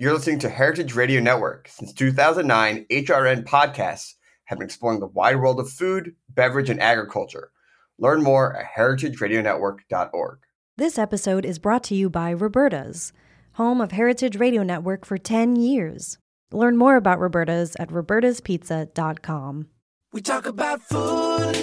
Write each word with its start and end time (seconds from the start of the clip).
You're 0.00 0.14
listening 0.14 0.38
to 0.38 0.48
Heritage 0.48 0.94
Radio 0.94 1.20
Network. 1.20 1.68
Since 1.68 1.92
2009, 1.92 2.86
HRN 2.90 3.44
podcasts 3.44 4.14
have 4.46 4.58
been 4.58 4.64
exploring 4.64 4.98
the 4.98 5.06
wide 5.06 5.36
world 5.36 5.60
of 5.60 5.68
food, 5.68 6.16
beverage, 6.30 6.70
and 6.70 6.80
agriculture. 6.80 7.50
Learn 7.98 8.22
more 8.22 8.56
at 8.56 8.64
heritageradionetwork.org. 8.74 10.38
This 10.78 10.98
episode 10.98 11.44
is 11.44 11.58
brought 11.58 11.84
to 11.84 11.94
you 11.94 12.08
by 12.08 12.32
Roberta's, 12.32 13.12
home 13.52 13.82
of 13.82 13.92
Heritage 13.92 14.36
Radio 14.36 14.62
Network 14.62 15.04
for 15.04 15.18
10 15.18 15.56
years. 15.56 16.16
Learn 16.50 16.78
more 16.78 16.96
about 16.96 17.20
Roberta's 17.20 17.76
at 17.78 17.90
robertaspizza.com. 17.90 19.68
We 20.14 20.22
talk 20.22 20.46
about 20.46 20.80
food, 20.80 21.56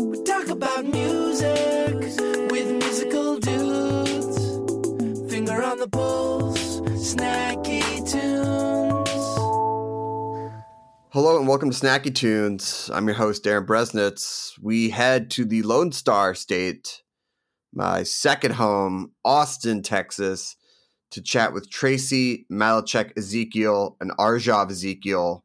we 0.00 0.22
talk 0.22 0.48
about 0.48 0.86
music 0.86 1.71
Hello 11.14 11.36
and 11.36 11.46
welcome 11.46 11.68
to 11.70 11.76
Snacky 11.76 12.14
Tunes. 12.14 12.90
I'm 12.90 13.06
your 13.06 13.16
host, 13.16 13.44
Darren 13.44 13.66
Bresnitz. 13.66 14.58
We 14.58 14.88
head 14.88 15.30
to 15.32 15.44
the 15.44 15.62
Lone 15.62 15.92
Star 15.92 16.34
State, 16.34 17.02
my 17.70 18.02
second 18.02 18.54
home, 18.54 19.12
Austin, 19.22 19.82
Texas, 19.82 20.56
to 21.10 21.20
chat 21.20 21.52
with 21.52 21.68
Tracy 21.68 22.46
Malechek 22.50 23.12
Ezekiel 23.14 23.98
and 24.00 24.12
Arjav 24.12 24.70
Ezekiel, 24.70 25.44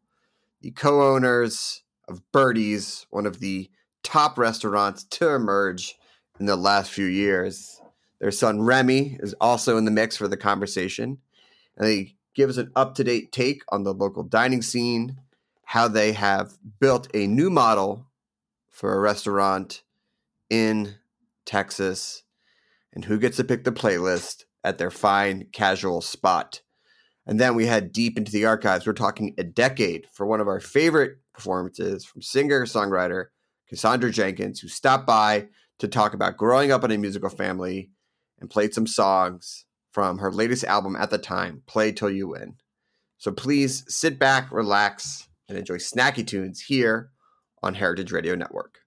the 0.61 0.71
co 0.71 1.13
owners 1.13 1.83
of 2.07 2.21
Birdie's, 2.31 3.05
one 3.09 3.25
of 3.25 3.41
the 3.41 3.69
top 4.03 4.37
restaurants 4.37 5.03
to 5.03 5.35
emerge 5.35 5.97
in 6.39 6.45
the 6.45 6.55
last 6.55 6.91
few 6.91 7.07
years. 7.07 7.81
Their 8.21 8.31
son 8.31 8.61
Remy 8.61 9.17
is 9.19 9.35
also 9.41 9.75
in 9.75 9.83
the 9.83 9.91
mix 9.91 10.15
for 10.15 10.29
the 10.29 10.37
conversation, 10.37 11.17
and 11.75 11.85
they 11.85 12.15
give 12.35 12.49
us 12.49 12.55
an 12.55 12.71
up 12.73 12.95
to 12.95 13.03
date 13.03 13.33
take 13.33 13.63
on 13.67 13.83
the 13.83 13.93
local 13.93 14.23
dining 14.23 14.61
scene, 14.61 15.17
how 15.67 15.85
they 15.85 16.13
have 16.13 16.57
built 16.79 17.09
a 17.13 17.27
new 17.27 17.49
model 17.49 18.07
for 18.69 18.93
a 18.93 18.99
restaurant 18.99 19.83
in 20.49 20.95
Texas, 21.45 22.23
and 22.93 23.03
who 23.03 23.19
gets 23.19 23.35
to 23.35 23.43
pick 23.43 23.65
the 23.65 23.71
playlist 23.73 24.45
at 24.63 24.77
their 24.77 24.89
fine 24.89 25.45
casual 25.51 25.99
spot. 25.99 26.61
And 27.25 27.37
then 27.37 27.53
we 27.53 27.65
head 27.65 27.91
deep 27.91 28.17
into 28.17 28.31
the 28.31 28.45
archives. 28.45 28.87
We're 28.87 28.93
talking 28.93 29.35
a 29.37 29.43
decade 29.43 30.07
for 30.13 30.25
one 30.25 30.39
of 30.39 30.47
our 30.47 30.61
favorite 30.61 31.17
performances 31.33 32.05
from 32.05 32.21
singer 32.21 32.65
songwriter 32.65 33.25
Cassandra 33.67 34.09
Jenkins, 34.09 34.61
who 34.61 34.69
stopped 34.69 35.05
by 35.05 35.47
to 35.79 35.89
talk 35.89 36.13
about 36.13 36.37
growing 36.37 36.71
up 36.71 36.85
in 36.85 36.91
a 36.91 36.97
musical 36.97 37.29
family 37.29 37.89
and 38.39 38.49
played 38.49 38.73
some 38.73 38.87
songs 38.87 39.65
from 39.91 40.19
her 40.19 40.31
latest 40.31 40.63
album 40.63 40.95
at 40.95 41.09
the 41.09 41.17
time, 41.17 41.63
Play 41.67 41.91
Till 41.91 42.09
You 42.09 42.29
Win. 42.29 42.55
So 43.17 43.33
please 43.33 43.83
sit 43.93 44.17
back, 44.17 44.49
relax, 44.49 45.26
and 45.49 45.57
enjoy 45.57 45.77
snacky 45.77 46.25
tunes 46.25 46.61
here 46.61 47.11
on 47.63 47.73
Heritage 47.73 48.11
Radio 48.11 48.35
Network. 48.35 48.79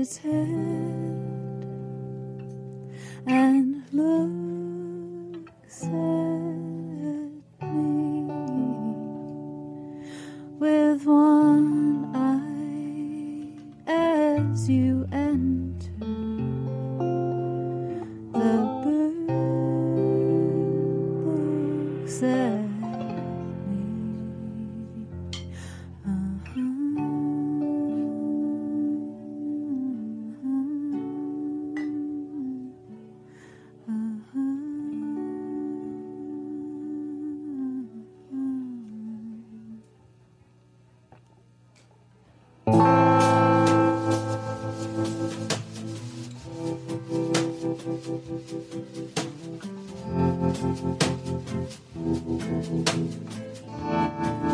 Its 0.00 0.16
head 0.18 0.91
Thank 47.84 48.06
you. 54.46 54.51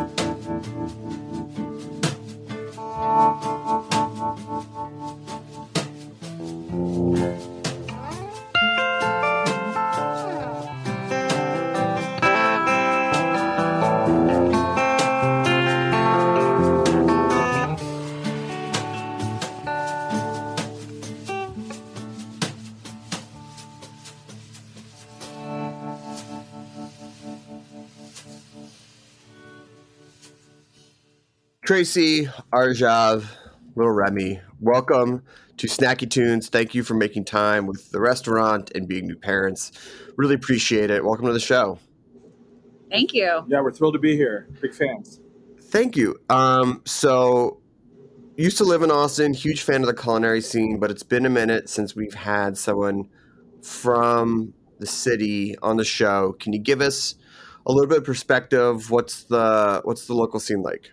Tracy, 31.78 32.26
Arjav, 32.52 33.24
Little 33.76 33.92
Remy, 33.92 34.40
welcome 34.58 35.22
to 35.58 35.68
Snacky 35.68 36.10
Tunes. 36.10 36.48
Thank 36.48 36.74
you 36.74 36.82
for 36.82 36.94
making 36.94 37.24
time 37.24 37.68
with 37.68 37.92
the 37.92 38.00
restaurant 38.00 38.72
and 38.74 38.88
being 38.88 39.06
new 39.06 39.14
parents. 39.14 39.70
Really 40.16 40.34
appreciate 40.34 40.90
it. 40.90 41.04
Welcome 41.04 41.26
to 41.26 41.32
the 41.32 41.38
show. 41.38 41.78
Thank 42.90 43.14
you. 43.14 43.44
Yeah, 43.46 43.60
we're 43.60 43.70
thrilled 43.70 43.94
to 43.94 44.00
be 44.00 44.16
here. 44.16 44.48
Big 44.60 44.74
fans. 44.74 45.20
Thank 45.66 45.96
you. 45.96 46.16
Um, 46.28 46.82
so, 46.84 47.60
used 48.36 48.58
to 48.58 48.64
live 48.64 48.82
in 48.82 48.90
Austin, 48.90 49.32
huge 49.32 49.62
fan 49.62 49.82
of 49.82 49.86
the 49.86 49.94
culinary 49.94 50.40
scene, 50.40 50.80
but 50.80 50.90
it's 50.90 51.04
been 51.04 51.26
a 51.26 51.30
minute 51.30 51.68
since 51.68 51.94
we've 51.94 52.12
had 52.12 52.58
someone 52.58 53.08
from 53.62 54.52
the 54.80 54.86
city 54.88 55.56
on 55.62 55.76
the 55.76 55.84
show. 55.84 56.32
Can 56.40 56.52
you 56.52 56.58
give 56.58 56.80
us 56.80 57.14
a 57.66 57.70
little 57.70 57.88
bit 57.88 57.98
of 57.98 58.04
perspective? 58.04 58.90
What's 58.90 59.22
the 59.22 59.80
what's 59.84 60.08
the 60.08 60.14
local 60.14 60.40
scene 60.40 60.62
like? 60.62 60.90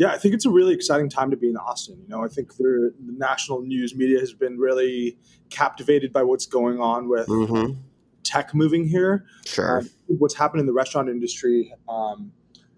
Yeah, 0.00 0.12
I 0.12 0.16
think 0.16 0.32
it's 0.32 0.46
a 0.46 0.50
really 0.50 0.72
exciting 0.72 1.10
time 1.10 1.30
to 1.30 1.36
be 1.36 1.50
in 1.50 1.58
Austin. 1.58 1.98
You 2.00 2.08
know, 2.08 2.24
I 2.24 2.28
think 2.28 2.56
the, 2.56 2.94
national 2.98 3.60
news 3.60 3.94
media 3.94 4.18
has 4.18 4.32
been 4.32 4.56
really 4.56 5.18
captivated 5.50 6.10
by 6.10 6.22
what's 6.22 6.46
going 6.46 6.80
on 6.80 7.06
with 7.06 7.26
Mm-hmm. 7.28 7.78
tech 8.24 8.54
moving 8.54 8.88
here. 8.88 9.26
Sure. 9.44 9.80
Um, 9.80 9.90
what's 10.06 10.34
happened 10.34 10.60
in 10.60 10.66
the 10.66 10.72
restaurant 10.72 11.10
industry. 11.10 11.74
Um, 11.86 12.32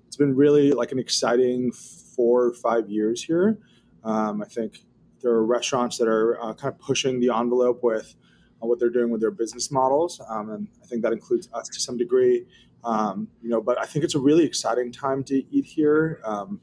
it's 0.08 0.16
been 0.16 0.34
really 0.34 0.72
like 0.72 0.90
an 0.90 0.98
exciting 0.98 1.70
four 1.70 2.46
or 2.46 2.54
five 2.54 2.90
years 2.90 3.22
here. 3.22 3.56
Um, 4.02 4.42
I 4.42 4.46
think 4.46 4.80
there 5.22 5.30
are 5.30 5.46
restaurants 5.46 5.98
that 5.98 6.08
are 6.08 6.42
uh, 6.42 6.54
kind 6.54 6.74
of 6.74 6.80
pushing 6.80 7.20
the 7.20 7.30
envelope 7.32 7.84
with 7.84 8.16
uh, 8.60 8.66
what 8.66 8.80
they're 8.80 8.90
doing 8.90 9.10
with 9.12 9.20
their 9.20 9.30
business 9.30 9.70
models, 9.70 10.20
um, 10.28 10.50
and 10.50 10.66
I 10.82 10.86
think 10.86 11.02
that 11.02 11.12
includes 11.12 11.48
us 11.54 11.69
to 11.69 11.78
some 11.78 11.96
degree. 11.96 12.46
Um, 12.82 13.28
you 13.40 13.48
know, 13.48 13.60
but 13.60 13.80
I 13.80 13.86
think 13.86 14.04
it's 14.04 14.16
a 14.16 14.19
really 14.19 14.44
exciting 14.44 14.90
time 14.90 15.22
to 15.24 15.36
eat 15.54 15.64
here. 15.64 16.20
Um, 16.24 16.60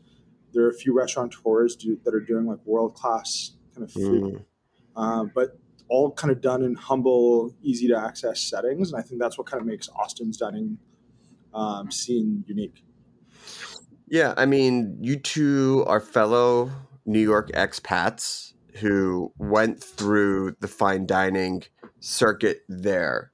there 0.54 0.64
are 0.66 0.70
a 0.70 0.74
few 0.74 0.94
restaurateurs 0.94 1.76
do, 1.76 1.98
that 2.04 2.14
are 2.14 2.20
doing 2.20 2.46
like 2.46 2.60
world 2.66 2.96
class 2.96 3.52
kind 3.74 3.84
of 3.84 3.92
food 3.92 4.46
Mm. 4.96 5.02
um, 5.02 5.32
but 5.34 5.58
all 5.90 6.12
kind 6.12 6.32
of 6.32 6.40
done 6.42 6.64
in 6.64 6.76
humble, 6.76 7.56
easy 7.64 7.88
to 7.88 7.98
access 7.98 8.42
settings. 8.42 8.92
And 8.92 9.00
I 9.00 9.04
think 9.04 9.20
that's 9.20 9.38
what 9.38 9.48
kind 9.48 9.60
of 9.60 9.68
makes 9.68 9.90
Austin's 9.90 10.38
dining 10.38 10.78
um, 11.54 11.92
scene 11.92 12.44
unique. 12.48 12.84
Yeah, 14.08 14.34
I 14.38 14.46
mean, 14.46 14.98
you 15.02 15.18
two 15.18 15.84
are 15.88 16.00
fellow 16.00 16.72
New 17.06 17.20
York 17.20 17.52
expats 17.54 18.54
who 18.76 19.34
went 19.38 19.84
through 19.84 20.56
the 20.60 20.68
fine 20.68 21.06
dining 21.06 21.64
circuit 22.00 22.62
there. 22.70 23.32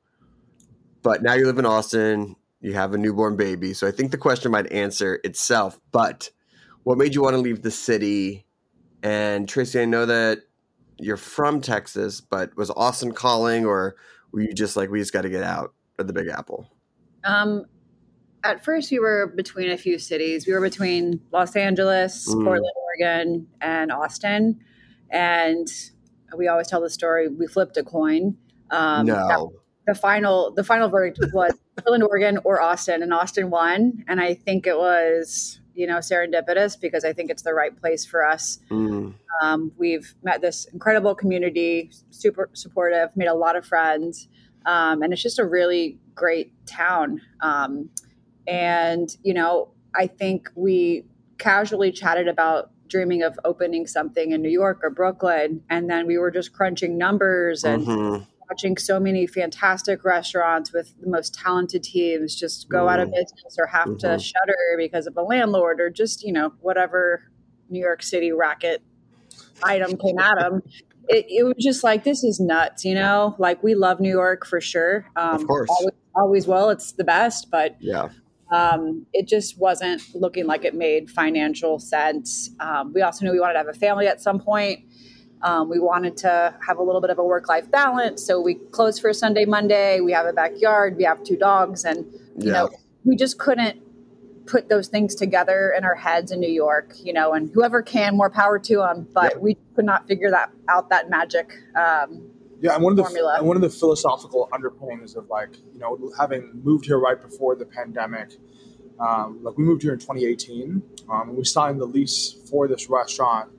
But 1.02 1.22
now 1.22 1.34
you 1.34 1.46
live 1.46 1.60
in 1.60 1.66
Austin, 1.66 2.36
you 2.62 2.74
have 2.74 2.94
a 2.94 2.98
newborn 2.98 3.36
baby. 3.36 3.74
So 3.74 3.88
I 3.88 3.92
think 3.92 4.12
the 4.12 4.18
question 4.18 4.52
might 4.52 4.72
answer 4.72 5.20
itself. 5.24 5.80
But 5.92 6.30
what 6.86 6.98
made 7.00 7.14
you 7.16 7.22
want 7.24 7.34
to 7.34 7.40
leave 7.42 7.62
the 7.64 7.72
city? 7.72 8.46
And 9.04 9.50
Tracy, 9.50 9.82
I 9.82 9.86
know 9.86 10.06
that 10.06 10.40
you're 10.98 11.18
from 11.18 11.60
Texas, 11.60 12.22
but 12.22 12.56
was 12.56 12.70
Austin 12.72 13.12
calling 13.12 13.66
or 13.66 13.96
were 14.32 14.42
you 14.42 14.54
just 14.54 14.78
like, 14.78 14.90
we 14.90 15.00
just 15.00 15.12
got 15.12 15.24
to 15.24 15.30
get 15.30 15.44
out 15.44 15.74
of 16.00 16.08
the 16.08 16.14
Big 16.14 16.28
Apple? 16.30 16.72
Um, 17.24 17.66
at 18.44 18.64
first, 18.64 18.92
we 18.92 19.00
were 19.00 19.34
between 19.36 19.72
a 19.72 19.78
few 19.78 19.98
cities. 19.98 20.46
We 20.46 20.54
were 20.54 20.62
between 20.62 21.20
Los 21.34 21.56
Angeles, 21.56 22.28
Mm. 22.30 22.44
Portland, 22.44 22.72
Oregon, 23.00 23.48
and 23.62 23.92
Austin. 23.92 24.60
And 25.10 25.68
we 26.38 26.48
always 26.48 26.68
tell 26.68 26.82
the 26.82 26.90
story. 26.90 27.28
We 27.28 27.48
flipped 27.48 27.78
a 27.78 27.84
coin. 27.84 28.38
Um, 28.70 29.08
that- 29.08 29.28
no. 29.30 29.54
the 29.88 29.96
final 29.96 30.52
the 30.54 30.64
final 30.64 30.88
verdict 30.90 31.20
was 31.34 31.54
Portland, 31.78 32.04
Oregon, 32.04 32.40
or 32.44 32.62
Austin, 32.62 33.02
and 33.04 33.12
Austin 33.14 33.50
won. 33.50 34.04
And 34.08 34.22
I 34.22 34.36
think 34.36 34.66
it 34.68 34.78
was 34.78 35.60
you 35.76 35.86
know 35.86 35.98
serendipitous 35.98 36.80
because 36.80 37.06
I 37.06 37.14
think 37.14 37.30
it's 37.30 37.44
the 37.44 37.54
right 37.54 37.76
place 37.80 38.06
for 38.06 38.26
us. 38.26 38.60
Mm. 38.72 39.14
Um, 39.42 39.72
we've 39.78 40.16
met 40.24 40.42
this 40.42 40.66
incredible 40.74 41.14
community, 41.14 41.92
super 42.10 42.50
supportive, 42.54 43.10
made 43.16 43.28
a 43.28 43.34
lot 43.34 43.56
of 43.56 43.66
friends, 43.66 44.28
um, 44.66 45.02
and 45.02 45.14
it's 45.14 45.22
just 45.22 45.40
a 45.40 45.46
really 45.46 46.00
great 46.16 46.54
town. 46.66 47.22
Um, 47.42 47.90
and 48.48 49.10
you 49.24 49.34
know, 49.34 49.72
I 49.96 50.08
think 50.08 50.50
we 50.56 51.06
casually 51.38 51.92
chatted 51.92 52.28
about 52.28 52.72
dreaming 52.88 53.24
of 53.24 53.38
opening 53.44 53.88
something 53.88 54.32
in 54.32 54.42
New 54.42 54.50
York 54.50 54.80
or 54.84 54.90
Brooklyn, 54.90 55.62
and 55.70 55.90
then 55.90 56.08
we 56.08 56.18
were 56.18 56.32
just 56.32 56.54
crunching 56.54 56.98
numbers 56.98 57.64
and 57.64 57.86
Mhm. 57.86 58.28
Watching 58.50 58.78
so 58.78 59.00
many 59.00 59.26
fantastic 59.28 60.04
restaurants 60.04 60.72
with 60.74 60.94
the 61.02 61.10
most 61.10 61.34
talented 61.34 61.84
teams 61.84 62.36
just 62.36 62.70
go 62.70 62.88
out 62.88 63.00
of 63.00 63.10
Mm. 63.10 63.14
business 63.14 63.56
or 63.60 63.66
have 63.68 63.98
to 64.00 64.08
Mhm. 64.08 64.22
shutter 64.24 64.56
because 64.78 65.08
of 65.08 65.18
a 65.18 65.22
landlord 65.22 65.80
or 65.82 65.90
just 65.90 66.24
you 66.24 66.32
know 66.34 66.54
whatever 66.62 67.24
New 67.70 67.80
York 67.80 68.04
City 68.04 68.32
racket 68.32 68.82
item 69.64 69.98
came 69.98 70.20
at 70.20 70.38
them. 70.38 70.62
It, 71.08 71.26
it 71.30 71.44
was 71.44 71.56
just 71.60 71.84
like 71.84 72.04
this 72.04 72.24
is 72.24 72.40
nuts, 72.40 72.84
you 72.86 72.96
know. 72.96 73.36
Like 73.38 73.62
we 73.64 73.76
love 73.76 74.00
New 74.00 74.10
York 74.10 74.46
for 74.46 74.60
sure. 74.62 75.06
Um, 75.16 75.36
Of 75.36 75.48
course. 75.48 75.70
always, 75.70 75.94
always 76.16 76.48
will. 76.48 76.70
It's 76.70 76.92
the 76.94 77.04
best, 77.04 77.50
but 77.52 77.76
Yeah. 77.80 78.10
um, 78.52 79.06
it 79.14 79.28
just 79.28 79.60
wasn't 79.60 80.02
looking 80.16 80.46
like 80.46 80.66
it 80.66 80.74
made 80.76 81.10
financial 81.10 81.78
sense. 81.80 82.52
Um, 82.60 82.92
we 82.94 83.02
also 83.02 83.26
knew 83.26 83.32
we 83.32 83.40
wanted 83.40 83.54
to 83.54 83.60
have 83.60 83.68
a 83.68 83.74
family 83.74 84.08
at 84.08 84.22
some 84.22 84.40
point. 84.40 84.80
Um, 85.46 85.70
we 85.70 85.78
wanted 85.80 86.18
to 86.18 86.56
have 86.68 86.80
a 86.80 86.84
little 86.84 87.00
bit 87.00 87.12
of 87.12 87.20
a 87.20 87.24
work 87.24 87.48
life 87.48 87.70
balance. 87.70 88.26
So 88.26 88.42
we 88.42 88.56
closed 88.56 89.00
for 89.00 89.14
Sunday, 89.14 89.46
Monday. 89.46 90.02
We 90.02 90.12
have 90.12 90.26
a 90.26 90.34
backyard. 90.34 90.98
We 90.98 91.04
have 91.04 91.24
two 91.24 91.38
dogs. 91.38 91.86
And, 91.86 91.98
you 92.40 92.48
Yeah. 92.48 92.54
know, 92.54 92.70
we 93.06 93.16
just 93.16 93.38
couldn't 93.38 93.80
put 94.48 94.70
those 94.70 94.88
things 94.88 95.14
together 95.14 95.72
in 95.78 95.84
our 95.84 95.94
heads 95.94 96.32
in 96.32 96.40
New 96.40 96.50
York, 96.52 96.94
you 96.98 97.14
know, 97.14 97.34
and 97.34 97.52
whoever 97.54 97.84
can, 97.84 98.18
more 98.18 98.30
power 98.32 98.58
to 98.58 98.78
them. 98.78 99.08
But 99.14 99.34
Yeah. 99.34 99.40
we 99.40 99.58
could 99.76 99.86
not 99.86 100.08
figure 100.08 100.32
that 100.32 100.50
out, 100.68 100.90
that 100.90 101.12
magic. 101.12 101.54
Um, 101.76 102.32
Yeah, 102.60 102.74
and 102.74 102.84
one 102.84 102.94
of 102.94 102.98
the 102.98 103.04
Formula. 103.04 103.36
and 103.38 103.48
one 103.48 103.56
of 103.58 103.62
the 103.62 103.70
philosophical 103.70 104.50
underpinnings 104.52 105.16
of 105.16 105.30
like 105.30 105.58
you 105.74 105.80
know 105.80 106.00
having 106.18 106.62
moved 106.64 106.86
here 106.86 106.98
right 106.98 107.22
before 107.22 107.56
the 107.56 107.66
pandemic, 107.66 108.38
um, 109.00 109.40
like 109.44 109.58
we 109.58 109.64
moved 109.64 109.84
here 109.84 109.94
in 109.94 110.00
2018. 110.00 110.82
Um, 111.10 111.36
we 111.36 111.44
signed 111.44 111.80
the 111.80 111.86
lease 111.86 112.32
for 112.50 112.68
this 112.68 112.90
restaurant 112.90 113.50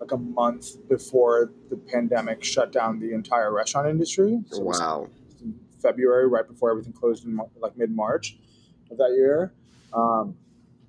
like 0.00 0.12
a 0.12 0.16
month 0.16 0.88
before 0.88 1.52
the 1.70 1.76
pandemic 1.76 2.42
shut 2.44 2.72
down 2.72 2.98
the 3.00 3.12
entire 3.12 3.52
restaurant 3.52 3.88
industry. 3.88 4.42
So 4.50 4.62
Wow. 4.62 5.08
in 5.42 5.58
February, 5.80 6.26
right 6.28 6.46
before 6.46 6.70
everything 6.70 6.92
closed 6.92 7.24
in 7.24 7.38
like 7.60 7.76
mid 7.76 7.90
March 7.94 8.38
of 8.90 8.98
that 8.98 9.10
year. 9.16 9.52
Um, 9.92 10.36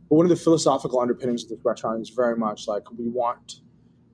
but 0.10 0.16
one 0.16 0.26
of 0.26 0.30
the 0.30 0.36
philosophical 0.36 1.00
underpinnings 1.00 1.44
of 1.44 1.50
this 1.50 1.60
restaurant 1.64 2.02
is 2.02 2.10
very 2.10 2.36
much 2.36 2.68
like 2.68 2.90
we 2.92 3.08
want 3.08 3.62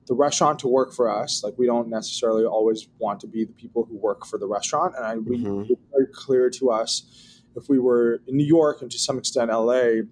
the 0.06 0.14
restaurant 0.14 0.58
to 0.60 0.68
work 0.68 0.92
for 0.92 1.08
us. 1.08 1.42
Like 1.44 1.54
we 1.56 1.66
don't 1.66 1.88
necessarily 1.88 2.44
always 2.44 2.88
want 2.98 3.20
to 3.20 3.26
be 3.26 3.44
the 3.44 3.52
people 3.52 3.84
who 3.84 3.96
work 3.96 4.26
for 4.26 4.38
the 4.38 4.46
restaurant, 4.46 4.94
and 4.96 5.04
I, 5.06 5.16
we 5.18 5.38
Mhm. 5.38 5.70
it's 5.70 5.80
very 5.90 6.06
clear 6.12 6.50
to 6.50 6.70
us 6.70 7.42
if 7.56 7.68
we 7.68 7.78
were 7.78 8.20
in 8.26 8.36
New 8.36 8.44
York 8.44 8.82
and 8.82 8.90
to 8.90 8.98
some 8.98 9.16
extent 9.18 9.50
LA. 9.50 10.02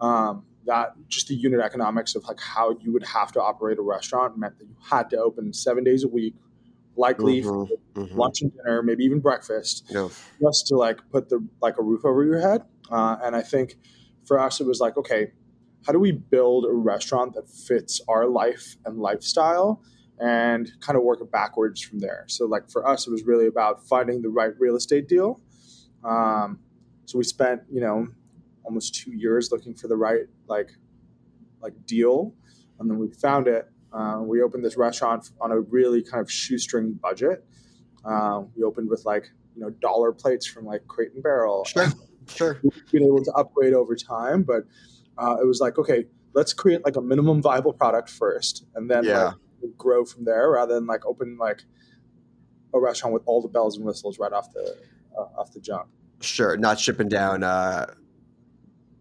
Um, 0.00 0.44
that 0.68 0.92
just 1.08 1.28
the 1.28 1.34
unit 1.34 1.60
economics 1.60 2.14
of 2.14 2.22
like 2.24 2.38
how 2.40 2.76
you 2.80 2.92
would 2.92 3.04
have 3.04 3.32
to 3.32 3.42
operate 3.42 3.78
a 3.78 3.82
restaurant 3.82 4.38
meant 4.38 4.58
that 4.58 4.66
you 4.66 4.76
had 4.90 5.10
to 5.10 5.16
open 5.18 5.52
seven 5.52 5.82
days 5.82 6.04
a 6.04 6.08
week, 6.08 6.34
likely 6.96 7.40
Mhm. 7.42 7.44
for 7.44 7.66
Mhm. 8.00 8.16
lunch 8.16 8.42
and 8.42 8.52
dinner, 8.52 8.82
maybe 8.82 9.04
even 9.04 9.18
breakfast, 9.20 9.84
Yeah. 9.88 10.08
just 10.40 10.66
to 10.68 10.76
like 10.76 11.00
put 11.10 11.28
the 11.30 11.40
like 11.60 11.78
a 11.78 11.82
roof 11.82 12.04
over 12.04 12.22
your 12.24 12.38
head. 12.38 12.62
Uh, 12.90 13.16
and 13.22 13.34
I 13.34 13.42
think 13.42 13.78
for 14.24 14.38
us, 14.38 14.60
it 14.60 14.66
was 14.66 14.78
like, 14.80 14.96
okay, 14.96 15.32
how 15.86 15.92
do 15.92 15.98
we 15.98 16.12
build 16.12 16.66
a 16.66 16.72
restaurant 16.72 17.34
that 17.34 17.48
fits 17.48 18.00
our 18.08 18.26
life 18.26 18.76
and 18.84 18.98
lifestyle, 18.98 19.82
and 20.20 20.70
kind 20.80 20.96
of 20.98 21.04
work 21.04 21.20
it 21.20 21.30
backwards 21.30 21.80
from 21.80 22.00
there. 22.00 22.24
So 22.26 22.44
like 22.46 22.68
for 22.70 22.86
us, 22.86 23.06
it 23.06 23.10
was 23.10 23.24
really 23.24 23.46
about 23.46 23.86
finding 23.86 24.20
the 24.22 24.28
right 24.28 24.52
real 24.58 24.74
estate 24.76 25.08
deal. 25.08 25.40
Um, 26.04 26.58
so 27.06 27.16
we 27.18 27.24
spent 27.24 27.62
you 27.70 27.80
know 27.80 28.08
almost 28.68 28.94
two 28.94 29.12
years 29.12 29.50
looking 29.50 29.74
for 29.74 29.88
the 29.88 29.96
right 29.96 30.26
like 30.46 30.70
like 31.60 31.74
deal, 31.86 32.34
and 32.78 32.88
then 32.88 32.98
we 32.98 33.08
found 33.10 33.48
it. 33.48 33.66
Uh, 33.92 34.18
we 34.20 34.42
opened 34.42 34.62
this 34.64 34.76
restaurant 34.76 35.30
on 35.40 35.50
a 35.50 35.58
really 35.60 36.02
kind 36.02 36.20
of 36.20 36.30
shoestring 36.30 36.92
budget. 36.92 37.44
Um, 38.04 38.50
we 38.54 38.62
opened 38.62 38.88
with 38.90 39.04
like 39.06 39.24
you 39.56 39.62
know 39.62 39.70
dollar 39.70 40.12
plates 40.12 40.46
from 40.46 40.66
like 40.66 40.86
Crate 40.86 41.12
and 41.14 41.22
Barrel. 41.22 41.64
Sure, 41.64 41.86
sure. 42.28 42.60
We've 42.62 42.92
been 42.92 43.04
able 43.04 43.24
to 43.24 43.32
upgrade 43.32 43.72
over 43.72 43.96
time, 43.96 44.42
but 44.42 44.64
uh, 45.16 45.36
it 45.42 45.46
was 45.46 45.60
like 45.60 45.78
okay, 45.78 46.04
let's 46.34 46.52
create 46.52 46.84
like 46.84 46.96
a 46.96 47.00
minimum 47.02 47.40
viable 47.42 47.72
product 47.72 48.10
first, 48.10 48.66
and 48.74 48.88
then 48.90 49.04
Yeah. 49.04 49.24
like, 49.62 49.76
grow 49.76 50.04
from 50.04 50.24
there, 50.24 50.50
rather 50.50 50.74
than 50.74 50.86
like 50.86 51.04
open 51.06 51.36
like 51.38 51.62
a 52.74 52.78
restaurant 52.78 53.14
with 53.14 53.22
all 53.26 53.40
the 53.40 53.48
bells 53.48 53.76
and 53.78 53.86
whistles 53.86 54.18
right 54.18 54.32
off 54.32 54.52
the 54.52 54.76
uh, 55.18 55.40
off 55.40 55.52
the 55.52 55.60
jump. 55.60 55.88
Sure, 56.20 56.56
not 56.56 56.78
shipping 56.78 57.08
down 57.08 57.42
uh, 57.42 57.86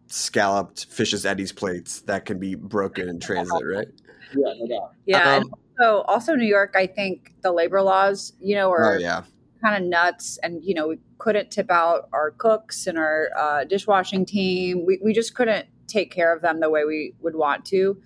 scalloped 0.08 0.88
Fishs 0.90 1.26
Eddy's 1.26 1.52
plates 1.52 2.02
that 2.02 2.26
can 2.26 2.40
be 2.40 2.56
broken 2.56 3.08
in 3.08 3.20
transit, 3.20 3.64
right? 3.66 3.88
Yeah, 4.36 4.54
no 4.58 4.68
doubt. 4.68 4.92
Yeah. 5.06 5.36
Um, 5.36 5.54
also, 5.80 6.02
also 6.04 6.36
New 6.36 6.48
York, 6.48 6.76
I 6.76 6.88
think 6.88 7.34
the 7.42 7.52
labor 7.52 7.82
laws, 7.82 8.34
you 8.40 8.56
know, 8.56 8.72
are 8.72 8.96
Oh 8.96 8.98
yeah, 8.98 9.24
kind 9.64 9.84
of 9.84 9.90
nuts. 9.90 10.40
And, 10.44 10.64
you 10.64 10.74
know, 10.74 10.90
we 10.90 11.00
couldn't 11.18 11.52
tip 11.52 11.70
out 11.70 12.10
our 12.14 12.32
cooks 12.32 12.88
and 12.88 12.98
our 12.98 13.30
uh, 13.38 13.64
dishwashing 13.64 14.26
team. 14.26 14.86
We, 14.86 15.00
we 15.04 15.14
just 15.14 15.36
couldn't 15.36 15.68
take 15.88 16.12
care 16.12 16.34
of 16.36 16.42
them 16.42 16.60
the 16.60 16.70
way 16.70 16.84
we 16.84 17.14
would 17.22 17.36
want 17.36 17.66
to. 17.66 18.02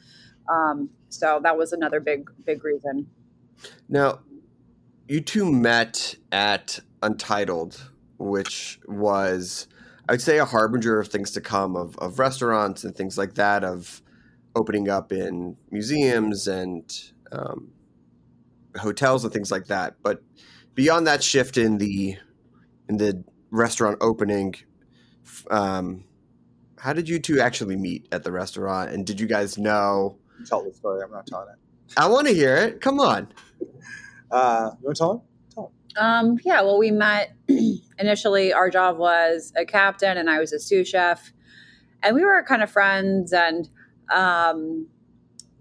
Um, 0.51 0.89
so 1.09 1.39
that 1.43 1.57
was 1.57 1.73
another 1.73 1.99
big, 1.99 2.29
big 2.45 2.63
reason. 2.63 3.07
Now, 3.89 4.19
you 5.07 5.21
two 5.21 5.51
met 5.51 6.15
at 6.31 6.79
Untitled, 7.03 7.91
which 8.17 8.79
was, 8.87 9.67
I'd 10.11 10.21
say, 10.21 10.39
a 10.39 10.45
harbinger 10.45 10.99
of 10.99 11.07
things 11.07 11.31
to 11.31 11.41
come 11.41 11.77
of, 11.77 11.97
of 11.99 12.19
restaurants 12.19 12.83
and 12.83 12.93
things 12.93 13.17
like 13.17 13.35
that, 13.35 13.63
of 13.63 14.01
opening 14.57 14.89
up 14.89 15.13
in 15.13 15.55
museums 15.71 16.47
and 16.47 16.83
um, 17.31 17.71
hotels 18.77 19.23
and 19.23 19.31
things 19.31 19.51
like 19.51 19.67
that. 19.67 19.95
But 20.03 20.21
beyond 20.75 21.07
that 21.07 21.23
shift 21.23 21.57
in 21.57 21.77
the 21.77 22.17
in 22.89 22.97
the 22.97 23.23
restaurant 23.51 23.99
opening, 24.01 24.55
um, 25.49 26.03
how 26.77 26.91
did 26.91 27.07
you 27.07 27.17
two 27.17 27.39
actually 27.39 27.77
meet 27.77 28.09
at 28.11 28.23
the 28.23 28.33
restaurant? 28.33 28.91
And 28.91 29.07
did 29.07 29.17
you 29.17 29.27
guys 29.27 29.57
know? 29.57 30.17
Tell 30.45 30.61
the 30.61 30.73
story. 30.73 31.03
I'm 31.03 31.11
not 31.11 31.25
telling 31.25 31.47
it. 31.53 31.95
I 31.95 32.09
want 32.09 32.27
to 32.27 32.33
hear 32.33 32.57
it. 32.57 32.81
Come 32.81 32.99
on. 32.99 33.31
Uh, 34.29 34.71
you 34.81 34.85
want 34.85 34.97
to 34.97 34.99
tell 34.99 35.11
him? 35.13 35.21
Um, 35.97 36.37
yeah, 36.43 36.61
well, 36.61 36.77
we 36.77 36.91
met 36.91 37.35
initially. 37.99 38.51
Arjav 38.51 38.97
was 38.97 39.51
a 39.55 39.65
captain, 39.65 40.17
and 40.17 40.29
I 40.29 40.39
was 40.39 40.53
a 40.53 40.59
sous 40.59 40.87
chef, 40.87 41.33
and 42.03 42.15
we 42.15 42.23
were 42.23 42.43
kind 42.43 42.63
of 42.63 42.69
friends. 42.71 43.33
And 43.33 43.69
um, 44.11 44.87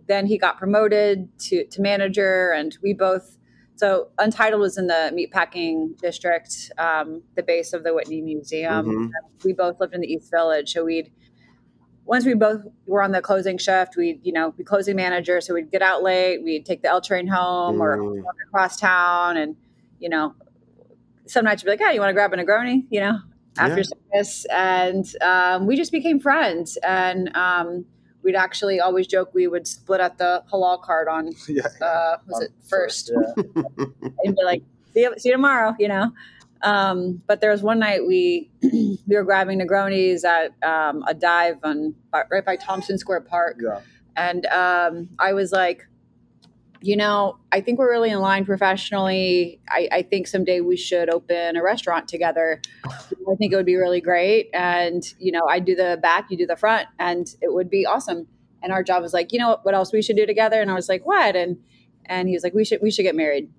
then 0.06 0.26
he 0.26 0.38
got 0.38 0.58
promoted 0.58 1.28
to 1.40 1.64
to 1.66 1.80
manager, 1.82 2.50
and 2.50 2.76
we 2.82 2.92
both. 2.94 3.36
So 3.76 4.08
Untitled 4.18 4.60
was 4.60 4.76
in 4.76 4.88
the 4.88 5.10
meatpacking 5.14 5.96
district, 6.02 6.70
um, 6.76 7.22
the 7.34 7.42
base 7.42 7.72
of 7.72 7.82
the 7.82 7.94
Whitney 7.94 8.20
Museum. 8.20 8.84
Mhm. 8.86 9.10
We 9.42 9.54
both 9.54 9.80
lived 9.80 9.94
in 9.94 10.02
the 10.02 10.06
East 10.12 10.30
Village, 10.30 10.72
so 10.74 10.84
we'd 10.84 11.10
once 12.04 12.26
we 12.26 12.34
both 12.34 12.62
were 12.86 13.02
on 13.02 13.12
the 13.12 13.22
closing 13.22 13.56
shift, 13.56 13.96
we'd 13.96 14.20
you 14.22 14.32
know 14.32 14.52
be 14.52 14.64
closing 14.64 14.96
manager, 14.96 15.40
so 15.40 15.54
we'd 15.54 15.70
get 15.70 15.80
out 15.80 16.02
late, 16.02 16.42
we'd 16.44 16.66
take 16.66 16.82
the 16.82 16.88
L 16.88 17.00
train 17.00 17.26
home 17.26 17.80
or 17.80 17.96
Mm. 17.98 18.22
walk 18.22 18.34
across 18.48 18.76
town, 18.78 19.36
and 19.38 19.56
you 20.00 20.08
know, 20.08 20.34
some 21.26 21.44
nights 21.44 21.62
you'd 21.62 21.66
be 21.66 21.70
like, 21.72 21.80
"Yeah, 21.80 21.92
you 21.92 22.00
want 22.00 22.10
to 22.10 22.14
grab 22.14 22.32
a 22.32 22.36
Negroni?" 22.36 22.86
You 22.90 23.00
know, 23.00 23.18
after 23.58 23.78
Yeah. 23.82 23.84
service, 24.12 24.46
and 24.50 25.06
um, 25.22 25.66
we 25.66 25.76
just 25.76 25.92
became 25.92 26.18
friends, 26.20 26.76
and 26.82 27.34
um, 27.36 27.84
we'd 28.22 28.34
actually 28.36 28.80
always 28.80 29.06
joke 29.06 29.30
we 29.34 29.46
would 29.46 29.66
split 29.66 30.00
at 30.00 30.18
the 30.18 30.42
halal 30.52 30.82
cart 30.82 31.08
on 31.08 31.30
yeah. 31.48 31.62
uh, 31.80 32.16
was 32.26 32.42
it 32.42 32.50
first, 32.68 33.12
Yeah. 33.14 33.44
and 34.24 34.34
be 34.34 34.42
like, 34.44 34.62
"See 34.94 35.00
you, 35.02 35.14
see 35.18 35.28
you 35.28 35.34
tomorrow," 35.34 35.74
you 35.78 35.88
know. 35.88 36.12
Um, 36.62 37.22
but 37.26 37.40
there 37.40 37.50
was 37.50 37.62
one 37.62 37.78
night 37.78 38.06
we 38.06 38.50
we 38.62 38.98
were 39.08 39.24
grabbing 39.24 39.60
Negronis 39.60 40.24
at 40.24 40.52
um, 40.62 41.02
a 41.06 41.14
dive 41.14 41.56
on 41.62 41.94
right 42.12 42.44
by 42.44 42.56
Tompkins 42.56 43.00
Square 43.00 43.22
Park, 43.22 43.58
yeah. 43.62 43.80
and 44.16 44.44
um, 44.46 45.08
I 45.18 45.32
was 45.32 45.52
like, 45.52 45.86
you 46.82 46.96
know, 46.96 47.38
I 47.52 47.60
think 47.60 47.78
we're 47.78 47.90
really 47.90 48.10
in 48.10 48.20
line 48.20 48.44
professionally. 48.44 49.60
I, 49.68 49.88
I 49.92 50.02
think 50.02 50.26
someday 50.26 50.60
we 50.60 50.76
should 50.76 51.10
open 51.10 51.56
a 51.56 51.62
restaurant 51.62 52.08
together. 52.08 52.62
I 52.86 53.34
think 53.36 53.52
it 53.52 53.56
would 53.56 53.66
be 53.66 53.76
really 53.76 54.00
great. 54.00 54.48
And, 54.54 55.02
you 55.18 55.30
know, 55.30 55.46
I 55.46 55.58
do 55.58 55.74
the 55.74 55.98
back, 56.00 56.30
you 56.30 56.38
do 56.38 56.46
the 56.46 56.56
front, 56.56 56.88
and 56.98 57.28
it 57.42 57.52
would 57.52 57.68
be 57.68 57.84
awesome. 57.84 58.26
And 58.62 58.72
Arjav 58.72 59.02
was 59.02 59.12
like, 59.12 59.32
you 59.32 59.38
know 59.38 59.50
what, 59.50 59.64
what 59.64 59.74
else 59.74 59.92
we 59.92 60.02
should 60.02 60.16
do 60.16 60.26
together? 60.26 60.60
And 60.60 60.70
I 60.70 60.74
was 60.74 60.88
like, 60.88 61.04
what? 61.06 61.36
And 61.36 61.58
and 62.06 62.28
he 62.28 62.34
was 62.34 62.42
like, 62.42 62.54
we 62.54 62.64
should 62.64 62.80
we 62.82 62.90
should 62.90 63.02
get 63.02 63.14
married. 63.14 63.50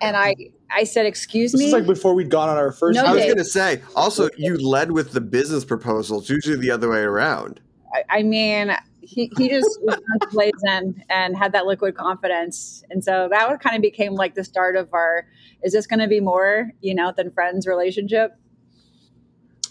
And 0.00 0.16
I 0.16 0.34
I 0.70 0.84
said, 0.84 1.06
excuse 1.06 1.52
This 1.52 1.60
me. 1.60 1.66
is 1.68 1.72
like 1.72 1.86
before 1.86 2.14
we'd 2.14 2.30
gone 2.30 2.48
on 2.48 2.56
our 2.56 2.72
first. 2.72 2.96
No 2.96 3.04
I 3.04 3.14
was 3.14 3.24
going 3.24 3.36
to 3.36 3.44
say, 3.44 3.82
also, 3.94 4.28
you 4.36 4.56
led 4.56 4.92
with 4.92 5.12
the 5.12 5.20
business 5.20 5.64
proposals, 5.64 6.28
usually 6.28 6.56
the 6.56 6.70
other 6.70 6.90
way 6.90 7.00
around. 7.00 7.60
I, 7.94 8.18
I 8.18 8.22
mean, 8.22 8.76
he, 9.06 9.30
he 9.38 9.48
just 9.48 9.78
was 9.82 9.98
blazing 10.32 11.02
and 11.08 11.36
had 11.36 11.52
that 11.52 11.66
liquid 11.66 11.94
confidence. 11.94 12.82
And 12.90 13.02
so 13.02 13.28
that 13.30 13.48
would 13.48 13.60
kind 13.60 13.76
of 13.76 13.82
became 13.82 14.14
like 14.14 14.34
the 14.34 14.44
start 14.44 14.76
of 14.76 14.92
our, 14.92 15.26
is 15.62 15.72
this 15.72 15.86
going 15.86 16.00
to 16.00 16.08
be 16.08 16.20
more, 16.20 16.70
you 16.80 16.94
know, 16.94 17.12
than 17.16 17.30
friends 17.30 17.66
relationship? 17.66 18.32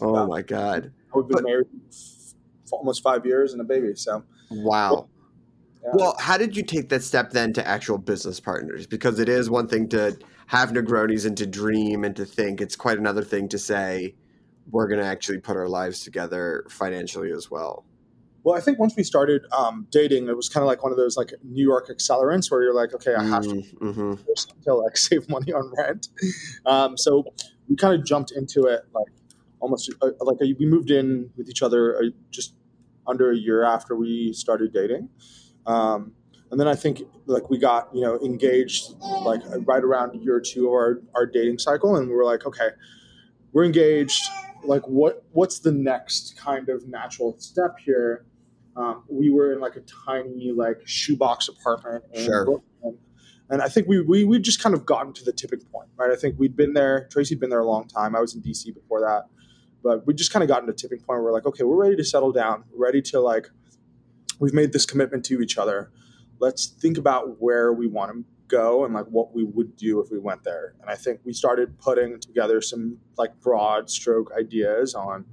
Oh 0.01 0.15
Yeah. 0.21 0.25
my 0.25 0.41
God. 0.41 0.91
We've 1.13 1.27
been 1.27 1.35
But- 1.37 1.43
married 1.43 1.67
for 2.69 2.79
almost 2.79 3.03
five 3.03 3.25
years 3.25 3.51
and 3.53 3.61
a 3.61 3.65
baby. 3.65 3.93
So 3.95 4.23
Wow. 4.51 5.09
yeah. 5.83 5.91
Well, 5.93 6.15
how 6.19 6.37
did 6.37 6.55
you 6.55 6.63
take 6.63 6.89
that 6.89 7.03
step 7.03 7.31
then 7.31 7.53
to 7.53 7.67
actual 7.67 7.97
business 7.97 8.39
partners? 8.39 8.87
Because 8.87 9.19
it 9.19 9.29
is 9.29 9.49
one 9.49 9.67
thing 9.67 9.87
to 9.89 10.17
have 10.47 10.71
Negronis 10.71 11.25
and 11.25 11.35
to 11.37 11.45
dream 11.45 12.03
and 12.03 12.15
to 12.15 12.25
think. 12.25 12.61
It's 12.61 12.75
quite 12.75 12.97
another 12.97 13.23
thing 13.23 13.49
to 13.49 13.57
say, 13.59 14.15
we're 14.71 14.87
going 14.87 14.99
to 14.99 15.05
actually 15.05 15.39
put 15.39 15.55
our 15.57 15.67
lives 15.69 16.03
together 16.03 16.65
financially 16.69 17.31
as 17.31 17.51
well. 17.51 17.85
Well, 18.45 18.55
I 18.55 18.61
think 18.61 18.77
once 18.77 18.95
we 18.95 19.01
started 19.01 19.43
um, 19.51 19.87
dating, 19.89 20.27
it 20.27 20.37
was 20.37 20.49
kind 20.49 20.61
of 20.61 20.67
like 20.67 20.83
one 20.83 20.91
of 20.91 20.99
those 20.99 21.17
like 21.17 21.33
New 21.43 21.63
York 21.63 21.89
accelerants 21.89 22.51
where 22.51 22.61
you're 22.61 22.75
like, 22.75 22.93
okay, 22.93 23.15
I 23.15 23.23
have 23.23 23.41
to 23.41 23.55
Mm-hmm. 23.55 24.13
to 24.65 24.73
like 24.75 24.95
save 25.09 25.27
money 25.27 25.51
on 25.51 25.73
rent. 25.75 26.09
Um, 26.63 26.95
so 26.95 27.25
we 27.67 27.75
kind 27.75 27.99
of 27.99 28.05
jumped 28.05 28.31
into 28.31 28.65
it 28.65 28.81
like 28.93 29.07
almost 29.59 29.91
uh, 29.99 30.11
like 30.21 30.37
a, 30.41 30.53
we 30.59 30.67
moved 30.67 30.91
in 30.91 31.31
with 31.35 31.49
each 31.49 31.63
other 31.63 31.97
uh, 31.97 32.01
just 32.29 32.53
under 33.07 33.31
a 33.31 33.35
year 33.35 33.63
after 33.63 33.95
we 33.95 34.31
started 34.31 34.71
dating. 34.71 35.09
Um, 35.65 36.11
and 36.51 36.59
then 36.59 36.67
I 36.67 36.75
think 36.75 37.01
like 37.25 37.49
we 37.49 37.57
got 37.57 37.89
you 37.95 38.01
know 38.01 38.19
engaged 38.19 38.93
like 39.01 39.41
right 39.65 39.83
around 39.83 40.21
year 40.21 40.39
two 40.39 40.67
of 40.67 40.73
our, 40.73 41.01
our 41.15 41.25
dating 41.25 41.57
cycle, 41.57 41.95
and 41.95 42.07
we 42.07 42.13
were 42.13 42.23
like, 42.25 42.45
okay, 42.45 42.69
we're 43.53 43.65
engaged. 43.65 44.21
Like 44.63 44.87
what 44.87 45.23
what's 45.31 45.57
the 45.57 45.71
next 45.71 46.37
kind 46.37 46.69
of 46.69 46.87
natural 46.87 47.35
step 47.39 47.79
here? 47.83 48.23
Um, 48.75 49.03
we 49.07 49.29
were 49.29 49.53
in 49.53 49.59
like 49.59 49.75
a 49.75 49.81
tiny 49.81 50.51
like 50.51 50.81
shoebox 50.85 51.47
apartment 51.47 52.03
in 52.13 52.25
Sure. 52.25 52.45
Brooklyn. 52.45 52.97
And 53.49 53.61
I 53.61 53.67
think 53.69 53.87
we, 53.87 54.01
we 54.01 54.25
we 54.25 54.39
just 54.39 54.61
kind 54.61 54.73
of 54.73 54.85
gotten 54.85 55.13
to 55.13 55.23
the 55.23 55.31
tipping 55.31 55.59
point, 55.71 55.89
right? 55.97 56.09
I 56.11 56.15
think 56.15 56.35
we'd 56.39 56.55
been 56.55 56.73
there. 56.73 57.07
Tracy'd 57.11 57.39
been 57.39 57.51
there 57.51 57.59
a 57.59 57.65
long 57.65 57.87
time. 57.87 58.15
I 58.15 58.19
was 58.19 58.33
in 58.33 58.41
DC 58.41 58.73
before 58.73 59.01
that, 59.01 59.25
but 59.83 60.05
we 60.07 60.15
just 60.15 60.33
kind 60.33 60.41
of 60.41 60.49
gotten 60.49 60.65
to 60.67 60.73
a 60.73 60.75
tipping 60.75 60.97
point 60.97 61.07
where 61.19 61.21
we're 61.23 61.31
like, 61.31 61.45
okay, 61.45 61.63
we're 61.63 61.75
ready 61.75 61.95
to 61.95 62.03
settle 62.03 62.31
down. 62.31 62.63
We're 62.73 62.85
ready 62.87 63.03
to 63.03 63.19
like, 63.19 63.49
we've 64.39 64.53
made 64.53 64.73
this 64.73 64.85
commitment 64.85 65.23
to 65.25 65.41
each 65.41 65.59
other. 65.59 65.91
Let's 66.39 66.65
think 66.65 66.97
about 66.97 67.39
where 67.39 67.71
we 67.71 67.85
want 67.85 68.11
to 68.13 68.25
go 68.47 68.83
and 68.83 68.93
like 68.95 69.05
what 69.05 69.35
we 69.35 69.43
would 69.43 69.75
do 69.77 69.99
if 69.99 70.09
we 70.11 70.17
went 70.17 70.43
there. 70.43 70.73
And 70.81 70.89
I 70.89 70.95
think 70.95 71.19
we 71.23 71.31
started 71.31 71.77
putting 71.79 72.19
together 72.19 72.61
some 72.61 72.97
like 73.15 73.39
broad 73.41 73.91
stroke 73.91 74.31
ideas 74.37 74.95
on 74.95 75.25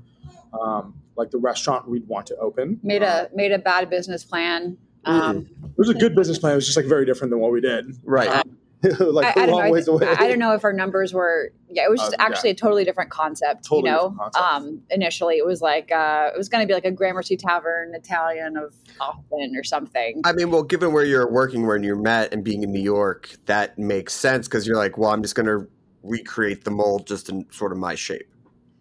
um, 0.61 0.95
like 1.17 1.31
the 1.31 1.39
restaurant 1.39 1.89
we'd 1.89 2.07
want 2.09 2.27
to 2.27 2.37
open. 2.37 2.81
Made 2.83 3.03
Uh, 3.03 3.27
a, 3.33 3.37
made 3.37 3.53
a 3.53 3.59
bad 3.59 3.91
business 3.91 4.25
plan. 4.25 4.77
Um, 5.05 5.49
it 5.65 5.79
was 5.79 5.89
a 5.89 5.95
good 5.95 6.15
business 6.15 6.39
plan. 6.39 6.53
It 6.53 6.57
was 6.57 6.67
just 6.67 6.77
like 6.77 6.87
very 6.87 7.05
different 7.05 7.31
than 7.31 7.41
what 7.41 7.53
we 7.53 7.61
did. 7.61 7.87
Right. 8.05 8.29
Uh, 8.29 8.43
like 9.01 9.37
I, 9.37 9.43
I 9.43 9.45
a 9.45 9.47
don't 9.47 9.51
long 9.51 9.61
know. 9.61 9.67
I, 9.67 9.71
ways 9.71 9.87
away. 9.89 10.09
I 10.09 10.27
don't 10.29 10.41
know 10.41 10.55
if 10.55 10.65
our 10.65 10.73
numbers 10.73 11.15
were. 11.15 11.53
Yeah, 11.69 11.85
it 11.85 11.91
was 11.91 12.01
just 12.01 12.15
Uh, 12.15 12.17
yeah. 12.19 12.25
actually 12.27 12.51
a 12.51 12.55
totally 12.55 12.85
different 12.85 13.11
concept. 13.11 13.65
Totally 13.65 13.91
you 13.91 13.97
know, 13.97 14.11
different 14.11 14.33
concept. 14.35 14.45
um, 14.45 14.83
initially 14.91 15.37
it 15.37 15.47
was 15.47 15.61
like 15.63 15.93
uh, 15.93 16.31
it 16.35 16.37
was 16.39 16.49
going 16.49 16.63
to 16.63 16.67
be 16.67 16.75
like 16.75 16.85
a 16.85 16.91
Gramercy 16.91 17.37
Tavern 17.37 17.95
Italian 17.95 18.57
of 18.57 18.75
Austin 19.01 19.55
or 19.57 19.63
something. 19.63 20.21
I 20.25 20.33
mean, 20.33 20.51
well, 20.51 20.65
given 20.65 20.93
where 20.93 21.05
you're 21.05 21.31
working, 21.31 21.65
where 21.67 21.77
you're 21.77 21.95
met, 21.95 22.33
and 22.33 22.43
being 22.43 22.65
in 22.65 22.73
New 22.73 22.81
York, 22.83 23.31
that 23.47 23.79
makes 23.79 24.15
sense 24.15 24.49
because 24.49 24.67
you're 24.67 24.77
like, 24.77 24.99
well, 24.99 25.11
I'm 25.11 25.23
just 25.23 25.37
going 25.37 25.47
to 25.47 25.69
recreate 26.03 26.65
the 26.65 26.73
mold 26.73 27.07
just 27.07 27.29
in 27.29 27.47
sort 27.53 27.71
of 27.71 27.79
my 27.79 27.95
shape. 27.95 28.29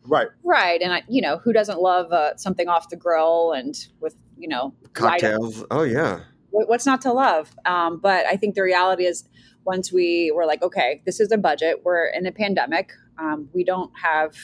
Right. 0.07 0.27
Right, 0.43 0.81
and 0.81 0.93
I, 0.93 1.03
you 1.07 1.21
know, 1.21 1.37
who 1.37 1.53
doesn't 1.53 1.79
love 1.79 2.11
uh, 2.11 2.35
something 2.37 2.67
off 2.67 2.89
the 2.89 2.95
grill 2.95 3.51
and 3.53 3.75
with 3.99 4.15
you 4.37 4.47
know 4.47 4.73
light- 4.83 4.93
Cocktails. 5.21 5.63
Oh, 5.71 5.83
yeah. 5.83 6.21
what's 6.49 6.85
not 6.85 7.01
to 7.01 7.13
love? 7.13 7.51
Um, 7.65 7.99
but 7.99 8.25
I 8.25 8.35
think 8.35 8.55
the 8.55 8.63
reality 8.63 9.05
is, 9.05 9.27
once 9.63 9.91
we 9.93 10.31
were 10.35 10.45
like, 10.45 10.63
okay, 10.63 11.01
this 11.05 11.19
is 11.19 11.31
a 11.31 11.37
budget. 11.37 11.81
We're 11.83 12.07
in 12.07 12.25
a 12.25 12.31
pandemic. 12.31 12.91
Um, 13.19 13.47
we 13.53 13.63
don't 13.63 13.91
have 14.01 14.35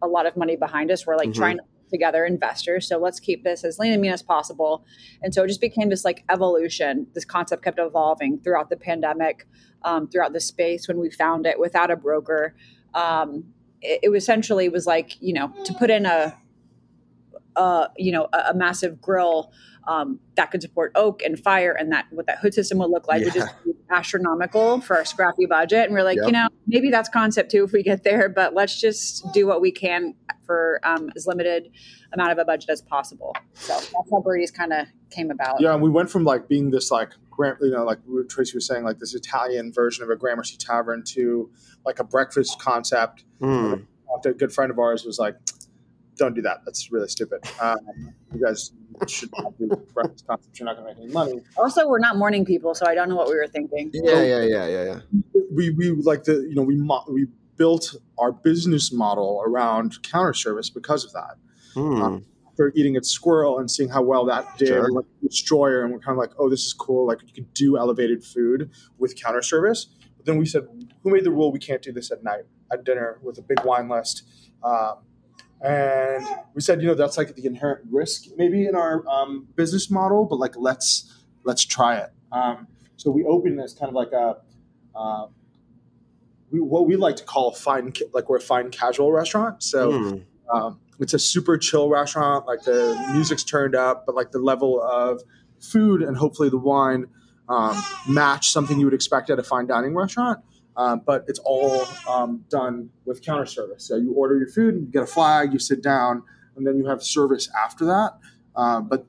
a 0.00 0.06
lot 0.06 0.24
of 0.26 0.36
money 0.36 0.54
behind 0.56 0.90
us. 0.92 1.04
We're 1.06 1.16
like 1.16 1.30
Mhm. 1.30 1.34
trying 1.34 1.56
to 1.58 1.64
together 1.90 2.24
investors. 2.24 2.88
So 2.88 2.96
let's 2.96 3.20
keep 3.20 3.44
this 3.44 3.64
as 3.64 3.78
lean 3.78 3.92
and 3.92 4.00
mean 4.00 4.12
as 4.12 4.22
possible. 4.22 4.82
And 5.20 5.34
so 5.34 5.44
it 5.44 5.48
just 5.48 5.60
became 5.60 5.90
this 5.90 6.06
like 6.06 6.24
evolution. 6.30 7.06
This 7.12 7.26
concept 7.26 7.62
kept 7.62 7.78
evolving 7.78 8.38
throughout 8.38 8.70
the 8.70 8.78
pandemic, 8.78 9.46
um, 9.82 10.08
throughout 10.08 10.32
the 10.32 10.40
space 10.40 10.88
when 10.88 10.98
we 10.98 11.10
found 11.10 11.44
it 11.44 11.58
without 11.60 11.90
a 11.90 11.96
broker. 11.96 12.54
Um, 12.94 13.52
it, 13.82 14.00
it 14.02 14.10
essentially 14.10 14.68
was 14.68 14.86
like, 14.86 15.20
you 15.20 15.32
know, 15.32 15.52
to 15.64 15.74
put 15.74 15.90
in 15.90 16.06
a, 16.06 16.36
uh, 17.56 17.88
you 17.96 18.12
know, 18.12 18.28
a, 18.32 18.50
a 18.50 18.54
massive 18.54 19.00
grill 19.00 19.52
um, 19.86 20.20
that 20.36 20.50
could 20.50 20.62
support 20.62 20.92
oak 20.94 21.22
and 21.22 21.38
fire 21.38 21.72
and 21.72 21.90
that 21.92 22.06
what 22.10 22.26
that 22.26 22.38
hood 22.38 22.54
system 22.54 22.78
would 22.78 22.90
look 22.90 23.08
like 23.08 23.20
Yeah. 23.20 23.24
would 23.26 23.34
just 23.34 23.64
be 23.64 23.72
astronomical 23.90 24.80
for 24.80 24.96
our 24.96 25.04
scrappy 25.04 25.44
budget. 25.46 25.86
And 25.86 25.92
we're 25.92 26.04
like, 26.04 26.16
Yep. 26.16 26.26
you 26.26 26.32
know, 26.32 26.48
maybe 26.66 26.90
that's 26.90 27.08
concept 27.08 27.50
too 27.50 27.64
if 27.64 27.72
we 27.72 27.82
get 27.82 28.04
there, 28.04 28.28
but 28.28 28.54
let's 28.54 28.80
just 28.80 29.32
do 29.32 29.46
what 29.46 29.60
we 29.60 29.72
can 29.72 30.14
for 30.46 30.80
um, 30.84 31.10
as 31.16 31.26
limited 31.26 31.70
amount 32.12 32.32
of 32.32 32.38
a 32.38 32.44
budget 32.44 32.70
as 32.70 32.80
possible. 32.82 33.34
So 33.54 33.74
that's 33.74 34.10
how 34.10 34.20
Birdie's 34.20 34.50
kind 34.50 34.72
of 34.72 34.86
came 35.10 35.30
about. 35.30 35.60
Yeah, 35.60 35.72
and 35.74 35.82
we 35.82 35.90
went 35.90 36.10
from 36.10 36.24
like 36.24 36.48
being 36.48 36.70
this 36.70 36.90
like 36.90 37.10
gram, 37.42 37.56
you 37.60 37.70
know, 37.70 37.84
like 37.84 37.98
Tracy 38.28 38.56
was 38.56 38.66
saying, 38.66 38.84
like 38.84 38.98
this 38.98 39.14
Italian 39.14 39.72
version 39.72 40.04
of 40.04 40.10
a 40.10 40.16
Gramercy 40.16 40.56
Tavern 40.56 41.02
to 41.08 41.50
like 41.84 41.98
a 41.98 42.04
breakfast 42.04 42.60
concept. 42.60 43.24
Mm. 43.40 43.86
A 44.24 44.32
good 44.32 44.52
friend 44.52 44.70
of 44.70 44.78
ours 44.78 45.04
was 45.04 45.18
like, 45.18 45.36
"Don't 46.16 46.34
do 46.34 46.42
that. 46.42 46.58
That's 46.64 46.92
really 46.92 47.08
stupid. 47.08 47.40
Um, 47.60 47.78
you 48.32 48.44
guys 48.44 48.72
should 49.08 49.30
not 49.38 49.58
do 49.58 49.66
breakfast 49.94 50.26
concepts. 50.26 50.60
You're 50.60 50.66
not 50.66 50.76
going 50.76 50.94
to 50.94 51.00
make 51.00 51.04
any 51.04 51.12
money." 51.12 51.40
Also, 51.56 51.88
we're 51.88 51.98
not 51.98 52.16
morning 52.16 52.44
people, 52.44 52.74
so 52.74 52.86
I 52.86 52.94
don't 52.94 53.08
know 53.08 53.16
what 53.16 53.28
we 53.28 53.36
were 53.36 53.48
thinking. 53.48 53.90
Yeah, 53.92 54.22
yeah, 54.22 54.42
yeah, 54.42 54.66
yeah, 54.66 54.84
yeah. 54.84 55.20
we 55.50 55.70
we 55.70 55.90
like 55.90 56.24
the 56.24 56.34
you 56.34 56.54
know 56.54 56.62
we 56.62 56.76
mo- 56.76 57.04
we 57.10 57.26
built 57.56 57.94
our 58.18 58.32
business 58.32 58.92
model 58.92 59.42
around 59.44 60.02
counter 60.02 60.34
service 60.34 60.70
because 60.70 61.04
of 61.04 61.12
that. 61.12 61.36
Hmm. 61.74 62.18
After 62.52 62.72
eating 62.74 62.96
at 62.96 63.04
Sqirl 63.04 63.58
and 63.60 63.70
seeing 63.70 63.88
how 63.88 64.02
well 64.02 64.26
that 64.26 64.58
did, 64.58 64.68
Sure. 64.68 64.88
to 64.88 65.06
Destroyer, 65.26 65.82
and 65.82 65.92
we're 65.92 66.00
kind 66.00 66.12
of 66.12 66.18
like, 66.18 66.32
oh, 66.38 66.50
this 66.50 66.64
is 66.66 66.74
cool. 66.74 67.06
Like 67.06 67.20
you 67.22 67.32
could 67.32 67.52
do 67.54 67.78
elevated 67.78 68.22
food 68.22 68.70
with 68.98 69.16
counter 69.16 69.40
service. 69.42 69.86
But 70.18 70.26
then 70.26 70.36
we 70.36 70.44
said, 70.44 70.66
who 71.02 71.10
made 71.10 71.24
the 71.24 71.30
rule 71.30 71.50
we 71.50 71.58
can't 71.58 71.80
do 71.80 71.92
this 71.92 72.10
at 72.12 72.22
night 72.22 72.42
at 72.70 72.84
dinner 72.84 73.18
with 73.22 73.38
a 73.38 73.42
big 73.42 73.64
wine 73.64 73.88
list? 73.88 74.24
Um, 74.62 74.96
and 75.62 76.26
we 76.54 76.60
said, 76.60 76.82
you 76.82 76.88
know, 76.88 76.94
that's 76.94 77.16
like 77.16 77.34
the 77.36 77.46
inherent 77.46 77.86
risk 77.90 78.24
maybe 78.36 78.66
in 78.66 78.74
our 78.74 79.06
um, 79.08 79.48
business 79.56 79.90
model, 79.90 80.24
but 80.26 80.36
like 80.38 80.54
let's 80.56 81.24
let's 81.44 81.64
try 81.64 81.96
it. 81.96 82.10
Um, 82.32 82.66
so 82.96 83.10
we 83.10 83.24
opened 83.24 83.60
as 83.60 83.72
kind 83.72 83.88
of 83.88 83.94
like 83.94 84.12
a 84.12 84.36
uh, 84.94 85.26
we, 86.50 86.60
what 86.60 86.86
we 86.86 86.96
like 86.96 87.16
to 87.16 87.24
call 87.24 87.48
a 87.48 87.54
fine 87.54 87.92
like 88.12 88.28
we're 88.28 88.36
a 88.36 88.40
fine 88.40 88.70
casual 88.70 89.10
restaurant. 89.10 89.62
So 89.62 89.90
Hmm. 90.52 90.66
It's 91.02 91.14
a 91.14 91.18
super 91.18 91.58
chill 91.58 91.88
restaurant. 91.88 92.46
Like 92.46 92.62
the 92.62 92.98
music's 93.12 93.44
turned 93.44 93.74
up, 93.74 94.04
but 94.06 94.14
like 94.14 94.30
the 94.30 94.38
level 94.38 94.80
of 94.82 95.22
food 95.60 96.02
and 96.02 96.16
hopefully 96.16 96.48
the 96.48 96.58
wine 96.58 97.06
um, 97.48 97.80
match 98.08 98.50
something 98.50 98.78
you 98.78 98.86
would 98.86 98.94
expect 98.94 99.30
at 99.30 99.38
a 99.38 99.42
fine 99.42 99.66
dining 99.66 99.94
restaurant. 99.94 100.40
Um, 100.76 101.02
but 101.04 101.24
it's 101.28 101.38
all 101.44 101.84
um, 102.08 102.44
done 102.48 102.88
with 103.04 103.20
counter 103.22 103.44
service. 103.44 103.84
So 103.84 103.96
you 103.96 104.12
order 104.14 104.38
your 104.38 104.48
food, 104.48 104.74
you 104.76 104.80
get 104.90 105.02
a 105.02 105.06
flag, 105.06 105.52
you 105.52 105.58
sit 105.58 105.82
down, 105.82 106.22
and 106.56 106.66
then 106.66 106.78
you 106.78 106.86
have 106.86 107.02
service 107.02 107.50
after 107.62 107.84
that. 107.86 108.12
Um, 108.56 108.88
but 108.88 109.06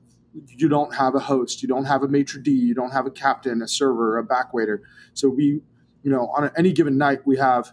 you 0.48 0.68
don't 0.68 0.94
have 0.94 1.14
a 1.14 1.20
host, 1.20 1.62
you 1.62 1.68
don't 1.68 1.84
have 1.86 2.02
a 2.02 2.08
maitre 2.08 2.42
d, 2.42 2.50
you 2.50 2.74
don't 2.74 2.90
have 2.90 3.06
a 3.06 3.10
captain, 3.10 3.62
a 3.62 3.68
server, 3.68 4.18
a 4.18 4.24
back 4.24 4.52
waiter. 4.52 4.82
So 5.14 5.28
we, 5.30 5.60
you 6.02 6.10
know, 6.10 6.26
on 6.36 6.50
any 6.56 6.72
given 6.72 6.98
night, 6.98 7.20
we 7.24 7.36
have 7.38 7.72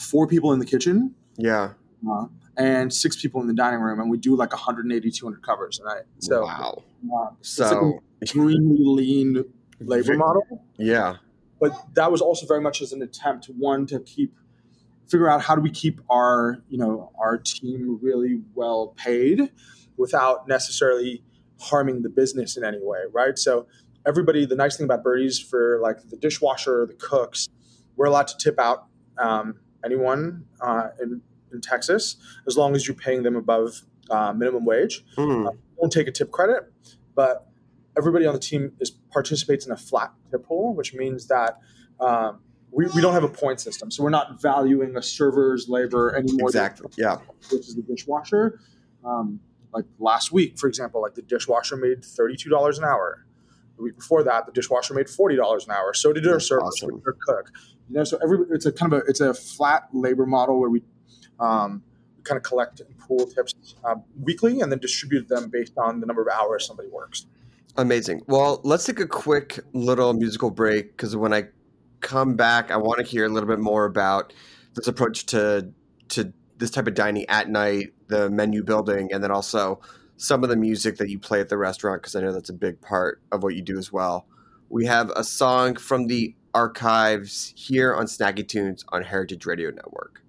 four 0.00 0.26
people 0.26 0.52
in 0.52 0.58
the 0.58 0.66
kitchen 0.66 1.14
Yeah. 1.38 1.72
uh, 2.10 2.26
and 2.56 2.92
six 2.92 3.16
people 3.20 3.40
in 3.40 3.46
the 3.46 3.54
dining 3.54 3.80
room, 3.80 4.00
and 4.00 4.10
we 4.10 4.18
do 4.18 4.34
like 4.36 4.52
180, 4.52 5.10
200 5.10 5.42
covers 5.42 5.80
a 5.80 5.84
night. 5.84 6.04
So 6.18 6.44
wow. 6.44 6.82
uh, 7.14 7.30
So 7.42 8.00
extremely 8.22 8.78
lean 8.78 9.44
labor 9.80 10.16
model. 10.16 10.64
yeah. 10.78 11.16
But 11.60 11.72
that 11.94 12.12
was 12.12 12.20
also 12.20 12.46
very 12.46 12.60
much 12.60 12.82
as 12.82 12.92
an 12.92 13.02
attempt, 13.02 13.46
one, 13.46 13.86
to 13.86 14.00
keep 14.00 14.34
figure 15.08 15.30
out 15.30 15.40
how 15.40 15.54
do 15.54 15.60
we 15.60 15.70
keep 15.70 16.00
our 16.10 16.58
you 16.68 16.76
know 16.76 17.12
our 17.18 17.38
team 17.38 17.98
really 18.02 18.40
well 18.54 18.94
paid 18.96 19.50
without 19.96 20.48
necessarily 20.48 21.22
harming 21.60 22.02
the 22.02 22.08
business 22.08 22.56
in 22.56 22.64
any 22.64 22.78
way, 22.80 22.98
right? 23.12 23.38
So 23.38 23.66
everybody, 24.06 24.44
the 24.44 24.56
nice 24.56 24.76
thing 24.76 24.84
about 24.84 25.02
Birdies 25.02 25.38
for 25.38 25.78
like 25.80 26.08
the 26.10 26.16
dishwasher, 26.16 26.86
the 26.86 26.94
cooks, 26.94 27.48
we're 27.96 28.06
allowed 28.06 28.28
to 28.28 28.36
tip 28.36 28.58
out 28.58 28.86
um, 29.18 29.54
anyone 29.84 30.44
uh, 30.60 30.88
in, 31.00 31.22
in 31.56 31.60
Texas 31.60 32.16
as 32.46 32.56
long 32.56 32.76
as 32.76 32.86
you're 32.86 32.96
paying 32.96 33.22
them 33.24 33.34
above 33.34 33.82
uh, 34.10 34.32
minimum 34.32 34.64
wage. 34.64 35.04
Hmm. 35.16 35.48
Don't 35.80 35.90
take 35.92 36.06
a 36.06 36.12
tip 36.12 36.30
credit, 36.30 36.72
but 37.14 37.48
everybody 37.98 38.26
on 38.26 38.34
the 38.34 38.40
team 38.40 38.72
is 38.80 38.90
participates 39.10 39.66
in 39.66 39.72
a 39.72 39.76
flat 39.76 40.12
tip 40.30 40.44
pool, 40.46 40.74
which 40.74 40.94
means 40.94 41.26
that 41.28 41.58
um, 41.98 42.40
we, 42.70 42.86
we 42.94 43.00
don't 43.00 43.14
have 43.14 43.24
a 43.24 43.28
point 43.28 43.58
system. 43.60 43.90
So 43.90 44.02
we're 44.04 44.10
not 44.10 44.40
valuing 44.40 44.96
a 44.96 45.02
server's 45.02 45.68
labor 45.68 46.14
anymore 46.14 46.48
Exactly. 46.48 46.90
Yeah. 46.96 47.16
which 47.50 47.66
is 47.68 47.74
the 47.74 47.82
dishwasher. 47.82 48.60
Um, 49.04 49.40
like 49.72 49.84
last 49.98 50.32
week, 50.32 50.58
for 50.58 50.68
example, 50.68 51.02
like 51.02 51.14
the 51.14 51.22
dishwasher 51.22 51.76
made 51.76 52.04
thirty-two 52.04 52.48
dollars 52.50 52.78
an 52.78 52.84
hour. 52.84 53.26
The 53.76 53.82
week 53.82 53.96
before 53.96 54.22
that, 54.24 54.46
the 54.46 54.52
dishwasher 54.52 54.94
made 54.94 55.08
forty 55.10 55.36
dollars 55.36 55.66
an 55.66 55.72
hour. 55.72 55.92
So 55.92 56.12
did 56.12 56.26
our 56.26 56.34
That's 56.34 56.48
server, 56.48 56.62
awesome. 56.62 56.90
so 56.90 56.96
did 56.96 57.04
our 57.06 57.16
cook. 57.26 57.50
You 57.88 57.96
know, 57.96 58.04
so 58.04 58.18
every 58.22 58.38
it's 58.50 58.64
a 58.66 58.72
kind 58.72 58.92
of 58.92 59.00
a 59.00 59.04
it's 59.04 59.20
a 59.20 59.34
flat 59.34 59.88
labor 59.92 60.24
model 60.26 60.58
where 60.58 60.70
we 60.70 60.82
um, 61.40 61.82
we 62.16 62.22
kind 62.22 62.36
of 62.36 62.42
collect 62.42 62.80
and 62.80 62.98
pool 62.98 63.26
tips 63.26 63.54
uh, 63.84 63.96
weekly 64.20 64.60
and 64.60 64.70
then 64.70 64.78
distribute 64.78 65.28
them 65.28 65.48
based 65.48 65.76
on 65.76 66.00
the 66.00 66.06
number 66.06 66.22
of 66.22 66.28
hours 66.28 66.66
somebody 66.66 66.88
works. 66.88 67.26
Amazing. 67.76 68.22
Well, 68.26 68.60
let's 68.64 68.84
take 68.84 69.00
a 69.00 69.06
quick 69.06 69.60
little 69.72 70.14
musical 70.14 70.50
break 70.50 70.96
because 70.96 71.14
when 71.14 71.34
I 71.34 71.48
come 72.00 72.34
back, 72.34 72.70
I 72.70 72.76
want 72.78 72.98
to 72.98 73.04
hear 73.04 73.26
a 73.26 73.28
little 73.28 73.48
bit 73.48 73.58
more 73.58 73.84
about 73.84 74.32
this 74.74 74.88
approach 74.88 75.26
to 75.26 75.72
to 76.08 76.32
this 76.58 76.70
type 76.70 76.86
of 76.86 76.94
dining 76.94 77.26
at 77.28 77.50
night, 77.50 77.92
the 78.08 78.30
menu 78.30 78.62
building, 78.62 79.12
and 79.12 79.22
then 79.22 79.30
also 79.30 79.80
some 80.16 80.42
of 80.42 80.48
the 80.48 80.56
music 80.56 80.96
that 80.96 81.10
you 81.10 81.18
play 81.18 81.40
at 81.40 81.48
the 81.48 81.58
restaurant 81.58 82.00
because 82.00 82.16
I 82.16 82.20
know 82.20 82.32
that's 82.32 82.48
a 82.48 82.54
big 82.54 82.80
part 82.80 83.20
of 83.30 83.42
what 83.42 83.54
you 83.54 83.62
do 83.62 83.76
as 83.76 83.92
well. 83.92 84.26
We 84.70 84.86
have 84.86 85.10
a 85.10 85.22
song 85.22 85.76
from 85.76 86.06
the 86.06 86.34
archives 86.54 87.52
here 87.54 87.94
on 87.94 88.06
Snacky 88.06 88.46
Tunes 88.46 88.84
on 88.88 89.02
Heritage 89.02 89.44
Radio 89.44 89.70
Network. 89.70 90.22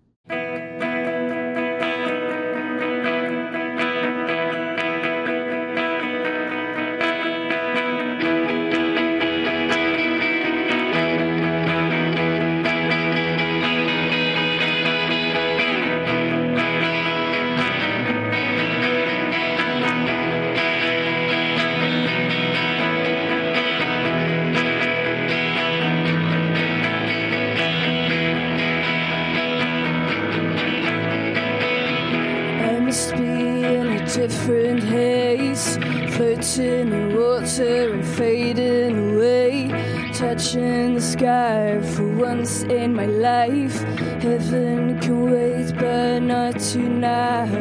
Touching 40.48 40.94
the 40.94 41.02
sky 41.02 41.82
for 41.82 42.08
once 42.16 42.64
in 42.64 42.94
my 42.94 43.06
life. 43.06 43.82
Heaven 44.22 44.98
can 45.00 45.32
wait, 45.32 45.76
but 45.76 46.20
not 46.20 46.60
tonight. 46.60 47.52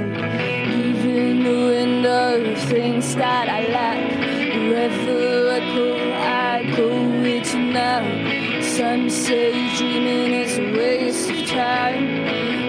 Leaving 0.71 1.43
the 1.43 1.67
window 1.75 2.53
of 2.53 2.59
things 2.69 3.15
that 3.17 3.49
I 3.49 3.67
lack. 3.73 3.99
Wherever 4.69 5.51
I 5.51 5.61
go, 5.75 5.89
I 6.15 6.77
go 6.77 6.89
with 7.23 7.55
you 7.55 7.73
now. 7.73 8.63
Some 8.63 9.11
say 9.11 9.51
dreaming 9.77 10.33
is 10.43 10.59
a 10.59 10.73
waste 10.73 11.31
of 11.31 11.47
time. 11.49 12.07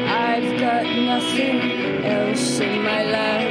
I've 0.07 0.59
got 0.59 0.83
nothing 0.83 2.05
else 2.05 2.59
in 2.59 2.81
my 2.81 3.03
life. 3.03 3.46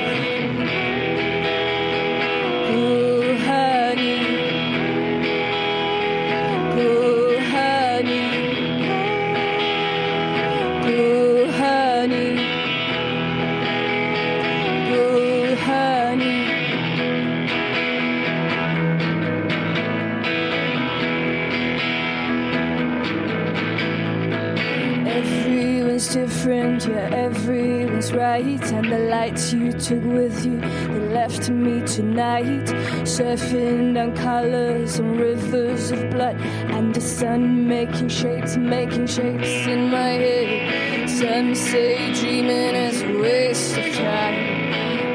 Right. 28.40 28.72
And 28.72 28.92
the 28.92 28.98
lights 28.98 29.52
you 29.52 29.72
took 29.72 30.04
with 30.04 30.44
you, 30.44 30.60
they 30.60 31.08
left 31.12 31.48
me 31.50 31.80
tonight. 31.86 32.66
Surfing 33.04 33.94
down 33.94 34.16
colors 34.16 34.98
and 34.98 35.18
rivers 35.18 35.90
of 35.90 36.10
blood. 36.10 36.36
And 36.70 36.94
the 36.94 37.00
sun 37.00 37.66
making 37.66 38.08
shapes, 38.08 38.56
making 38.56 39.06
shapes 39.06 39.66
in 39.66 39.90
my 39.90 40.12
head. 40.24 41.08
Some 41.08 41.54
say 41.54 42.12
dreaming 42.12 42.74
is 42.74 43.02
a 43.02 43.12
waste 43.18 43.78
of 43.78 43.94
time. 43.94 44.36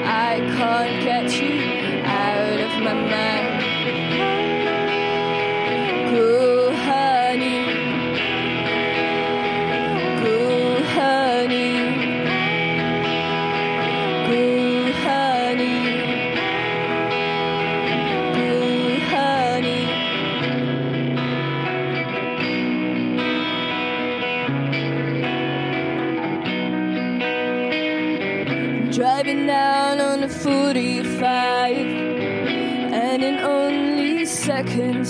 I 0.06 0.40
can't 0.58 1.04
get 1.04 1.42
you 1.42 1.81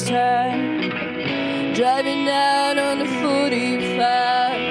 time. 0.05 0.89
Driving 1.73 2.25
down 2.25 2.77
on 2.77 2.99
the 2.99 3.05
45 3.05 4.70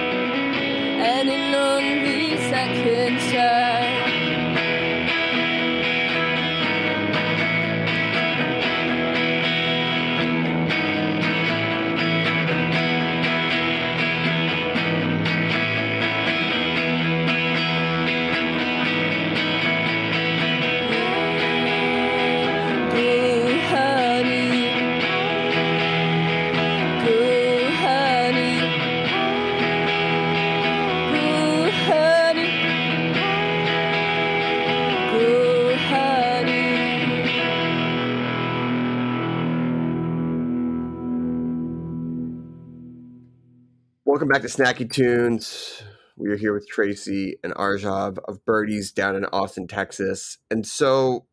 Welcome 44.20 44.34
back 44.34 44.42
to 44.42 44.48
Snacky 44.48 44.92
Tunes. 44.92 45.82
We 46.18 46.28
are 46.28 46.36
here 46.36 46.52
with 46.52 46.68
Tracy 46.68 47.38
and 47.42 47.54
Arjav 47.54 48.18
of 48.28 48.44
Birdies 48.44 48.92
down 48.92 49.16
in 49.16 49.24
Austin, 49.24 49.66
Texas. 49.66 50.36
And 50.50 50.66
so 50.66 51.24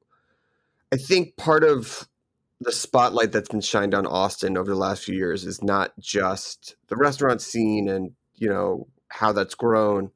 I 0.94 0.96
think 0.96 1.36
part 1.36 1.66
of 1.66 2.08
the 2.62 2.72
spotlight 2.72 3.34
that's 3.34 3.50
been 3.50 3.60
shined 3.60 3.94
on 3.94 4.08
Austin 4.08 4.58
over 4.58 4.72
the 4.72 4.80
last 4.80 5.04
few 5.04 5.16
years 5.18 5.44
is 5.44 5.62
not 5.62 6.00
just 6.00 6.78
the 6.88 6.96
restaurant 6.96 7.42
scene 7.42 7.90
and, 7.90 8.14
you 8.36 8.48
know, 8.48 8.88
how 9.10 9.34
that's 9.34 9.54
grown, 9.54 10.12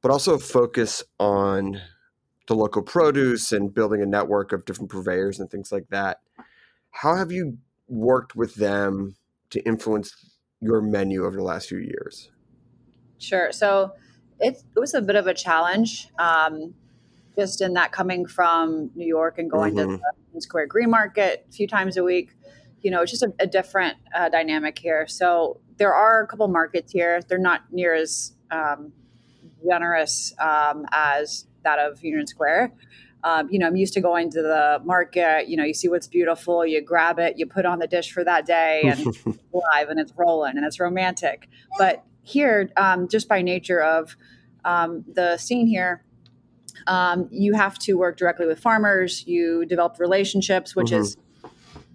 but 0.00 0.10
also 0.10 0.38
focus 0.38 1.02
on 1.20 1.78
the 2.48 2.54
local 2.54 2.80
produce 2.80 3.52
and 3.52 3.74
building 3.74 4.00
a 4.00 4.06
network 4.06 4.50
of 4.50 4.64
different 4.64 4.90
purveyors 4.90 5.38
and 5.38 5.50
things 5.50 5.70
like 5.70 5.90
that. 5.90 6.20
How 6.90 7.16
have 7.16 7.30
you 7.30 7.58
worked 7.86 8.34
with 8.34 8.54
them 8.54 9.16
to 9.50 9.60
influence 9.66 10.33
your 10.64 10.80
menu 10.80 11.24
over 11.24 11.36
the 11.36 11.42
last 11.42 11.68
few 11.68 11.78
years? 11.78 12.30
Sure. 13.18 13.52
So 13.52 13.92
it, 14.40 14.56
it 14.74 14.80
was 14.80 14.94
a 14.94 15.02
bit 15.02 15.16
of 15.16 15.26
a 15.26 15.34
challenge, 15.34 16.08
um, 16.18 16.74
just 17.38 17.60
in 17.60 17.74
that 17.74 17.92
coming 17.92 18.26
from 18.26 18.90
New 18.94 19.06
York 19.06 19.38
and 19.38 19.50
going 19.50 19.74
Mhm. 19.74 19.76
to 19.76 19.84
the 19.86 20.00
Union 20.28 20.40
Square 20.40 20.66
Green 20.68 20.90
Market 20.90 21.46
a 21.48 21.52
few 21.52 21.66
times 21.68 21.96
a 21.96 22.02
week. 22.02 22.34
You 22.80 22.90
know, 22.90 23.02
it's 23.02 23.10
just 23.10 23.22
a, 23.22 23.32
a 23.38 23.46
different 23.46 23.96
uh, 24.14 24.28
dynamic 24.28 24.78
here. 24.78 25.06
So 25.06 25.60
there 25.76 25.94
are 25.94 26.22
a 26.22 26.26
couple 26.26 26.46
markets 26.48 26.92
here. 26.92 27.20
They're 27.28 27.38
not 27.38 27.72
near 27.72 27.94
as 27.94 28.32
um, 28.50 28.92
generous 29.66 30.34
um, 30.38 30.86
as 30.92 31.46
that 31.64 31.78
of 31.78 32.02
Union 32.04 32.26
Square. 32.26 32.72
Um, 33.24 33.48
you 33.50 33.58
know, 33.58 33.66
I'm 33.66 33.74
used 33.74 33.94
to 33.94 34.00
going 34.00 34.30
to 34.30 34.42
the 34.42 34.80
market. 34.84 35.48
You 35.48 35.56
know, 35.56 35.64
you 35.64 35.72
see 35.72 35.88
what's 35.88 36.06
beautiful, 36.06 36.64
you 36.64 36.82
grab 36.82 37.18
it, 37.18 37.38
you 37.38 37.46
put 37.46 37.64
on 37.64 37.78
the 37.78 37.86
dish 37.86 38.12
for 38.12 38.22
that 38.22 38.44
day, 38.44 38.82
and 38.84 38.98
live 39.52 39.88
and 39.88 39.98
it's 39.98 40.12
rolling 40.16 40.56
and 40.56 40.66
it's 40.66 40.78
romantic. 40.78 41.48
But 41.78 42.04
here, 42.22 42.70
um, 42.76 43.08
just 43.08 43.26
by 43.26 43.40
nature 43.40 43.80
of 43.80 44.14
um, 44.64 45.04
the 45.10 45.38
scene 45.38 45.66
here, 45.66 46.04
um, 46.86 47.28
you 47.30 47.54
have 47.54 47.78
to 47.80 47.94
work 47.94 48.18
directly 48.18 48.46
with 48.46 48.60
farmers. 48.60 49.26
You 49.26 49.64
develop 49.64 49.98
relationships, 49.98 50.76
which 50.76 50.90
Mhm. 50.90 51.00
is 51.00 51.16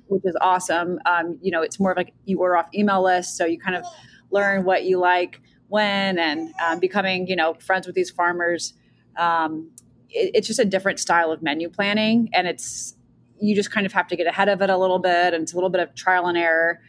which 0.08 0.24
is 0.26 0.36
awesome. 0.42 1.00
Um, 1.06 1.38
you 1.40 1.52
know, 1.52 1.62
it's 1.62 1.80
more 1.80 1.92
of 1.92 1.98
like 1.98 2.16
you 2.26 2.40
order 2.40 2.58
off 2.58 2.68
email 2.74 3.04
lists, 3.04 3.38
so 3.38 3.46
you 3.46 3.60
kind 3.60 3.76
of 3.76 3.86
learn 4.32 4.64
what 4.64 4.84
you 4.84 4.98
like 4.98 5.40
when, 5.68 6.18
and 6.18 6.52
um, 6.66 6.80
becoming 6.80 7.28
you 7.28 7.36
know 7.36 7.54
friends 7.54 7.86
with 7.86 7.96
these 7.96 8.10
farmers. 8.10 8.74
Um, 9.18 9.70
it, 10.10 10.32
it's 10.34 10.48
just 10.48 10.60
a 10.60 10.66
different 10.66 11.00
style 11.00 11.32
of 11.32 11.42
menu 11.42 11.70
planning, 11.70 12.30
and 12.34 12.48
it's 12.48 12.96
you 13.40 13.56
just 13.56 13.72
kind 13.72 13.86
of 13.86 13.94
have 13.94 14.08
to 14.08 14.16
get 14.16 14.28
ahead 14.28 14.50
of 14.50 14.62
it 14.62 14.70
a 14.70 14.78
little 14.78 15.00
bit, 15.00 15.34
and 15.34 15.44
it's 15.44 15.54
a 15.54 15.56
little 15.56 15.70
bit 15.70 15.82
of 15.82 15.96
trial 15.96 16.28
and 16.28 16.38
error. 16.38 16.80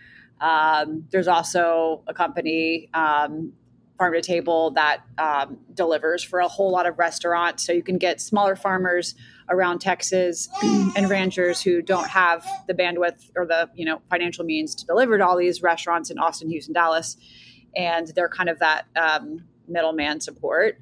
Um, 0.40 1.06
there's 1.11 1.28
also 1.28 2.02
a 2.06 2.14
company, 2.14 2.88
um, 2.94 3.52
Farm 3.98 4.14
to 4.14 4.22
Table, 4.22 4.70
that 4.72 5.02
um, 5.18 5.59
delivers 5.74 6.24
for 6.24 6.40
a 6.40 6.48
whole 6.48 6.70
lot 6.70 6.87
of 6.87 6.98
restaurants. 6.98 7.64
So 7.64 7.72
you 7.72 7.83
can 7.83 7.98
get 7.98 8.20
smaller 8.20 8.56
farmers 8.56 9.14
around 9.50 9.80
Texas 9.80 10.48
and 10.62 11.11
ranchers 11.11 11.61
who 11.61 11.83
don't 11.83 12.09
have 12.09 12.46
the 12.66 12.74
bandwidth 12.74 13.30
or 13.37 13.44
the 13.46 13.68
you 13.74 13.85
know 13.85 14.00
financial 14.09 14.44
means 14.44 14.74
to 14.76 14.87
deliver 14.87 15.18
to 15.18 15.26
all 15.26 15.37
these 15.37 15.62
restaurants 15.62 16.11
in 16.11 16.18
Austin, 16.18 16.48
Houston, 16.50 16.72
Dallas, 16.72 17.16
and 17.76 18.09
they're 18.16 18.28
kind 18.28 18.48
of 18.48 18.59
that 18.61 18.87
um, 18.96 19.44
middleman 19.68 20.20
support. 20.20 20.80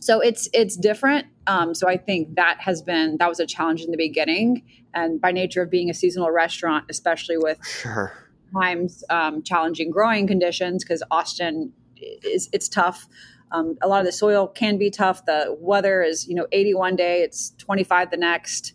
So 0.00 0.20
it's 0.20 0.48
it's 0.52 0.76
different. 0.76 1.26
Um, 1.46 1.74
so 1.74 1.88
I 1.88 1.96
think 1.96 2.34
that 2.36 2.58
has 2.60 2.82
been 2.82 3.16
that 3.18 3.28
was 3.28 3.40
a 3.40 3.46
challenge 3.46 3.82
in 3.82 3.90
the 3.90 3.96
beginning, 3.96 4.62
and 4.94 5.20
by 5.20 5.32
nature 5.32 5.62
of 5.62 5.70
being 5.70 5.90
a 5.90 5.94
seasonal 5.94 6.30
restaurant, 6.30 6.86
especially 6.88 7.36
with 7.38 7.58
Sure. 7.64 8.12
times 8.52 9.04
um, 9.10 9.42
challenging 9.42 9.90
growing 9.90 10.26
conditions 10.26 10.84
because 10.84 11.02
Austin 11.10 11.72
is 11.96 12.48
it's 12.52 12.68
tough. 12.68 13.06
Um, 13.52 13.76
a 13.80 13.86
lot 13.88 14.00
of 14.00 14.06
the 14.06 14.12
soil 14.12 14.48
can 14.48 14.76
be 14.76 14.90
tough. 14.90 15.24
The 15.24 15.56
weather 15.60 16.02
is 16.02 16.26
you 16.28 16.34
know 16.34 16.46
81 16.52 16.96
day, 16.96 17.22
it's 17.22 17.52
25 17.58 18.10
the 18.10 18.16
next, 18.16 18.72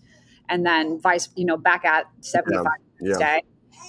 and 0.50 0.66
then 0.66 1.00
vice 1.00 1.30
you 1.36 1.46
know 1.46 1.58
back 1.58 1.86
at 1.86 2.06
75 2.22 2.64
the 3.00 3.06
next 3.08 3.20
Yeah. 3.20 3.26
day, 3.36 3.42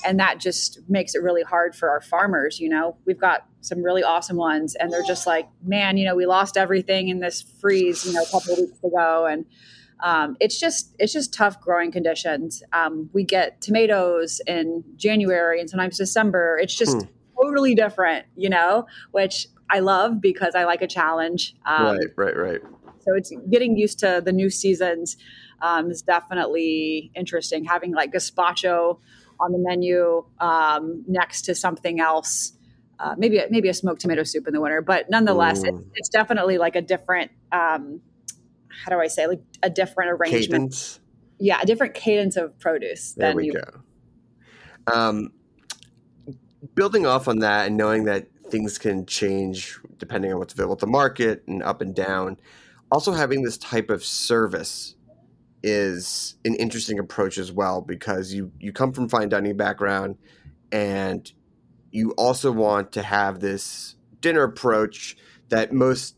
and 0.04 0.18
that 0.20 0.38
just 0.40 0.80
makes 0.88 1.14
it 1.14 1.22
really 1.22 1.42
hard 1.42 1.74
for 1.74 1.90
our 1.90 2.00
farmers. 2.00 2.58
You 2.60 2.68
know, 2.68 2.96
we've 3.06 3.20
got 3.20 3.46
some 3.60 3.82
really 3.82 4.02
awesome 4.02 4.36
ones, 4.36 4.74
and 4.74 4.92
they're 4.92 5.04
just 5.04 5.26
like, 5.26 5.48
man, 5.64 5.96
you 5.96 6.04
know, 6.04 6.14
we 6.14 6.26
lost 6.26 6.56
everything 6.56 7.08
in 7.08 7.20
this 7.20 7.42
freeze, 7.60 8.04
you 8.04 8.12
know, 8.12 8.22
a 8.22 8.26
couple 8.30 8.52
of 8.52 8.58
weeks 8.58 8.78
ago, 8.84 9.26
and 9.26 9.44
um, 10.00 10.36
it's 10.40 10.58
just 10.58 10.94
it's 10.98 11.12
just 11.12 11.32
tough 11.32 11.60
growing 11.60 11.92
conditions. 11.92 12.62
Um, 12.72 13.08
we 13.12 13.24
get 13.24 13.60
tomatoes 13.60 14.40
in 14.46 14.82
January 14.96 15.60
and 15.60 15.70
sometimes 15.70 15.96
December. 15.98 16.58
It's 16.60 16.74
just 16.74 17.02
Hmm. 17.02 17.08
totally 17.40 17.74
different, 17.74 18.26
you 18.36 18.48
know, 18.50 18.86
which 19.12 19.46
I 19.70 19.78
love 19.78 20.20
because 20.20 20.54
I 20.54 20.64
like 20.64 20.82
a 20.82 20.88
challenge. 20.88 21.54
Um, 21.64 21.96
right, 21.96 22.08
right, 22.16 22.36
right. 22.36 22.60
So 23.04 23.14
it's 23.14 23.32
getting 23.50 23.76
used 23.76 23.98
to 24.00 24.20
the 24.24 24.32
new 24.32 24.50
seasons 24.50 25.16
um, 25.60 25.90
is 25.90 26.02
definitely 26.02 27.10
interesting. 27.14 27.64
Having 27.64 27.94
like 27.94 28.12
gazpacho 28.12 28.98
on 29.44 29.52
the 29.52 29.58
menu 29.58 30.24
um, 30.40 31.04
next 31.06 31.42
to 31.42 31.54
something 31.54 32.00
else. 32.00 32.52
Uh, 32.98 33.14
maybe 33.18 33.38
a, 33.38 33.46
maybe 33.50 33.68
a 33.68 33.74
smoked 33.74 34.00
tomato 34.00 34.22
soup 34.22 34.46
in 34.46 34.54
the 34.54 34.60
winter, 34.60 34.80
but 34.80 35.10
nonetheless, 35.10 35.64
it's, 35.64 35.78
it's 35.94 36.08
definitely 36.08 36.56
like 36.58 36.76
a 36.76 36.82
different. 36.82 37.32
Um, 37.50 38.00
how 38.68 38.90
do 38.90 39.00
I 39.00 39.08
say 39.08 39.26
like 39.26 39.42
a 39.62 39.70
different 39.70 40.12
arrangement? 40.12 40.72
Cadence. 40.72 41.00
Yeah, 41.38 41.60
a 41.60 41.66
different 41.66 41.94
cadence 41.94 42.36
of 42.36 42.58
produce 42.60 43.14
There 43.14 43.34
we 43.34 43.46
you. 43.46 43.54
go. 43.54 44.92
Um, 44.92 45.32
building 46.74 47.06
off 47.06 47.26
on 47.28 47.40
that 47.40 47.66
and 47.66 47.76
knowing 47.76 48.04
that 48.04 48.28
things 48.48 48.78
can 48.78 49.06
change 49.06 49.78
depending 49.98 50.32
on 50.32 50.38
what's 50.38 50.52
available 50.52 50.74
at 50.74 50.78
the 50.78 50.86
market 50.86 51.42
and 51.46 51.62
up 51.62 51.80
and 51.80 51.94
down, 51.94 52.38
also 52.90 53.12
having 53.12 53.42
this 53.42 53.56
type 53.58 53.90
of 53.90 54.04
service 54.04 54.94
is 55.62 56.36
an 56.44 56.54
interesting 56.56 56.98
approach 56.98 57.38
as 57.38 57.52
well 57.52 57.80
because 57.80 58.34
you 58.34 58.50
you 58.58 58.72
come 58.72 58.92
from 58.92 59.08
fine 59.08 59.28
dining 59.28 59.56
background 59.56 60.16
and 60.72 61.32
you 61.90 62.12
also 62.12 62.50
want 62.50 62.92
to 62.92 63.02
have 63.02 63.40
this 63.40 63.96
dinner 64.20 64.42
approach 64.42 65.16
that 65.50 65.72
most 65.72 66.16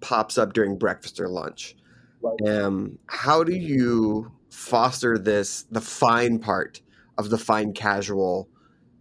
pops 0.00 0.38
up 0.38 0.52
during 0.52 0.78
breakfast 0.78 1.18
or 1.18 1.28
lunch. 1.28 1.74
Right. 2.20 2.48
Um, 2.48 2.98
how 3.06 3.42
do 3.42 3.54
you 3.54 4.30
foster 4.50 5.18
this, 5.18 5.64
the 5.70 5.80
fine 5.80 6.38
part 6.38 6.82
of 7.16 7.30
the 7.30 7.38
fine 7.38 7.72
casual, 7.72 8.48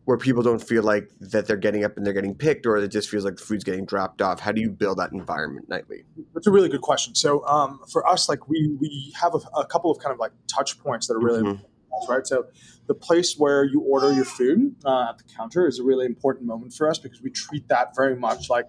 where 0.07 0.17
people 0.17 0.41
don't 0.41 0.63
feel 0.63 0.83
like 0.83 1.11
that 1.19 1.47
they're 1.47 1.57
getting 1.57 1.83
up 1.83 1.97
and 1.97 2.05
they're 2.05 2.13
getting 2.13 2.33
picked, 2.33 2.65
or 2.65 2.77
it 2.77 2.87
just 2.87 3.09
feels 3.09 3.25
like 3.25 3.35
the 3.35 3.43
food's 3.43 3.65
getting 3.65 3.85
dropped 3.85 4.21
off? 4.21 4.39
How 4.39 4.53
do 4.53 4.61
you 4.61 4.69
build 4.69 4.99
that 4.99 5.11
environment 5.11 5.67
nightly? 5.67 6.05
That's 6.33 6.47
a 6.47 6.51
really 6.51 6.69
good 6.69 6.79
question. 6.79 7.13
So 7.13 7.45
um, 7.45 7.81
for 7.91 8.07
us, 8.07 8.29
like 8.29 8.47
we 8.47 8.73
we 8.79 9.13
have 9.19 9.35
a, 9.35 9.39
a 9.59 9.65
couple 9.65 9.91
of 9.91 9.99
kind 9.99 10.13
of 10.13 10.17
like 10.17 10.31
touch 10.47 10.79
points 10.79 11.07
that 11.07 11.15
are 11.15 11.19
really 11.19 11.41
Mhm. 11.43 11.49
important, 11.49 12.09
right. 12.09 12.25
So 12.25 12.45
the 12.87 12.93
place 12.93 13.35
where 13.37 13.65
you 13.65 13.81
order 13.81 14.13
your 14.13 14.23
food 14.23 14.75
uh, 14.85 15.09
at 15.09 15.17
the 15.17 15.25
counter 15.35 15.67
is 15.67 15.77
a 15.77 15.83
really 15.83 16.05
important 16.05 16.45
moment 16.45 16.71
for 16.71 16.89
us 16.89 16.99
because 16.99 17.21
we 17.21 17.29
treat 17.29 17.67
that 17.67 17.93
very 17.93 18.15
much 18.15 18.49
like 18.49 18.67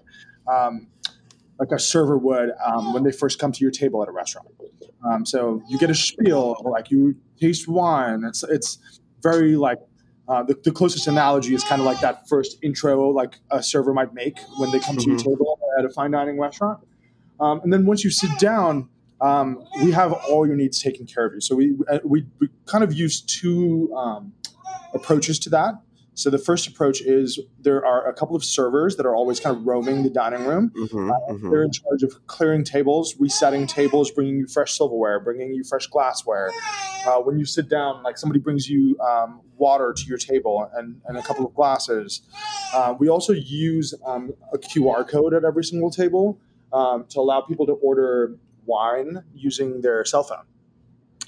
um, 0.53 0.88
like 1.61 1.70
a 1.70 1.79
server 1.79 2.18
would 2.18 2.51
um, 2.66 2.92
when 2.92 3.05
they 3.05 3.12
first 3.12 3.38
come 3.38 3.53
to 3.53 3.61
your 3.61 3.70
table 3.70 4.03
at 4.03 4.09
a 4.09 4.12
restaurant. 4.12 4.48
Um, 5.09 5.24
so 5.24 5.62
you 5.68 5.79
get 5.79 5.88
a 5.88 5.94
spiel, 5.94 6.57
like 6.64 6.90
you 6.90 7.14
taste 7.40 7.68
wine. 7.68 8.24
It's 8.24 8.42
it's 8.42 8.81
very 9.22 9.55
like 9.55 9.79
uh, 10.28 10.42
the, 10.42 10.54
the 10.64 10.70
closest 10.72 11.06
analogy 11.06 11.54
is 11.54 11.64
kind 11.64 11.80
of 11.80 11.86
like 11.86 12.00
that 12.00 12.28
first 12.28 12.58
intro 12.62 13.08
like 13.10 13.38
a 13.50 13.62
server 13.62 13.94
might 13.94 14.12
make 14.14 14.38
when 14.58 14.70
they 14.70 14.78
come 14.78 14.96
to 14.96 15.04
your 15.06 15.16
Mhm. 15.16 15.24
table 15.24 15.58
at 15.78 15.84
a 15.84 15.90
fine 15.90 16.10
dining 16.10 16.38
restaurant. 16.38 16.80
Um, 17.40 17.60
and 17.62 17.72
then 17.72 17.86
once 17.86 18.04
you 18.04 18.10
sit 18.10 18.30
down, 18.38 18.88
um, 19.20 19.64
we 19.82 19.90
have 19.92 20.12
all 20.12 20.46
your 20.46 20.56
needs 20.56 20.82
taken 20.82 21.06
care 21.06 21.24
of 21.24 21.32
you. 21.34 21.40
So 21.40 21.56
we 21.56 21.76
uh, 21.90 21.98
we, 22.04 22.26
we 22.40 22.48
kind 22.66 22.84
of 22.84 22.92
use 22.92 23.20
two 23.20 23.92
um, 23.96 24.32
approaches 24.94 25.38
to 25.40 25.50
that. 25.50 25.74
So 26.18 26.31
the 26.31 26.38
first 26.38 26.66
approach 26.66 27.00
is 27.00 27.38
there 27.61 27.87
are 27.87 28.09
a 28.09 28.12
couple 28.12 28.35
of 28.35 28.42
servers 28.42 28.96
that 28.96 29.07
are 29.07 29.14
always 29.14 29.38
kind 29.38 29.57
of 29.57 29.64
roaming 29.64 30.02
the 30.02 30.11
dining 30.11 30.44
room. 30.44 30.72
Mhm, 30.74 31.12
mhm. 31.31 31.50
They're 31.50 31.62
in 31.62 31.70
charge 31.70 32.02
of 32.02 32.26
clearing 32.26 32.64
tables, 32.64 33.14
resetting 33.20 33.68
tables, 33.68 34.11
bringing 34.11 34.37
you 34.37 34.48
fresh 34.48 34.76
silverware, 34.76 35.20
bringing 35.20 35.54
you 35.54 35.62
fresh 35.62 35.87
glassware. 35.87 36.50
Uh, 37.07 37.20
when 37.20 37.38
you 37.38 37.44
sit 37.44 37.68
down, 37.68 38.02
like 38.02 38.18
somebody 38.18 38.40
brings 38.40 38.68
you 38.68 38.98
um, 38.98 39.42
water 39.59 39.92
to 39.96 40.04
your 40.07 40.18
table 40.18 40.68
and, 40.74 41.00
and 41.07 41.16
a 41.16 41.22
couple 41.22 41.46
of 41.46 41.54
glasses. 41.54 42.22
Uh, 42.74 42.96
we 42.98 43.09
also 43.09 43.33
use 43.33 43.94
um, 44.04 44.33
a 44.52 44.59
QR 44.59 45.07
code 45.07 45.35
at 45.35 45.44
every 45.44 45.62
single 45.62 45.90
table 45.90 46.40
um, 46.72 47.04
to 47.11 47.20
allow 47.20 47.42
people 47.42 47.64
to 47.66 47.74
order 47.74 48.35
wine 48.66 49.22
using 49.33 49.83
their 49.83 50.04
cell 50.04 50.24
phone. 50.24 50.46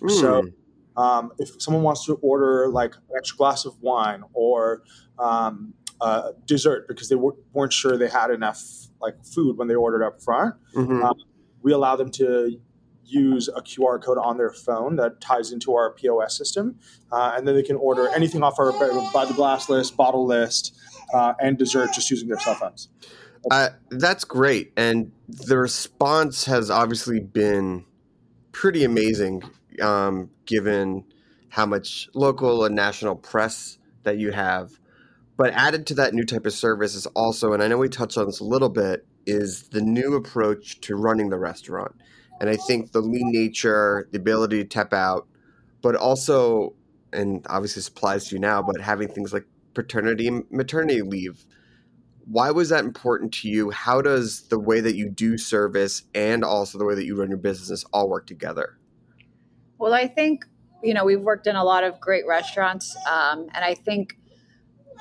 So 0.09 0.43
Mm. 0.43 0.53
Um, 0.97 1.33
if 1.39 1.61
someone 1.61 1.83
wants 1.83 2.05
to 2.07 2.15
order 2.17 2.69
like 2.69 2.95
an 2.95 3.17
extra 3.17 3.37
glass 3.37 3.65
of 3.65 3.81
wine 3.81 4.23
or 4.33 4.83
um, 5.19 5.75
uh, 6.01 6.33
dessert 6.47 6.89
because 6.89 7.09
they 7.09 7.17
w- 7.17 7.37
weren't 7.53 7.73
sure 7.73 7.97
they 7.97 8.09
had 8.09 8.31
enough 8.31 8.63
like 9.01 9.15
food 9.25 9.57
when 9.57 9.69
they 9.69 9.75
ordered 9.75 10.05
up 10.05 10.23
front, 10.23 10.55
Mhm. 10.75 11.03
um, 11.03 11.15
we 11.63 11.73
allow 11.73 11.97
them 11.97 12.11
to 12.11 12.59
use 13.05 13.49
a 13.49 13.61
QR 13.61 13.99
code 13.99 14.19
on 14.19 14.37
their 14.37 14.53
phone 14.53 14.97
that 14.97 15.21
ties 15.21 15.53
into 15.53 15.75
our 15.75 15.91
POS 15.93 16.37
system, 16.37 16.77
uh, 17.11 17.33
and 17.37 17.47
then 17.47 17.55
they 17.55 17.63
can 17.63 17.77
order 17.77 18.09
anything 18.15 18.43
off 18.43 18.59
our 18.59 18.73
by 19.13 19.25
the 19.25 19.35
glass 19.35 19.69
list, 19.69 19.97
bottle 19.97 20.25
list, 20.27 20.75
uh, 21.13 21.35
and 21.41 21.59
dessert 21.59 21.93
just 21.93 22.11
using 22.11 22.29
their 22.29 22.39
cell 22.39 22.55
phones. 22.55 22.89
Uh, 23.51 23.71
that's 23.91 24.25
great, 24.25 24.73
and 24.77 25.11
the 25.29 25.57
response 25.59 26.45
has 26.45 26.71
obviously 26.71 27.21
been 27.21 27.85
pretty 28.53 28.85
amazing, 28.85 29.43
um, 29.81 30.31
given 30.47 31.05
how 31.49 31.67
much 31.67 32.09
local 32.15 32.65
and 32.65 32.75
national 32.75 33.17
press 33.17 33.79
that 34.03 34.19
you 34.19 34.33
have. 34.33 34.73
But 35.37 35.53
added 35.55 35.87
to 35.89 35.95
that 35.95 36.15
new 36.15 36.25
type 36.25 36.47
of 36.47 36.53
service 36.53 36.95
is 36.95 37.07
also, 37.07 37.53
and 37.53 37.63
I 37.63 37.69
know 37.69 37.79
we 37.79 37.89
touched 37.89 38.19
on 38.19 38.27
this 38.27 38.41
a 38.41 38.45
little 38.45 38.69
bit, 38.69 39.07
is 39.27 39.65
the 39.69 39.81
new 39.81 40.15
approach 40.15 40.81
to 40.83 40.97
running 40.97 41.31
the 41.31 41.39
restaurant. 41.39 41.93
And 42.41 42.49
I 42.49 42.57
think 42.57 42.93
the 42.93 43.01
lean 43.01 43.33
nature, 43.33 44.09
the 44.13 44.19
ability 44.19 44.59
to 44.59 44.69
tap 44.69 44.93
out, 44.93 45.27
but 45.83 45.95
also, 45.95 46.75
and 47.13 47.45
obviously 47.49 47.81
this 47.81 47.89
applies 47.89 48.29
to 48.29 48.37
you 48.37 48.41
now, 48.41 48.63
but 48.63 48.81
having 48.81 49.09
things 49.09 49.33
like 49.33 49.47
paternity 49.75 50.29
and 50.29 50.45
maternity 50.51 51.03
leave 51.03 51.45
why 52.31 52.53
was 52.53 52.69
that 52.69 52.85
important 52.85 53.33
to 53.33 53.49
you? 53.49 53.71
How 53.71 54.01
does 54.01 54.43
the 54.43 54.59
way 54.59 54.81
that 54.81 54.95
you 54.95 55.09
do 55.09 55.37
service 55.37 56.05
and 56.15 56.45
also 56.45 56.79
the 56.79 56.85
way 56.85 56.95
that 56.95 57.05
you 57.05 57.17
run 57.17 57.29
your 57.29 57.39
business 57.39 57.85
all 57.93 58.09
work 58.09 58.27
together? 58.27 58.79
Well, 59.81 59.95
I 59.95 60.07
think, 60.07 60.45
you 60.83 60.93
know, 60.95 61.05
we've 61.05 61.21
worked 61.21 61.47
in 61.47 61.57
a 61.57 61.65
lot 61.65 61.85
of 61.85 61.99
great 62.01 62.27
restaurants. 62.27 62.95
Um, 63.11 63.49
and 63.55 63.65
I 63.65 63.75
think, 63.75 64.19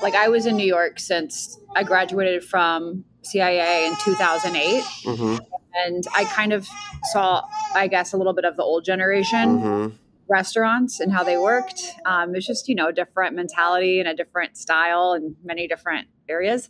like, 0.02 0.15
I 0.15 0.30
was 0.30 0.46
in 0.46 0.56
New 0.56 0.65
York 0.65 1.00
since 1.00 1.60
I 1.76 1.84
graduated 1.84 2.46
from 2.46 3.04
CIA 3.24 3.88
in 3.88 3.96
2008. 3.98 4.84
Mm-hmm. 4.84 5.38
And 5.86 6.04
I 6.15 6.24
kind 6.24 6.54
of 6.54 6.68
saw, 7.12 7.44
I 7.76 7.88
guess, 7.88 8.13
a 8.13 8.18
little 8.18 8.34
bit 8.34 8.46
of 8.46 8.56
the 8.56 8.63
old 8.63 8.86
generation 8.86 9.60
Mm-hmm. 9.60 9.96
restaurants 10.30 11.00
and 11.00 11.12
how 11.12 11.24
they 11.24 11.38
worked. 11.38 11.82
Um, 12.06 12.34
it's 12.36 12.48
just, 12.48 12.70
you 12.70 12.76
know, 12.76 12.88
a 12.88 12.94
different 12.94 13.36
mentality 13.36 14.00
and 14.00 14.08
a 14.08 14.15
different 14.15 14.58
style 14.58 15.13
in 15.13 15.36
many 15.44 15.68
different 15.68 16.08
areas. 16.30 16.70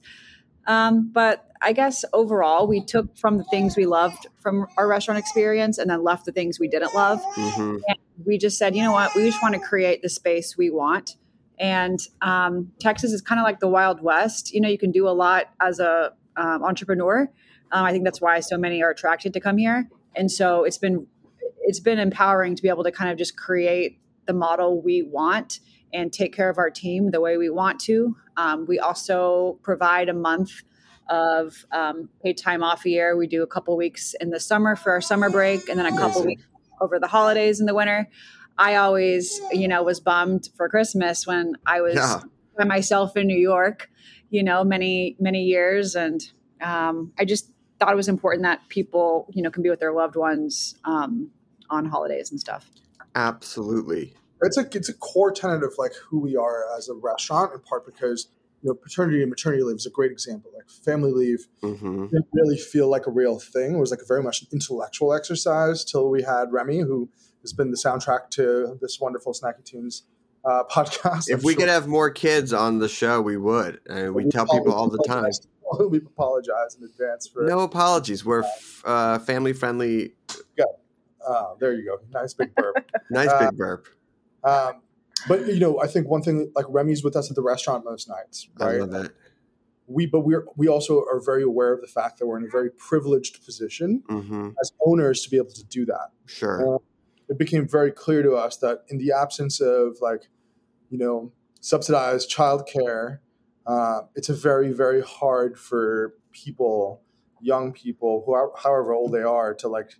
Um, 0.67 1.12
but 1.12 1.48
I 1.62 1.74
guess 1.74 2.06
overall, 2.13 2.67
we 2.67 2.84
took 2.86 3.17
from 3.17 3.38
the 3.38 3.43
things 3.45 3.76
we 3.76 3.86
loved 3.86 4.28
from 4.39 4.67
our 4.78 4.88
restaurant 4.88 5.17
experience 5.19 5.78
and 5.78 5.89
then 5.89 6.04
left 6.04 6.26
the 6.26 6.32
things 6.32 6.60
we 6.60 6.67
didn't 6.67 6.93
love 6.93 7.22
Mm-hmm. 7.36 7.78
We 8.25 8.38
just 8.38 8.58
said, 8.58 8.75
you 8.75 8.84
know 8.84 8.91
what, 8.91 9.15
we 9.15 9.25
just 9.25 9.41
want 9.41 9.55
to 9.55 9.60
create 9.60 10.01
the 10.01 10.10
space 10.10 10.58
we 10.58 10.69
want. 10.69 11.15
And 11.60 11.99
um, 12.21 12.71
Texas 12.79 13.12
is 13.12 13.21
kind 13.21 13.39
of 13.39 13.43
like 13.43 13.60
the 13.60 13.67
Wild 13.67 14.01
West. 14.01 14.53
You 14.53 14.62
know, 14.62 14.69
you 14.69 14.77
can 14.77 14.91
do 14.91 15.08
a 15.08 15.12
lot 15.12 15.49
as 15.62 15.79
a 15.79 16.13
um, 16.38 16.63
entrepreneur. 16.63 17.29
Um, 17.71 17.86
I 17.86 17.91
think 17.91 18.05
that's 18.05 18.21
why 18.21 18.39
so 18.39 18.58
many 18.58 18.82
are 18.82 18.89
attracted 18.89 19.34
to 19.34 19.39
come 19.39 19.58
here. 19.58 19.89
And 20.15 20.32
so 20.32 20.63
it's 20.63 20.77
been 20.77 21.08
it's 21.62 21.79
been 21.79 21.99
empowering 21.99 22.55
to 22.55 22.62
be 22.63 22.69
able 22.69 22.84
to 22.84 22.91
kind 22.91 23.12
of 23.12 23.17
just 23.17 23.38
create 23.38 23.99
the 24.25 24.34
model 24.34 24.82
we 24.82 25.03
want 25.03 25.60
and 25.93 26.12
take 26.13 26.34
care 26.36 26.49
of 26.49 26.58
our 26.58 26.69
team 26.69 27.12
the 27.12 27.19
way 27.19 27.38
we 27.38 27.49
want 27.49 27.79
to. 27.82 28.15
Um, 28.38 28.65
we 28.65 28.79
also 28.79 29.60
provide 29.62 30.10
a 30.10 30.13
month 30.13 30.51
of 31.10 31.65
um, 31.71 32.10
paid 32.23 32.38
time 32.38 32.63
off 32.63 32.86
a 32.86 32.89
year. 32.89 33.17
We 33.17 33.27
do 33.27 33.43
a 33.43 33.47
couple 33.47 33.75
weeks 33.75 34.15
in 34.19 34.29
the 34.29 34.39
summer 34.39 34.75
for 34.75 34.91
our 34.91 35.01
summer 35.01 35.29
break, 35.29 35.67
and 35.67 35.77
then 35.77 35.86
a 35.86 35.91
couple 35.91 36.21
Amazing. 36.21 36.25
weeks 36.25 36.43
over 36.81 36.99
the 36.99 37.07
holidays 37.07 37.59
in 37.59 37.65
the 37.65 37.73
winter. 37.75 38.07
I 38.57 38.75
always, 38.75 39.39
you 39.51 39.67
know, 39.67 39.83
was 39.83 39.99
bummed 39.99 40.49
for 40.57 40.67
Christmas 40.67 41.25
when 41.25 41.55
I 41.65 41.81
was 41.81 41.95
Yeah. 41.95 42.21
by 42.57 42.65
myself 42.65 43.15
in 43.15 43.27
New 43.27 43.37
York, 43.37 43.89
you 44.29 44.43
know, 44.43 44.63
many, 44.63 45.15
many 45.19 45.43
years. 45.43 45.95
And 45.95 46.21
um, 46.61 47.13
I 47.17 47.23
just 47.25 47.51
thought 47.79 47.93
it 47.93 47.95
was 47.95 48.09
important 48.09 48.43
that 48.43 48.67
people, 48.67 49.27
you 49.33 49.41
know, 49.41 49.49
can 49.49 49.63
be 49.63 49.69
with 49.69 49.79
their 49.79 49.93
loved 49.93 50.17
ones 50.17 50.75
um, 50.83 51.31
on 51.69 51.85
holidays 51.85 52.31
and 52.31 52.39
stuff. 52.39 52.69
Absolutely. 53.15 54.13
it's 54.41 54.57
a 54.57 54.67
it's 54.73 54.89
a 54.89 54.93
core 54.93 55.31
tenet 55.31 55.63
of 55.63 55.73
like 55.77 55.93
who 56.09 56.19
we 56.19 56.35
are 56.35 56.63
as 56.77 56.87
a 56.89 56.93
restaurant 56.93 57.53
in 57.53 57.59
part 57.61 57.85
because 57.85 58.27
you 58.62 58.69
know 58.69 58.74
paternity 58.74 59.22
and 59.22 59.30
maternity 59.30 59.63
leave 59.63 59.78
is 59.78 59.86
a 59.86 59.89
great 59.89 60.12
example 60.12 60.52
like 60.56 60.69
family 60.69 61.12
leave 61.12 61.48
Mm-hmm. 61.63 62.08
didn't 62.08 62.28
really 62.34 62.58
feel 62.58 62.89
like 62.89 63.08
a 63.08 63.12
real 63.12 63.39
thing 63.39 63.76
it 63.76 63.80
was 63.80 63.91
like 63.91 64.02
a 64.02 64.06
very 64.06 64.22
much 64.24 64.41
an 64.41 64.48
intellectual 64.52 65.13
exercise 65.13 65.84
till 65.86 66.10
we 66.10 66.24
had 66.24 66.52
remy 66.52 66.80
who 66.80 67.10
has 67.41 67.54
been 67.54 67.72
the 67.72 67.78
soundtrack 67.78 68.30
to 68.32 68.78
this 68.82 69.00
wonderful 69.00 69.34
snacky 69.34 69.63
tunes 69.63 70.04
uh, 70.45 70.63
podcast 70.72 71.30
If 71.30 71.39
I'm 71.39 71.43
we 71.45 71.54
sure- 71.54 71.62
could 71.62 71.69
have 71.69 71.88
more 71.88 72.10
kids 72.10 72.54
on 72.54 72.80
the 72.80 72.88
show, 72.88 73.22
we 73.22 73.36
would. 73.36 73.82
And 73.88 74.13
we 74.15 74.24
tell 74.30 74.45
people 74.48 74.72
all 74.74 74.88
the 74.89 75.04
time. 75.06 75.30
we 75.89 75.98
apologize 75.98 76.76
in 76.80 76.84
advance 76.86 77.28
for 77.28 77.43
No 77.43 77.60
apologies. 77.60 78.24
We're 78.26 78.43
f- 78.43 78.82
uh, 78.86 79.19
family 79.19 79.52
friendly. 79.54 80.13
uh, 81.28 81.43
there 81.60 81.74
you 81.74 81.86
go 81.86 81.98
nice 82.17 82.34
big 82.34 82.56
burp 82.56 82.89
Nice 83.12 83.32
big 83.39 83.58
burp. 83.58 83.88
um, 84.43 84.82
but 85.27 85.45
you 85.47 85.60
know 85.60 85.79
i 85.82 85.88
think 85.88 86.08
one 86.08 86.21
thing 86.21 86.51
like 86.55 86.65
remy's 86.69 87.03
with 87.03 87.15
us 87.15 87.29
at 87.29 87.36
the 87.36 87.41
restaurant 87.41 87.84
most 87.86 88.08
nights 88.08 88.47
I 88.60 88.65
right 88.65 88.79
love 88.79 88.91
that. 88.91 89.12
we 89.88 90.05
but 90.05 90.21
we're 90.21 90.45
we 90.55 90.67
also 90.67 90.99
are 91.12 91.19
very 91.23 91.43
aware 91.43 91.73
of 91.73 91.82
the 91.82 91.88
fact 91.88 92.19
that 92.19 92.27
we're 92.27 92.38
in 92.38 92.45
a 92.45 92.49
very 92.49 92.69
privileged 92.71 93.43
position 93.43 94.03
Mm-hmm. 94.10 94.49
as 94.62 94.71
owners 94.86 95.21
to 95.23 95.29
be 95.29 95.38
able 95.38 95.51
to 95.51 95.65
do 95.65 95.86
that. 95.86 96.10
Sure. 96.25 96.79
It 97.27 97.38
became 97.38 97.67
very 97.67 97.91
clear 97.91 98.23
to 98.23 98.34
us 98.34 98.58
that 98.58 98.86
in 98.88 98.97
the 98.97 99.12
absence 99.12 99.62
of 99.62 99.97
like, 100.01 100.29
you 100.89 100.97
know, 100.97 101.32
subsidized 101.62 102.32
childcare, 102.32 103.19
uh, 103.67 104.01
it's 104.15 104.29
a 104.29 104.34
very 104.34 104.71
very 104.71 105.01
hard 105.01 105.58
for 105.60 106.15
people, 106.32 107.01
young 107.41 107.71
people, 107.71 108.23
who 108.25 108.34
are, 108.34 108.51
however 108.63 108.93
old 108.93 109.12
they 109.12 109.21
are, 109.23 109.53
to 109.55 109.67
like 109.67 109.91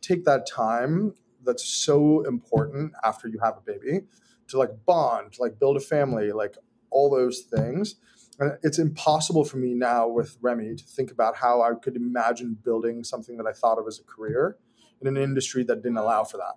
take 0.00 0.24
that 0.24 0.46
time 0.46 1.14
that's 1.44 1.64
so 1.64 2.22
important 2.26 2.92
after 3.04 3.28
you 3.28 3.38
have 3.42 3.56
a 3.56 3.60
baby 3.60 4.00
to 4.48 4.58
like 4.58 4.70
bond, 4.86 5.32
to 5.34 5.42
like 5.42 5.58
build 5.58 5.76
a 5.76 5.80
family, 5.80 6.32
like 6.32 6.56
all 6.90 7.10
those 7.10 7.40
things. 7.40 7.96
And 8.38 8.56
it's 8.62 8.78
impossible 8.78 9.44
for 9.44 9.56
me 9.56 9.74
now 9.74 10.06
with 10.06 10.38
Remy 10.40 10.76
to 10.76 10.84
think 10.84 11.10
about 11.10 11.36
how 11.36 11.62
I 11.62 11.74
could 11.74 11.96
imagine 11.96 12.56
building 12.64 13.02
something 13.02 13.36
that 13.36 13.46
I 13.46 13.52
thought 13.52 13.78
of 13.78 13.86
as 13.86 13.98
a 13.98 14.04
career 14.04 14.56
in 15.00 15.08
an 15.08 15.16
industry 15.16 15.64
that 15.64 15.82
didn't 15.82 15.98
allow 15.98 16.24
for 16.24 16.36
that. 16.36 16.54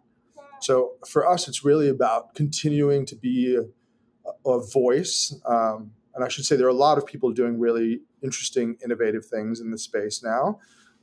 So 0.62 0.94
for 1.08 1.28
us, 1.28 1.48
it's 1.48 1.66
really 1.66 1.90
about 1.90 2.36
continuing 2.36 3.06
to 3.08 3.16
be 3.16 3.58
a, 3.58 4.50
a 4.50 4.62
voice. 4.62 5.36
Um, 5.46 5.92
and 6.14 6.24
I 6.24 6.28
should 6.28 6.46
say 6.46 6.56
there 6.56 6.68
are 6.68 6.70
a 6.70 6.74
lot 6.74 7.00
of 7.00 7.06
people 7.06 7.32
doing 7.32 7.60
really 7.60 8.02
interesting, 8.22 8.78
innovative 8.84 9.26
things 9.26 9.60
in 9.60 9.72
the 9.72 9.78
space 9.78 10.22
now. 10.24 10.60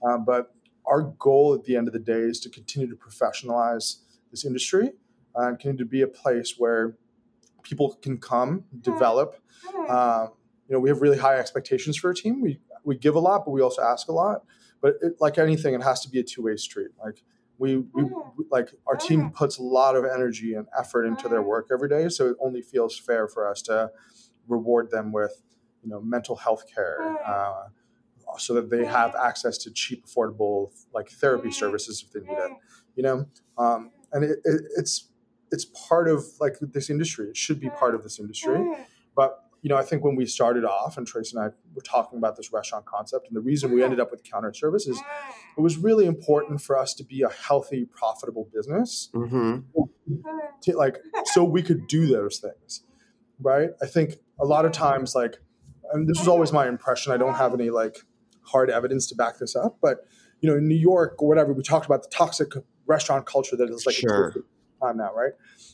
Uh, 0.07 0.19
but 0.19 0.55
our 0.87 1.03
goal 1.03 1.55
at 1.55 1.65
the 1.65 1.77
end 1.77 1.89
of 1.89 1.93
the 1.93 1.99
day 1.99 2.21
is 2.21 2.39
to 2.41 2.49
continue 2.49 2.89
to 2.89 2.95
professionalize 2.95 3.97
this 4.31 4.45
industry 4.45 4.93
uh, 5.39 5.51
continue 5.51 5.79
to 5.79 5.85
be 5.85 6.03
a 6.03 6.09
place 6.09 6.55
where 6.59 6.97
people 7.63 7.99
can 8.03 8.19
come, 8.19 8.65
develop. 8.81 9.37
Um, 9.89 10.31
you 10.69 10.75
know, 10.75 10.81
we 10.81 10.89
have 10.89 11.01
really 11.01 11.19
high 11.19 11.37
expectations 11.37 11.97
for 11.97 12.11
a 12.11 12.15
team. 12.15 12.41
We 12.41 12.59
we 12.85 12.97
give 12.97 13.15
a 13.15 13.21
lot, 13.21 13.45
but 13.45 13.53
we 13.53 13.61
also 13.61 13.83
ask 13.83 14.09
a 14.09 14.13
lot. 14.13 14.45
But 14.81 14.95
it, 15.03 15.15
like 15.21 15.39
anything, 15.39 15.75
it 15.75 15.83
has 15.83 16.01
to 16.03 16.11
be 16.11 16.21
a 16.21 16.23
two 16.23 16.43
way 16.43 16.57
street. 16.57 16.91
Like 17.03 17.23
we, 17.59 17.77
we 17.77 18.05
like 18.51 18.71
our 18.87 18.97
team 18.97 19.31
puts 19.31 19.59
a 19.59 19.63
lot 19.63 19.97
of 19.97 20.05
energy 20.05 20.55
and 20.55 20.67
effort 20.79 21.05
into 21.05 21.29
their 21.29 21.43
work 21.43 21.69
every 21.73 21.89
day, 21.89 22.09
so 22.09 22.29
it 22.29 22.37
only 22.41 22.63
feels 22.63 22.99
fair 22.99 23.29
for 23.29 23.49
us 23.49 23.63
to 23.63 23.91
reward 24.47 24.91
them 24.91 25.13
with 25.13 25.43
you 25.83 25.91
know 25.91 26.01
mental 26.01 26.37
health 26.37 26.65
care. 26.73 27.19
Uh, 27.25 27.69
so 28.37 28.53
that 28.53 28.69
they 28.69 28.85
have 28.85 29.15
access 29.17 29.57
to 29.57 29.71
cheap, 29.71 30.05
affordable 30.07 30.71
like 30.93 31.09
therapy 31.09 31.51
services 31.51 32.05
if 32.07 32.13
they 32.13 32.21
need 32.21 32.39
it, 32.39 32.53
you 32.95 33.03
know. 33.03 33.27
Um, 33.57 33.91
and 34.13 34.23
it, 34.23 34.39
it, 34.45 34.61
it's 34.77 35.08
it's 35.51 35.65
part 35.89 36.09
of 36.09 36.25
like 36.41 36.57
this 36.61 36.91
industry. 36.91 37.29
It 37.29 37.37
should 37.37 37.61
be 37.61 37.71
part 37.71 37.95
of 37.95 38.03
this 38.03 38.19
industry, 38.19 38.59
but 39.17 39.45
you 39.61 39.69
know, 39.69 39.77
I 39.77 39.83
think 39.83 40.05
when 40.05 40.15
we 40.15 40.25
started 40.25 40.65
off, 40.65 40.97
and 40.99 41.05
Tracy 41.07 41.37
and 41.37 41.45
I 41.45 41.49
were 41.75 41.83
talking 41.83 42.17
about 42.19 42.37
this 42.37 42.53
restaurant 42.53 42.85
concept, 42.87 43.27
and 43.27 43.35
the 43.37 43.41
reason 43.41 43.73
we 43.73 43.83
ended 43.83 43.99
up 43.99 44.13
with 44.13 44.23
counter 44.23 44.53
service 44.55 44.87
is 44.87 45.01
it 45.57 45.61
was 45.61 45.77
really 45.77 46.07
important 46.07 46.61
for 46.63 46.79
us 46.79 46.95
to 46.95 47.05
be 47.05 47.23
a 47.23 47.29
healthy, 47.29 47.85
profitable 47.85 48.49
business, 48.55 49.11
Mm-hmm. 49.13 49.59
to, 50.63 50.77
like 50.77 50.99
so 51.25 51.43
we 51.43 51.63
could 51.63 51.89
do 51.89 52.07
those 52.07 52.39
things, 52.39 52.83
right? 53.41 53.71
I 53.83 53.87
think 53.87 54.15
a 54.39 54.45
lot 54.45 54.65
of 54.65 54.71
times, 54.71 55.17
like, 55.17 55.39
and 55.93 56.07
this 56.09 56.19
was 56.21 56.29
always 56.29 56.53
my 56.53 56.69
impression. 56.69 57.13
I 57.13 57.17
don't 57.17 57.35
have 57.35 57.53
any 57.53 57.71
like 57.71 57.97
hard 58.43 58.71
evidence 58.71 59.09
to 59.09 59.17
back 59.17 59.39
this 59.39 59.57
up, 59.57 59.79
but 59.83 60.07
you 60.41 60.49
know, 60.49 60.57
in 60.57 60.69
New 60.69 60.77
York 60.77 61.21
or 61.21 61.27
whatever, 61.29 61.53
we 61.53 61.65
talked 61.65 61.87
about 61.87 62.05
the 62.05 62.09
toxic 62.11 62.53
restaurant 62.87 63.27
culture 63.27 63.57
that 63.57 63.69
is 63.71 63.85
like 63.87 63.97
Sure. 63.97 64.35
Existed 64.79 64.87
time 64.87 64.97
now, 64.97 65.15
right? 65.15 65.33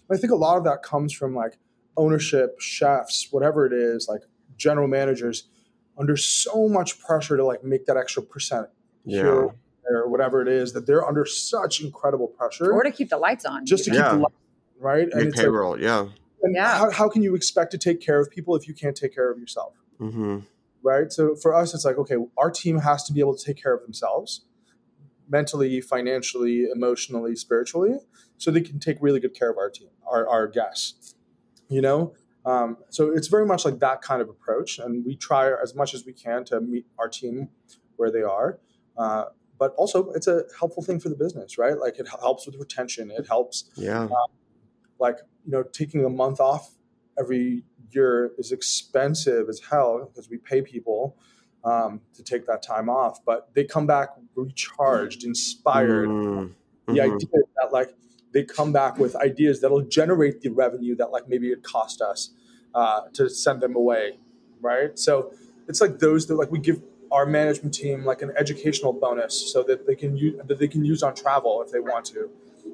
And 0.08 0.16
I 0.16 0.20
think 0.20 0.32
a 0.32 0.36
lot 0.36 0.56
of 0.58 0.64
that 0.64 0.82
comes 0.82 1.12
from 1.12 1.34
like 1.34 1.58
ownership, 1.96 2.60
chefs, 2.60 3.28
whatever 3.30 3.66
it 3.66 3.72
is, 3.72 4.08
like 4.08 4.22
general 4.56 4.88
managers 4.88 5.44
under 5.98 6.16
so 6.16 6.68
much 6.68 6.98
pressure 7.00 7.36
to 7.36 7.44
like 7.44 7.62
make 7.62 7.86
that 7.86 7.96
extra 7.96 8.22
percent 8.22 8.68
Yeah. 9.04 9.22
here 9.22 9.52
or 9.90 10.08
whatever 10.08 10.40
it 10.42 10.48
is 10.48 10.72
that 10.72 10.86
they're 10.86 11.06
under 11.06 11.24
such 11.24 11.80
incredible 11.82 12.26
pressure 12.28 12.72
or 12.72 12.82
to 12.82 12.90
keep 12.90 13.10
the 13.10 13.18
lights 13.18 13.44
on. 13.44 13.66
just 13.66 13.84
to 13.84 13.90
even. 13.90 14.02
keep 14.02 14.10
Yeah. 14.10 14.16
the 14.16 14.22
light, 14.22 14.32
right? 14.80 15.08
Make 15.14 15.26
it's 15.26 15.36
like, 15.36 15.44
payroll. 15.44 15.78
yeah. 15.80 16.06
and 16.42 16.54
Yeah. 16.54 16.78
how, 16.78 16.90
how 16.90 17.08
can 17.08 17.22
you 17.22 17.34
expect 17.34 17.70
to 17.72 17.78
take 17.78 18.00
care 18.00 18.18
of 18.20 18.30
people 18.30 18.56
if 18.56 18.66
you 18.66 18.74
can't 18.74 18.96
take 18.96 19.14
care 19.14 19.30
of 19.30 19.38
yourself? 19.38 19.74
Mm-hmm. 20.00 20.38
right? 20.82 21.10
So 21.12 21.34
for 21.36 21.54
us, 21.54 21.72
it's 21.74 21.84
like, 21.84 21.96
okay, 21.98 22.16
our 22.36 22.50
team 22.50 22.78
has 22.80 23.04
to 23.04 23.12
be 23.12 23.20
able 23.20 23.36
to 23.36 23.42
take 23.44 23.62
care 23.62 23.72
of 23.74 23.82
themselves 23.82 24.42
mentally, 25.28 25.80
financially, 25.80 26.66
emotionally, 26.74 27.34
spiritually, 27.36 27.96
so 28.36 28.50
they 28.50 28.60
can 28.60 28.78
take 28.78 28.98
really 29.00 29.20
good 29.20 29.34
care 29.34 29.50
of 29.50 29.56
our 29.58 29.70
team, 29.70 29.88
our, 30.06 30.28
our 30.28 30.46
guests, 30.46 31.14
you 31.68 31.80
know? 31.80 32.14
Um, 32.46 32.76
so 32.90 33.10
it's 33.10 33.28
very 33.28 33.46
much 33.46 33.64
like 33.64 33.78
that 33.78 34.02
kind 34.02 34.20
of 34.20 34.28
approach. 34.28 34.78
And 34.78 35.04
we 35.04 35.16
try 35.16 35.50
as 35.62 35.74
much 35.74 35.94
as 35.94 36.04
we 36.04 36.12
can 36.12 36.44
to 36.46 36.60
meet 36.60 36.86
our 36.98 37.08
team 37.08 37.48
where 37.96 38.10
they 38.10 38.22
are. 38.22 38.58
Uh, 38.98 39.24
but 39.58 39.72
also, 39.76 40.10
it's 40.10 40.26
a 40.26 40.42
helpful 40.58 40.82
thing 40.82 41.00
for 41.00 41.08
the 41.08 41.14
business, 41.16 41.56
right? 41.56 41.78
Like 41.78 41.98
it 41.98 42.06
helps 42.08 42.44
with 42.44 42.56
retention. 42.56 43.10
It 43.10 43.26
helps 43.28 43.70
Yeah. 43.76 44.08
like 44.98 45.18
you 45.44 45.52
know 45.52 45.62
taking 45.62 46.04
a 46.04 46.08
month 46.10 46.40
off 46.40 46.74
every 47.18 47.62
year 47.90 48.32
is 48.38 48.52
expensive 48.52 49.48
as 49.48 49.60
hell 49.70 50.10
because 50.12 50.28
we 50.28 50.36
pay 50.38 50.60
people 50.60 51.16
um, 51.64 52.00
to 52.14 52.22
take 52.22 52.46
that 52.46 52.62
time 52.62 52.88
off 52.88 53.24
but 53.24 53.48
they 53.54 53.64
come 53.64 53.86
back 53.86 54.10
recharged 54.36 55.24
inspired 55.24 56.08
Mm. 56.08 56.52
the 56.86 56.92
Mhm. 56.94 57.14
idea 57.14 57.42
that 57.60 57.72
like 57.72 57.94
they 58.32 58.42
come 58.44 58.72
back 58.72 58.98
with 58.98 59.14
ideas 59.16 59.60
that'll 59.60 59.80
generate 59.82 60.40
the 60.42 60.50
revenue 60.50 60.94
that 60.96 61.10
like 61.12 61.28
maybe 61.28 61.50
it 61.52 61.62
cost 61.62 62.00
us 62.02 62.30
uh, 62.74 63.02
to 63.12 63.28
send 63.30 63.60
them 63.60 63.74
away 63.76 64.18
right 64.60 64.98
so 64.98 65.32
it's 65.68 65.80
like 65.80 65.98
those 66.00 66.26
that 66.26 66.34
like 66.34 66.50
we 66.50 66.58
give 66.58 66.82
our 67.12 67.24
management 67.26 67.72
team 67.72 68.04
like 68.04 68.22
an 68.22 68.32
educational 68.36 68.92
bonus 68.92 69.52
so 69.52 69.62
that 69.62 69.86
they 69.86 69.94
can 69.94 70.16
use 70.16 70.34
that 70.48 70.58
they 70.58 70.66
can 70.68 70.84
use 70.84 71.02
on 71.02 71.14
travel 71.14 71.62
if 71.62 71.70
they 71.70 71.78
want 71.80 72.04
to 72.04 72.28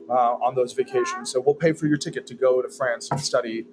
uh, 0.08 0.36
on 0.46 0.54
those 0.54 0.72
vacations 0.72 1.30
so 1.30 1.40
we'll 1.40 1.54
pay 1.54 1.72
for 1.72 1.86
your 1.86 1.98
ticket 1.98 2.26
to 2.26 2.34
go 2.34 2.62
to 2.62 2.68
france 2.68 3.08
and 3.10 3.20
study 3.20 3.66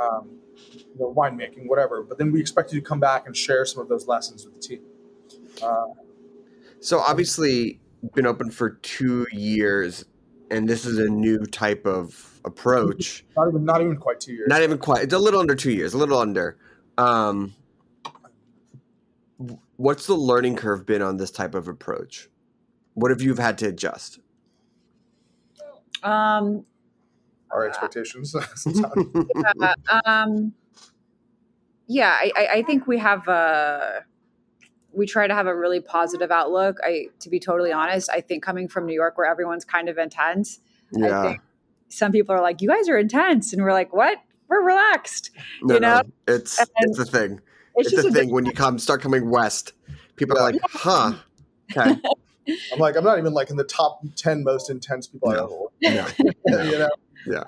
um, 0.00 0.38
you 0.72 0.98
know, 0.98 1.12
winemaking 1.14 1.66
whatever 1.66 2.02
but 2.02 2.18
then 2.18 2.32
we 2.32 2.40
expect 2.40 2.72
you 2.72 2.80
to 2.80 2.86
come 2.86 3.00
back 3.00 3.26
and 3.26 3.36
share 3.36 3.64
some 3.64 3.82
of 3.82 3.88
those 3.88 4.06
lessons 4.06 4.44
with 4.44 4.54
the 4.54 4.60
team 4.60 4.80
uh, 5.62 5.86
So 6.80 7.00
obviously, 7.00 7.80
been 8.14 8.26
open 8.26 8.50
for 8.50 8.70
two 8.70 9.26
years, 9.32 10.04
and 10.50 10.68
this 10.68 10.84
is 10.86 10.98
a 10.98 11.08
new 11.08 11.44
type 11.46 11.86
of 11.86 12.40
approach. 12.44 13.24
not 13.36 13.48
even 13.48 13.64
not 13.64 13.80
even 13.80 13.96
quite 13.96 14.20
two 14.20 14.32
years 14.32 14.48
Not 14.48 14.62
even 14.62 14.78
quite. 14.78 15.02
It's 15.02 15.14
a 15.14 15.18
little 15.18 15.40
under 15.40 15.54
two 15.54 15.72
years. 15.72 15.94
A 15.94 15.98
little 15.98 16.18
under. 16.18 16.56
Um, 16.96 17.54
what's 19.76 20.06
the 20.06 20.14
learning 20.14 20.56
curve 20.56 20.86
been 20.86 21.02
on 21.02 21.16
this 21.16 21.30
type 21.30 21.54
of 21.54 21.68
approach? 21.68 22.28
What 22.94 23.10
have 23.10 23.22
you 23.22 23.34
had 23.34 23.58
to 23.58 23.68
adjust? 23.68 24.20
Um, 26.02 26.64
our 27.50 27.66
expectations 27.66 28.34
sometimes. 28.54 29.06
uh, 29.60 30.00
um, 30.04 30.52
yeah, 31.86 32.10
I, 32.10 32.32
I, 32.36 32.46
I 32.58 32.62
think 32.62 32.86
we 32.86 32.98
have 32.98 33.26
a 33.28 34.04
we 34.92 35.06
try 35.06 35.26
to 35.26 35.34
have 35.34 35.46
a 35.46 35.54
really 35.56 35.80
positive 35.80 36.30
outlook. 36.30 36.78
I, 36.82 37.06
to 37.20 37.30
be 37.30 37.38
totally 37.40 37.72
honest, 37.72 38.10
I 38.10 38.20
think 38.20 38.42
coming 38.42 38.68
from 38.68 38.86
New 38.86 38.94
York, 38.94 39.16
where 39.16 39.26
everyone's 39.30 39.64
kind 39.64 39.88
of 39.88 39.98
intense, 39.98 40.60
I 41.02 41.22
think 41.22 41.40
some 41.88 42.12
people 42.12 42.34
are 42.34 42.40
like, 42.42 42.60
"You 42.62 42.68
guys 42.68 42.88
are 42.88 42.98
intense," 42.98 43.52
and 43.52 43.62
we're 43.62 43.72
like, 43.72 43.92
"What? 43.94 44.18
We're 44.48 44.62
relaxed." 44.64 45.30
No, 45.62 45.74
you 45.74 45.80
no, 45.80 45.94
know? 45.96 46.02
it's 46.26 46.58
And- 46.58 46.68
it's 46.80 46.98
the 46.98 47.04
thing. 47.04 47.40
It's, 47.76 47.90
just 47.92 48.02
the 48.02 48.08
a 48.08 48.12
thing 48.12 48.32
when 48.32 48.44
you 48.44 48.52
come 48.52 48.78
start 48.78 49.00
coming 49.00 49.30
west. 49.30 49.72
People 50.16 50.36
are 50.36 50.42
like, 50.50 50.60
huh. 50.68 51.12
Okay. 51.70 51.94
I'm 52.72 52.78
like, 52.80 52.96
I'm 52.96 53.04
not 53.04 53.18
even 53.18 53.34
like 53.34 53.50
in 53.50 53.56
the 53.56 53.62
top 53.62 54.00
ten 54.16 54.42
most 54.42 54.68
intense 54.68 55.06
people 55.06 55.28
I 55.30 55.34
No. 55.34 55.70
know. 55.82 56.02
No. 56.46 56.62
you 56.64 56.78
know, 56.78 56.88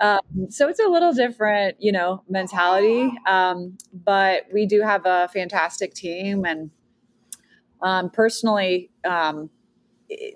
Um, 0.01 0.49
so 0.49 0.67
it's 0.67 0.79
a 0.79 0.87
little 0.87 1.13
different, 1.13 1.77
you 1.79 1.91
know, 1.91 2.23
mentality. 2.29 3.11
Um, 3.27 3.77
but 3.93 4.43
we 4.53 4.65
do 4.65 4.81
have 4.81 5.05
a 5.05 5.29
fantastic 5.33 5.93
team, 5.93 6.45
and 6.45 6.71
um, 7.81 8.09
personally, 8.09 8.91
um, 9.05 9.49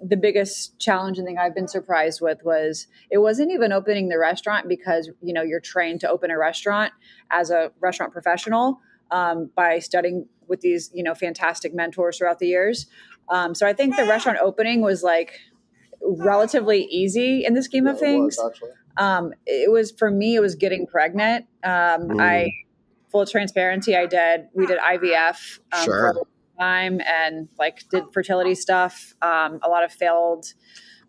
the 0.02 0.18
biggest 0.18 0.80
challenge 0.80 1.18
and 1.18 1.28
thing 1.28 1.38
I've 1.38 1.54
been 1.54 1.68
surprised 1.68 2.22
with 2.22 2.44
was 2.44 2.88
it 3.10 3.18
wasn't 3.18 3.52
even 3.52 3.72
opening 3.72 4.08
the 4.10 4.18
restaurant 4.18 4.70
because 4.70 5.10
you 5.22 5.34
know 5.34 5.42
you're 5.42 5.60
trained 5.60 6.00
to 6.02 6.10
open 6.10 6.32
a 6.32 6.38
restaurant 6.38 6.94
as 7.30 7.50
a 7.50 7.72
restaurant 7.82 8.14
professional 8.14 8.80
um, 9.12 9.50
by 9.56 9.80
studying 9.80 10.28
with 10.48 10.62
these 10.62 10.92
you 10.94 11.04
know 11.04 11.14
fantastic 11.14 11.74
mentors 11.74 12.18
throughout 12.18 12.40
the 12.40 12.48
years. 12.48 12.88
Um, 13.30 13.56
so 13.56 13.68
I 13.68 13.74
think 13.74 13.96
the 13.96 14.06
restaurant 14.06 14.38
opening 14.42 14.82
was 14.82 15.04
like 15.04 15.40
relatively 16.02 16.84
easy 16.84 17.44
in 17.44 17.54
the 17.54 17.64
scheme 17.64 17.88
of 17.88 17.96
Yeah, 18.02 18.16
was, 18.18 18.36
things 18.36 18.40
actually. 18.46 18.72
Um, 18.98 19.34
it 19.46 19.72
was 19.72 19.92
for 19.92 20.10
me 20.12 20.36
it 20.36 20.40
was 20.40 20.56
getting 20.56 20.86
pregnant 20.88 21.46
um, 21.64 22.08
Mm. 22.10 22.22
i 22.22 22.52
full 23.12 23.26
transparency 23.26 23.96
i 23.96 24.06
did 24.06 24.48
we 24.54 24.66
did 24.66 24.78
ivf 24.80 25.60
um, 25.72 25.84
Sure. 25.86 26.14
for 26.14 26.22
a 26.22 26.62
time 26.62 27.02
and 27.08 27.48
like 27.60 27.84
did 27.90 28.04
fertility 28.14 28.56
stuff 28.56 29.14
um, 29.22 29.60
a 29.64 29.70
lot 29.70 29.84
of 29.84 29.92
failed 29.92 30.46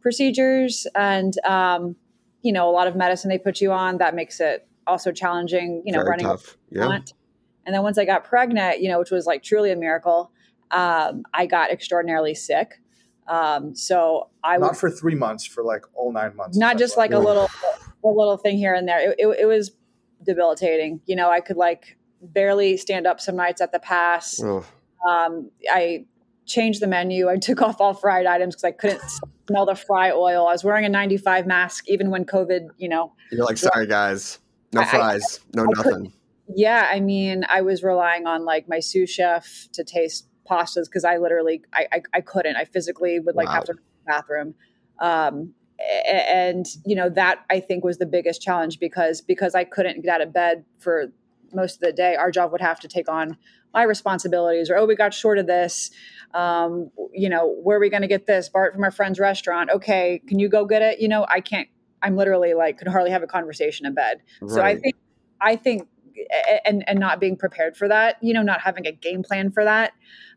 procedures 0.01 0.87
and 0.95 1.39
um, 1.45 1.97
you 2.43 2.53
know 2.53 2.69
a 2.69 2.73
lot 2.73 2.87
of 2.87 2.97
medicine 2.97 3.29
they 3.29 3.39
put 3.39 3.61
you 3.61 3.73
on 3.73 3.99
that 3.99 4.15
makes 4.15 4.41
it 4.41 4.67
also 4.87 5.11
challenging 5.13 5.83
you 5.85 5.93
know 5.93 5.99
Very 6.01 6.11
running 6.11 6.27
tough. 6.27 6.57
Yeah. 6.71 6.87
want. 6.87 7.13
And 7.65 7.75
then 7.75 7.83
once 7.83 7.99
I 7.99 8.05
got 8.05 8.23
pregnant, 8.23 8.81
you 8.81 8.89
know, 8.89 9.01
which 9.01 9.11
was 9.11 9.27
like 9.27 9.43
truly 9.43 9.73
a 9.73 9.77
miracle, 9.77 10.31
um, 10.71 11.25
I 11.35 11.47
got 11.47 11.73
extraordinarily 11.73 12.33
sick. 12.33 12.81
Um, 13.29 13.75
so 13.75 14.29
I 14.45 14.57
Not 14.57 14.71
was 14.71 14.81
for 14.81 14.91
three 14.91 15.15
months, 15.15 15.45
for 15.45 15.63
like 15.65 15.85
all 15.95 16.13
nine 16.13 16.37
months. 16.37 16.57
not 16.57 16.79
just 16.79 16.97
like 16.97 17.11
a 17.13 17.19
little, 17.19 17.49
a 18.05 18.09
little 18.09 18.37
thing 18.37 18.57
here 18.57 18.75
and 18.75 18.87
there. 18.87 19.11
It, 19.11 19.17
it, 19.19 19.27
it 19.41 19.47
was 19.47 19.73
debilitating. 20.25 21.01
You 21.07 21.17
know, 21.17 21.31
I 21.31 21.41
could 21.41 21.57
like 21.57 21.97
barely 22.23 22.77
stand 22.77 23.07
up 23.07 23.21
some 23.21 23.37
nights 23.37 23.61
at 23.61 23.73
the 23.73 23.79
pass. 23.79 24.41
Oh, 24.43 24.65
Um, 25.09 25.51
I 25.71 26.07
changed 26.47 26.81
the 26.81 26.87
menu. 26.87 27.29
I 27.29 27.37
took 27.37 27.63
off 27.67 27.81
all 27.81 27.95
fried 27.95 28.27
items 28.27 28.55
because 28.55 28.65
I 28.65 28.73
couldn't 28.73 29.01
smell 29.49 29.67
the 29.67 29.75
fry 29.75 30.11
oil. 30.11 30.47
I 30.47 30.53
was 30.53 30.65
wearing 30.65 30.85
a 30.85 30.89
95 30.89 31.47
mask 31.47 31.89
even 31.89 32.11
when 32.11 32.25
COVID, 32.25 32.69
you 32.79 32.89
know, 32.89 33.13
you're 33.33 33.45
like, 33.45 33.59
sorry 33.59 33.87
guys, 33.87 34.39
no 34.73 34.81
I- 34.81 34.85
I- 34.85 34.87
fries, 34.87 35.41
no 35.55 35.65
I 35.65 35.67
nothing. 35.75 36.13
Yeah, 36.49 36.87
I 36.93 37.01
mean, 37.01 37.45
I 37.49 37.63
was 37.63 37.83
relying 37.83 38.27
on 38.29 38.45
like 38.45 38.69
my 38.69 38.79
sous 38.79 39.11
chef 39.11 39.67
to 39.73 39.83
taste 39.83 40.29
pastas 40.47 40.87
because 40.87 41.05
I 41.05 41.19
literally, 41.19 41.63
I, 41.73 41.87
I, 41.93 42.03
I 42.15 42.21
couldn't. 42.21 42.57
I 42.57 42.65
physically 42.65 43.19
would 43.21 43.35
like 43.35 43.49
Wow. 43.49 43.55
have 43.55 43.65
to 43.65 43.73
go 43.75 43.79
to 43.79 43.85
the 44.05 44.07
bathroom, 44.07 44.55
um, 45.01 45.55
and 46.05 46.67
you 46.85 46.97
know 46.97 47.09
that 47.11 47.45
I 47.51 47.61
think 47.61 47.85
was 47.85 47.99
the 47.99 48.07
biggest 48.07 48.41
challenge 48.41 48.79
because 48.79 49.21
because 49.21 49.55
I 49.55 49.65
couldn't 49.65 50.03
get 50.03 50.15
out 50.15 50.21
of 50.21 50.33
bed 50.33 50.65
for 50.79 51.13
most 51.53 51.75
of 51.75 51.81
the 51.81 51.93
day. 51.93 52.17
Our 52.17 52.31
job 52.31 52.53
would 52.53 52.61
have 52.61 52.81
to 52.81 52.89
take 52.89 53.09
on 53.09 53.37
my 53.77 53.83
responsibilities 53.83 54.71
or 54.71 54.77
oh 54.77 54.87
we 54.87 54.97
got 54.97 55.13
short 55.13 55.39
of 55.39 55.47
this 55.47 55.91
um, 56.33 56.91
you 57.13 57.29
know 57.29 57.47
where 57.63 57.77
are 57.77 57.81
we 57.81 57.91
going 57.91 58.01
to 58.01 58.09
get 58.09 58.27
this 58.27 58.49
bart 58.49 58.73
from 58.73 58.83
our 58.83 58.91
friend's 58.91 59.21
restaurant 59.21 59.69
okay 59.71 60.21
can 60.27 60.39
you 60.39 60.49
go 60.49 60.65
get 60.65 60.81
it 60.81 60.99
you 60.99 61.07
know 61.07 61.27
i 61.29 61.41
can't 61.41 61.69
i'm 62.03 62.17
literally 62.17 62.55
like 62.55 62.79
could 62.79 62.89
hardly 62.89 63.11
have 63.11 63.23
a 63.23 63.27
conversation 63.27 63.85
in 63.85 63.93
bed 63.93 64.23
right. 64.41 64.51
so 64.51 64.63
i 64.63 64.75
think 64.75 64.95
i 65.43 65.55
think 65.55 65.89
and 66.65 66.85
and 66.87 66.99
not 66.99 67.21
being 67.21 67.37
prepared 67.37 67.77
for 67.77 67.89
that 67.89 68.17
you 68.23 68.33
know 68.33 68.43
not 68.43 68.61
having 68.61 68.87
a 68.87 68.93
game 68.93 69.23
plan 69.23 69.51
for 69.51 69.65
that 69.65 69.93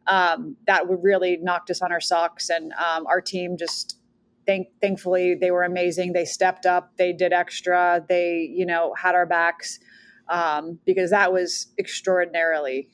um, 0.07 0.55
that 0.67 0.87
would 0.87 0.99
really 1.01 1.37
knocked 1.41 1.69
us 1.69 1.81
on 1.81 1.91
our 1.91 2.01
socks 2.01 2.49
and 2.49 2.73
um, 2.73 3.05
our 3.07 3.21
team 3.21 3.57
just 3.57 3.99
thank, 4.45 4.67
thankfully 4.81 5.35
they 5.35 5.51
were 5.51 5.63
amazing 5.63 6.13
they 6.13 6.25
stepped 6.25 6.65
up 6.65 6.91
they 6.97 7.13
did 7.13 7.33
extra 7.33 8.03
they 8.09 8.49
you 8.51 8.65
know 8.65 8.93
had 8.95 9.15
our 9.15 9.25
backs 9.25 9.79
um, 10.29 10.79
because 10.85 11.09
that 11.11 11.33
was 11.33 11.67
extraordinarily 11.77 12.89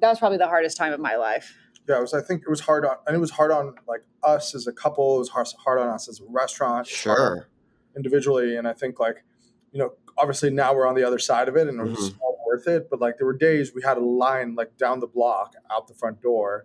that 0.00 0.08
was 0.08 0.18
probably 0.18 0.38
the 0.38 0.46
hardest 0.46 0.76
time 0.76 0.92
of 0.92 1.00
my 1.00 1.16
life 1.16 1.54
yeah, 1.88 1.98
it 1.98 2.00
was. 2.00 2.14
I 2.14 2.20
think 2.20 2.42
it 2.42 2.50
was 2.50 2.60
hard 2.60 2.84
on, 2.84 2.96
and 3.06 3.14
it 3.14 3.18
was 3.20 3.30
hard 3.30 3.50
on 3.52 3.74
like 3.86 4.02
us 4.22 4.54
as 4.54 4.66
a 4.66 4.72
couple. 4.72 5.16
It 5.16 5.18
was 5.20 5.28
hard, 5.28 5.46
hard 5.58 5.78
on 5.78 5.88
us 5.88 6.08
as 6.08 6.20
a 6.20 6.24
restaurant. 6.28 6.86
Sure. 6.86 7.48
Individually, 7.96 8.56
and 8.56 8.68
I 8.68 8.72
think 8.72 8.98
like, 9.00 9.24
you 9.72 9.78
know, 9.78 9.92
obviously 10.18 10.50
now 10.50 10.74
we're 10.74 10.86
on 10.86 10.94
the 10.94 11.04
other 11.04 11.18
side 11.18 11.48
of 11.48 11.56
it, 11.56 11.68
and 11.68 11.78
mm-hmm. 11.78 11.92
it's 11.92 12.12
all 12.20 12.38
worth 12.46 12.66
it. 12.66 12.88
But 12.90 13.00
like, 13.00 13.18
there 13.18 13.26
were 13.26 13.36
days 13.36 13.72
we 13.74 13.82
had 13.82 13.96
a 13.96 14.04
line 14.04 14.54
like 14.54 14.76
down 14.76 15.00
the 15.00 15.06
block 15.06 15.54
out 15.70 15.88
the 15.88 15.94
front 15.94 16.22
door, 16.22 16.64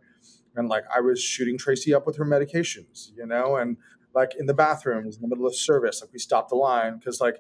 and 0.56 0.70
like 0.70 0.84
I 0.96 1.02
was 1.02 1.22
shooting 1.22 1.58
Tracy 1.58 1.94
up 1.94 2.06
with 2.06 2.18
her 2.18 2.26
medications, 2.26 3.12
you 3.16 3.26
know, 3.26 3.56
and 3.56 3.78
like 4.14 4.34
in 4.38 4.46
the 4.46 4.54
bathrooms 4.54 5.16
in 5.16 5.22
the 5.22 5.28
middle 5.28 5.48
of 5.48 5.56
service, 5.56 6.02
like 6.02 6.12
we 6.12 6.20
stopped 6.20 6.50
the 6.50 6.56
line 6.56 6.98
because 6.98 7.22
like 7.22 7.38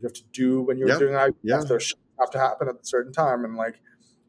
you 0.00 0.06
have 0.06 0.12
to 0.12 0.24
do 0.32 0.62
when 0.62 0.78
you're 0.78 0.88
yep. 0.88 0.98
doing 0.98 1.14
that, 1.14 1.34
yeah. 1.42 1.56
have 1.56 2.30
to 2.30 2.38
happen 2.38 2.68
at 2.68 2.74
a 2.74 2.84
certain 2.84 3.12
time, 3.12 3.44
and 3.44 3.56
like 3.56 3.80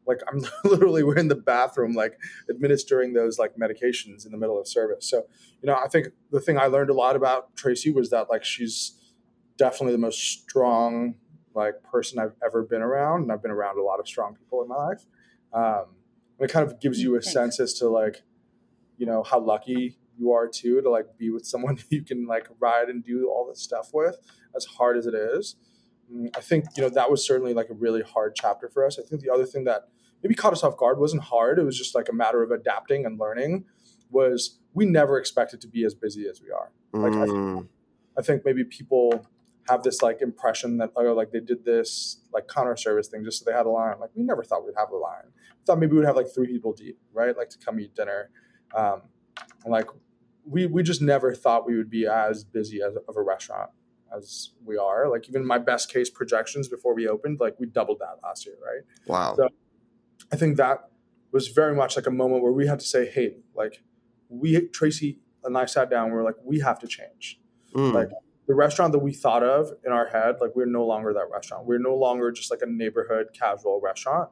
like 0.06 0.20
I'm 0.28 0.44
literally 0.70 1.02
we're 1.02 1.18
in 1.18 1.28
the 1.28 1.36
bathroom 1.36 1.92
like 1.94 2.18
administering 2.50 3.12
those 3.12 3.38
like 3.38 3.54
medications 3.56 4.26
in 4.26 4.32
the 4.32 4.38
middle 4.38 4.60
of 4.60 4.66
service. 4.66 5.08
So, 5.08 5.26
you 5.62 5.66
know, 5.66 5.76
I 5.76 5.88
think 5.88 6.08
the 6.30 6.40
thing 6.40 6.58
I 6.58 6.66
learned 6.66 6.90
a 6.90 6.94
lot 6.94 7.16
about 7.16 7.54
Tracy 7.56 7.90
was 7.90 8.10
that 8.10 8.28
like 8.28 8.44
she's 8.44 8.98
definitely 9.60 9.92
the 9.92 9.98
most 9.98 10.18
strong 10.18 11.14
like 11.54 11.82
person 11.82 12.18
I've 12.18 12.34
ever 12.44 12.62
been 12.62 12.80
around, 12.80 13.22
and 13.22 13.32
I've 13.32 13.42
been 13.42 13.50
around 13.50 13.78
a 13.78 13.82
lot 13.82 14.00
of 14.00 14.08
strong 14.08 14.34
people 14.34 14.62
in 14.62 14.68
my 14.68 14.76
life. 14.76 15.04
Um, 15.52 15.84
and 16.38 16.48
it 16.48 16.52
kind 16.52 16.66
of 16.66 16.80
gives 16.80 17.00
you 17.00 17.14
a 17.16 17.20
Thanks. 17.20 17.32
sense 17.32 17.60
as 17.60 17.74
to 17.74 17.88
like, 17.88 18.22
you 18.96 19.04
know, 19.04 19.22
how 19.22 19.38
lucky 19.38 19.98
you 20.18 20.32
are 20.32 20.48
too 20.48 20.80
to 20.80 20.88
like 20.88 21.18
be 21.18 21.30
with 21.30 21.44
someone 21.44 21.78
you 21.90 22.02
can 22.02 22.26
like 22.26 22.48
ride 22.58 22.88
and 22.88 23.04
do 23.04 23.28
all 23.28 23.46
this 23.46 23.60
stuff 23.60 23.90
with, 23.92 24.16
as 24.56 24.64
hard 24.64 24.96
as 24.96 25.06
it 25.06 25.14
is. 25.14 25.56
Mm, 26.12 26.34
I 26.34 26.40
think 26.40 26.64
you 26.76 26.82
know 26.82 26.88
that 26.88 27.10
was 27.10 27.26
certainly 27.26 27.52
like 27.52 27.68
a 27.68 27.74
really 27.74 28.02
hard 28.02 28.34
chapter 28.34 28.70
for 28.70 28.86
us. 28.86 28.98
I 28.98 29.02
think 29.02 29.20
the 29.20 29.30
other 29.30 29.44
thing 29.44 29.64
that 29.64 29.88
maybe 30.22 30.34
caught 30.34 30.54
us 30.54 30.64
off 30.64 30.78
guard 30.78 30.98
wasn't 30.98 31.24
hard. 31.24 31.58
It 31.58 31.64
was 31.64 31.76
just 31.76 31.94
like 31.94 32.08
a 32.08 32.14
matter 32.14 32.42
of 32.42 32.50
adapting 32.50 33.04
and 33.04 33.20
learning. 33.20 33.64
Was 34.10 34.58
we 34.72 34.86
never 34.86 35.18
expected 35.18 35.60
to 35.60 35.68
be 35.68 35.84
as 35.84 35.94
busy 35.94 36.26
as 36.28 36.40
we 36.40 36.50
are. 36.50 36.72
Like 36.92 37.12
mm. 37.12 37.22
I, 37.22 37.26
think, 37.26 37.70
I 38.18 38.22
think 38.22 38.44
maybe 38.44 38.64
people 38.64 39.26
have 39.68 39.82
this 39.82 40.02
like 40.02 40.22
impression 40.22 40.78
that 40.78 40.90
oh 40.96 41.12
like 41.12 41.30
they 41.30 41.40
did 41.40 41.64
this 41.64 42.20
like 42.32 42.48
counter 42.48 42.76
service 42.76 43.08
thing 43.08 43.24
just 43.24 43.38
so 43.38 43.50
they 43.50 43.56
had 43.56 43.66
a 43.66 43.70
line. 43.70 43.94
Like 44.00 44.10
we 44.14 44.22
never 44.22 44.42
thought 44.42 44.64
we'd 44.64 44.74
have 44.76 44.90
a 44.90 44.96
line. 44.96 45.24
We 45.26 45.64
thought 45.66 45.78
maybe 45.78 45.96
we'd 45.96 46.06
have 46.06 46.16
like 46.16 46.32
three 46.34 46.46
people 46.46 46.72
deep, 46.72 46.98
right? 47.12 47.36
Like 47.36 47.50
to 47.50 47.58
come 47.58 47.78
eat 47.80 47.94
dinner. 47.94 48.30
Um, 48.74 49.02
like 49.66 49.86
we 50.44 50.66
we 50.66 50.82
just 50.82 51.02
never 51.02 51.34
thought 51.34 51.66
we 51.66 51.76
would 51.76 51.90
be 51.90 52.06
as 52.06 52.44
busy 52.44 52.80
as 52.82 52.96
of 53.08 53.16
a 53.16 53.22
restaurant 53.22 53.70
as 54.16 54.50
we 54.64 54.76
are. 54.76 55.08
Like 55.08 55.28
even 55.28 55.46
my 55.46 55.58
best 55.58 55.92
case 55.92 56.10
projections 56.10 56.68
before 56.68 56.94
we 56.94 57.08
opened, 57.08 57.40
like 57.40 57.56
we 57.58 57.66
doubled 57.66 57.98
that 58.00 58.18
last 58.22 58.46
year, 58.46 58.56
right? 58.64 58.82
Wow. 59.06 59.34
So 59.36 59.48
I 60.32 60.36
think 60.36 60.56
that 60.56 60.90
was 61.32 61.48
very 61.48 61.74
much 61.74 61.96
like 61.96 62.06
a 62.06 62.10
moment 62.10 62.42
where 62.42 62.52
we 62.52 62.66
had 62.66 62.80
to 62.80 62.86
say, 62.86 63.08
hey, 63.08 63.36
like 63.54 63.82
we 64.28 64.68
Tracy 64.68 65.18
and 65.44 65.56
I 65.56 65.66
sat 65.66 65.90
down, 65.90 66.10
we 66.10 66.18
are 66.18 66.24
like, 66.24 66.36
we 66.44 66.60
have 66.60 66.78
to 66.80 66.86
change. 66.86 67.40
Mm. 67.74 67.92
Like 67.92 68.10
the 68.50 68.56
restaurant 68.56 68.90
that 68.90 68.98
we 68.98 69.12
thought 69.12 69.44
of 69.44 69.70
in 69.86 69.92
our 69.92 70.08
head, 70.08 70.38
like 70.40 70.56
we're 70.56 70.66
no 70.66 70.84
longer 70.84 71.14
that 71.14 71.28
restaurant. 71.32 71.66
We're 71.66 71.78
no 71.78 71.94
longer 71.94 72.32
just 72.32 72.50
like 72.50 72.62
a 72.62 72.66
neighborhood 72.66 73.28
casual 73.32 73.80
restaurant. 73.80 74.28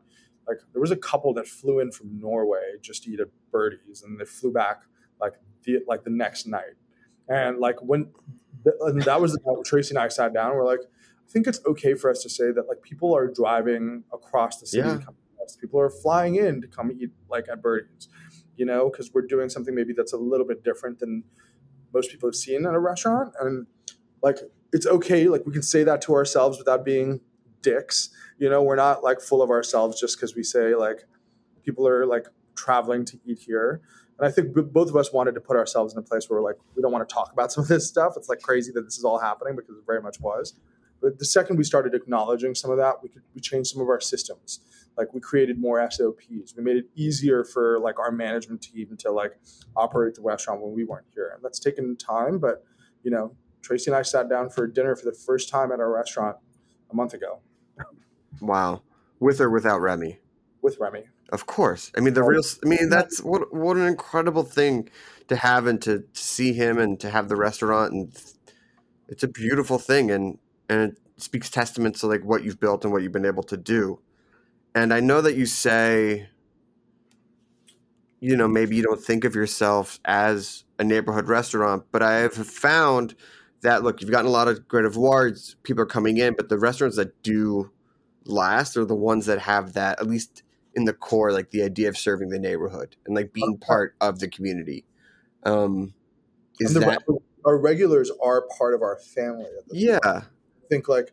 Like 0.48 0.58
there 0.72 0.80
was 0.80 0.90
a 0.90 0.96
couple 0.96 1.32
that 1.34 1.46
flew 1.46 1.78
in 1.78 1.92
from 1.92 2.18
Norway 2.18 2.78
just 2.82 3.04
to 3.04 3.12
eat 3.12 3.20
at 3.20 3.28
Birdie's 3.52 4.02
and 4.02 4.18
they 4.18 4.24
flew 4.24 4.52
back 4.52 4.82
like 5.20 5.34
the 5.62 5.78
like 5.86 6.02
the 6.02 6.10
next 6.10 6.48
night. 6.48 6.74
And 7.28 7.60
like 7.60 7.76
when 7.80 8.10
and 8.80 9.02
that 9.02 9.20
was 9.20 9.34
the 9.34 9.62
Tracy 9.64 9.94
and 9.94 9.98
I 10.00 10.08
sat 10.08 10.34
down. 10.34 10.56
We're 10.56 10.66
like, 10.66 10.80
I 10.82 11.30
think 11.30 11.46
it's 11.46 11.60
okay 11.64 11.94
for 11.94 12.10
us 12.10 12.20
to 12.24 12.28
say 12.28 12.50
that 12.50 12.66
like 12.66 12.82
people 12.82 13.14
are 13.14 13.28
driving 13.28 14.02
across 14.12 14.58
the 14.58 14.66
city. 14.66 14.88
Yeah. 14.88 14.98
People 15.60 15.78
are 15.78 15.90
flying 15.90 16.34
in 16.34 16.60
to 16.60 16.66
come 16.66 16.90
eat 16.90 17.10
like 17.30 17.46
at 17.48 17.62
Birdie's, 17.62 18.08
you 18.56 18.66
know, 18.66 18.90
because 18.90 19.12
we're 19.14 19.28
doing 19.28 19.48
something 19.48 19.76
maybe 19.76 19.92
that's 19.92 20.12
a 20.12 20.18
little 20.18 20.44
bit 20.44 20.64
different 20.64 20.98
than 20.98 21.22
most 21.94 22.10
people 22.10 22.28
have 22.28 22.34
seen 22.34 22.66
at 22.66 22.74
a 22.74 22.80
restaurant. 22.80 23.32
And 23.40 23.68
like 24.22 24.38
it's 24.72 24.86
okay, 24.86 25.28
like 25.28 25.46
we 25.46 25.52
can 25.52 25.62
say 25.62 25.84
that 25.84 26.02
to 26.02 26.14
ourselves 26.14 26.58
without 26.58 26.84
being 26.84 27.20
dicks. 27.62 28.10
You 28.38 28.48
know, 28.48 28.62
we're 28.62 28.76
not 28.76 29.02
like 29.02 29.20
full 29.20 29.42
of 29.42 29.50
ourselves 29.50 30.00
just 30.00 30.16
because 30.16 30.34
we 30.34 30.42
say 30.42 30.74
like 30.74 31.04
people 31.64 31.86
are 31.86 32.06
like 32.06 32.26
traveling 32.54 33.04
to 33.06 33.18
eat 33.24 33.38
here. 33.38 33.80
And 34.18 34.26
I 34.26 34.30
think 34.30 34.52
both 34.72 34.88
of 34.88 34.96
us 34.96 35.12
wanted 35.12 35.34
to 35.36 35.40
put 35.40 35.56
ourselves 35.56 35.92
in 35.92 35.98
a 35.98 36.02
place 36.02 36.28
where 36.28 36.40
we're 36.40 36.48
like 36.48 36.58
we 36.76 36.82
don't 36.82 36.92
want 36.92 37.08
to 37.08 37.12
talk 37.12 37.32
about 37.32 37.52
some 37.52 37.62
of 37.62 37.68
this 37.68 37.86
stuff. 37.88 38.14
It's 38.16 38.28
like 38.28 38.40
crazy 38.40 38.72
that 38.72 38.82
this 38.82 38.98
is 38.98 39.04
all 39.04 39.18
happening 39.18 39.56
because 39.56 39.76
it 39.76 39.84
very 39.86 40.02
much 40.02 40.20
was. 40.20 40.54
But 41.00 41.18
the 41.18 41.24
second 41.24 41.56
we 41.56 41.64
started 41.64 41.94
acknowledging 41.94 42.56
some 42.56 42.72
of 42.72 42.76
that, 42.78 43.02
we 43.02 43.08
could 43.08 43.22
we 43.34 43.40
changed 43.40 43.70
some 43.70 43.80
of 43.80 43.88
our 43.88 44.00
systems. 44.00 44.60
Like 44.96 45.14
we 45.14 45.20
created 45.20 45.60
more 45.60 45.88
SOPs. 45.90 46.54
We 46.56 46.62
made 46.62 46.76
it 46.76 46.86
easier 46.96 47.44
for 47.44 47.78
like 47.78 48.00
our 48.00 48.10
management 48.10 48.62
team 48.62 48.96
to 48.98 49.12
like 49.12 49.38
operate 49.76 50.16
the 50.16 50.22
restaurant 50.22 50.60
when 50.60 50.74
we 50.74 50.82
weren't 50.82 51.06
here. 51.14 51.30
And 51.34 51.44
that's 51.44 51.60
taken 51.60 51.96
time, 51.96 52.38
but 52.38 52.64
you 53.04 53.12
know, 53.12 53.36
Tracy 53.62 53.90
and 53.90 53.96
I 53.96 54.02
sat 54.02 54.28
down 54.28 54.50
for 54.50 54.66
dinner 54.66 54.96
for 54.96 55.04
the 55.04 55.12
first 55.12 55.48
time 55.48 55.72
at 55.72 55.80
our 55.80 55.92
restaurant 55.92 56.36
a 56.90 56.94
month 56.94 57.14
ago. 57.14 57.40
Wow. 58.40 58.82
With 59.20 59.40
or 59.40 59.50
without 59.50 59.80
Remy? 59.80 60.18
With 60.62 60.78
Remy. 60.78 61.04
Of 61.30 61.46
course. 61.46 61.92
I 61.96 62.00
mean, 62.00 62.14
the 62.14 62.22
real. 62.22 62.42
I 62.64 62.68
mean, 62.68 62.88
that's 62.88 63.22
what 63.22 63.52
what 63.52 63.76
an 63.76 63.86
incredible 63.86 64.44
thing 64.44 64.88
to 65.28 65.36
have 65.36 65.66
and 65.66 65.80
to, 65.82 66.00
to 66.00 66.06
see 66.12 66.52
him 66.52 66.78
and 66.78 66.98
to 67.00 67.10
have 67.10 67.28
the 67.28 67.36
restaurant 67.36 67.92
and 67.92 68.16
it's 69.08 69.22
a 69.22 69.28
beautiful 69.28 69.78
thing 69.78 70.10
and 70.10 70.38
and 70.68 70.80
it 70.80 70.98
speaks 71.16 71.50
testament 71.50 71.96
to 71.96 72.06
like 72.06 72.22
what 72.22 72.44
you've 72.44 72.60
built 72.60 72.84
and 72.84 72.92
what 72.92 73.02
you've 73.02 73.12
been 73.12 73.26
able 73.26 73.42
to 73.42 73.56
do. 73.56 74.00
And 74.74 74.92
I 74.92 75.00
know 75.00 75.20
that 75.20 75.34
you 75.34 75.46
say, 75.46 76.28
you 78.20 78.36
know, 78.36 78.46
maybe 78.46 78.76
you 78.76 78.82
don't 78.82 79.00
think 79.00 79.24
of 79.24 79.34
yourself 79.34 79.98
as 80.04 80.64
a 80.78 80.84
neighborhood 80.84 81.28
restaurant, 81.28 81.84
but 81.90 82.02
I 82.02 82.16
have 82.16 82.34
found 82.34 83.14
that 83.62 83.82
look, 83.82 84.00
you've 84.00 84.10
gotten 84.10 84.26
a 84.26 84.32
lot 84.32 84.48
of 84.48 84.68
great 84.68 84.84
awards, 84.84 85.56
people 85.62 85.82
are 85.82 85.86
coming 85.86 86.18
in, 86.18 86.34
but 86.34 86.48
the 86.48 86.58
restaurants 86.58 86.96
that 86.96 87.22
do 87.22 87.70
last 88.24 88.76
are 88.76 88.84
the 88.84 88.94
ones 88.94 89.26
that 89.26 89.40
have 89.40 89.72
that 89.72 90.00
at 90.00 90.06
least 90.06 90.42
in 90.74 90.84
the 90.84 90.92
core, 90.92 91.32
like 91.32 91.50
the 91.50 91.62
idea 91.62 91.88
of 91.88 91.96
serving 91.96 92.28
the 92.28 92.38
neighborhood 92.38 92.96
and 93.06 93.16
like 93.16 93.32
being 93.32 93.58
part 93.58 93.96
of 94.00 94.20
the 94.20 94.28
community. 94.28 94.84
Um, 95.44 95.94
is 96.60 96.74
that 96.74 97.02
our 97.44 97.58
regulars 97.58 98.10
are 98.22 98.46
part 98.58 98.74
of 98.74 98.82
our 98.82 98.98
family? 98.98 99.46
yeah, 99.70 99.98
point. 100.02 100.24
I 100.24 100.66
think 100.68 100.88
like 100.88 101.12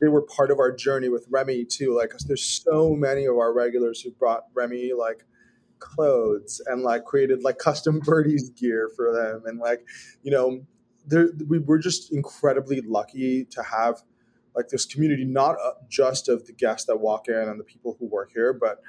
they 0.00 0.08
were 0.08 0.22
part 0.22 0.50
of 0.50 0.58
our 0.58 0.72
journey 0.72 1.08
with 1.08 1.26
Remy 1.30 1.66
too. 1.66 1.96
Like 1.96 2.12
there's 2.26 2.44
so 2.44 2.94
many 2.94 3.24
of 3.24 3.36
our 3.36 3.52
regulars 3.52 4.00
who 4.00 4.10
brought 4.10 4.44
Remy 4.54 4.92
like 4.98 5.24
clothes 5.78 6.62
and 6.66 6.82
like 6.82 7.04
created 7.04 7.42
like 7.42 7.58
custom 7.58 7.98
birdies 8.04 8.50
gear 8.50 8.90
for 8.96 9.12
them 9.12 9.42
and 9.46 9.58
like 9.58 9.84
you 10.22 10.30
know 10.30 10.64
we 11.48 11.58
were 11.58 11.78
just 11.78 12.12
incredibly 12.12 12.80
lucky 12.80 13.44
to 13.46 13.62
have 13.62 14.02
like 14.54 14.68
this 14.68 14.84
community, 14.84 15.24
not 15.24 15.56
uh, 15.62 15.72
just 15.88 16.28
of 16.28 16.46
the 16.46 16.52
guests 16.52 16.86
that 16.86 16.96
walk 16.96 17.28
in 17.28 17.34
and 17.34 17.58
the 17.58 17.64
people 17.64 17.96
who 17.98 18.06
work 18.06 18.30
here, 18.32 18.52
but 18.52 18.80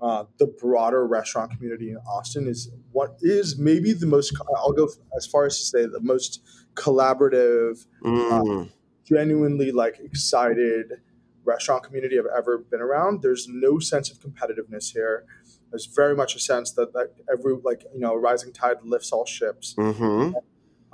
uh, 0.00 0.24
the 0.38 0.46
broader 0.46 1.06
restaurant 1.06 1.50
community 1.52 1.90
in 1.90 1.96
Austin 1.98 2.46
is 2.46 2.70
what 2.92 3.16
is 3.22 3.58
maybe 3.58 3.92
the 3.92 4.06
most. 4.06 4.36
I'll 4.56 4.72
go 4.72 4.88
as 5.16 5.26
far 5.26 5.46
as 5.46 5.58
to 5.58 5.64
say 5.64 5.86
the 5.86 6.00
most 6.00 6.42
collaborative, 6.74 7.86
mm. 8.04 8.66
uh, 8.66 8.68
genuinely 9.04 9.72
like 9.72 10.00
excited 10.00 11.00
restaurant 11.44 11.84
community 11.84 12.18
I've 12.18 12.26
ever 12.36 12.58
been 12.58 12.80
around. 12.80 13.22
There's 13.22 13.46
no 13.48 13.78
sense 13.78 14.10
of 14.10 14.18
competitiveness 14.18 14.92
here. 14.92 15.24
There's 15.70 15.86
very 15.86 16.14
much 16.14 16.36
a 16.36 16.38
sense 16.38 16.72
that, 16.72 16.92
that 16.92 17.14
every 17.32 17.56
like 17.64 17.84
you 17.94 18.00
know 18.00 18.12
a 18.12 18.18
rising 18.18 18.52
tide 18.52 18.76
lifts 18.82 19.10
all 19.12 19.24
ships. 19.24 19.74
Mm-hmm. 19.78 20.32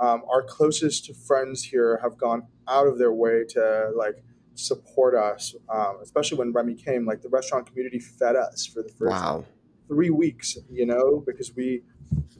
Um, 0.01 0.23
our 0.33 0.41
closest 0.41 1.15
friends 1.15 1.63
here 1.63 1.99
have 2.01 2.17
gone 2.17 2.47
out 2.67 2.87
of 2.87 2.97
their 2.97 3.13
way 3.13 3.43
to 3.49 3.91
like 3.95 4.23
support 4.55 5.15
us, 5.15 5.55
um, 5.69 5.99
especially 6.01 6.39
when 6.39 6.51
Remy 6.51 6.75
came. 6.75 7.05
Like 7.05 7.21
the 7.21 7.29
restaurant 7.29 7.67
community 7.67 7.99
fed 7.99 8.35
us 8.35 8.65
for 8.65 8.81
the 8.81 8.89
first 8.89 9.11
wow. 9.11 9.45
three 9.87 10.09
weeks, 10.09 10.57
you 10.71 10.85
know, 10.85 11.23
because 11.25 11.55
we 11.55 11.83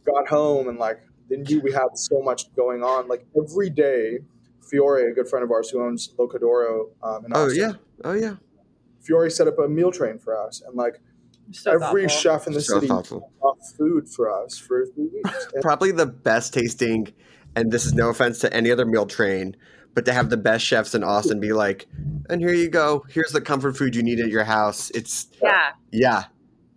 got 0.06 0.28
home 0.28 0.68
and 0.68 0.80
like 0.80 1.02
they 1.30 1.38
knew 1.38 1.62
we 1.62 1.72
had 1.72 1.88
so 1.96 2.22
much 2.22 2.54
going 2.56 2.84
on. 2.84 3.08
Like 3.08 3.26
every 3.38 3.70
day, 3.70 4.20
Fiore, 4.70 5.12
a 5.12 5.14
good 5.14 5.28
friend 5.28 5.44
of 5.44 5.52
ours 5.52 5.70
who 5.70 5.84
owns 5.84 6.14
L'Oca 6.18 6.40
d'Oro 6.40 6.90
um, 7.04 7.26
in 7.26 7.32
oh, 7.34 7.46
Austin. 7.46 7.64
Oh 7.64 7.68
yeah, 7.68 7.74
oh 8.04 8.14
yeah. 8.14 8.36
Fiore 9.02 9.30
set 9.30 9.48
up 9.48 9.60
a 9.60 9.68
meal 9.68 9.92
train 9.92 10.18
for 10.18 10.38
us, 10.38 10.62
and 10.66 10.76
like 10.76 11.00
So 11.52 11.72
every 11.72 12.04
thoughtful. 12.04 12.08
chef 12.08 12.48
in 12.48 12.54
the 12.54 12.62
So 12.62 12.76
city 12.76 12.88
thoughtful. 12.88 13.32
bought 13.42 13.58
food 13.78 14.10
for 14.10 14.32
us 14.32 14.58
for 14.58 14.86
three 14.88 15.10
weeks. 15.14 15.48
And 15.54 15.62
Probably 15.62 15.92
the 15.92 16.06
best 16.06 16.54
tasting, 16.54 17.14
and 17.56 17.72
this 17.72 17.86
is 17.86 17.94
no 17.94 18.10
offense 18.10 18.40
to 18.40 18.54
any 18.54 18.72
other 18.72 18.86
meal 18.86 19.06
train, 19.06 19.56
but 19.94 20.06
to 20.06 20.14
have 20.14 20.30
the 20.30 20.38
best 20.38 20.66
chefs 20.66 20.96
in 20.96 21.04
Austin 21.04 21.40
be 21.40 21.54
like, 21.54 21.88
and 22.30 22.42
here 22.42 22.54
you 22.54 22.70
go. 22.70 23.06
Here's 23.10 23.32
the 23.32 23.42
comfort 23.42 23.76
food 23.78 23.96
you 23.96 24.04
need 24.04 24.20
at 24.20 24.30
your 24.30 24.44
house. 24.44 24.90
It's 24.92 25.28
Yeah, 25.42 25.72
yeah, 25.92 26.24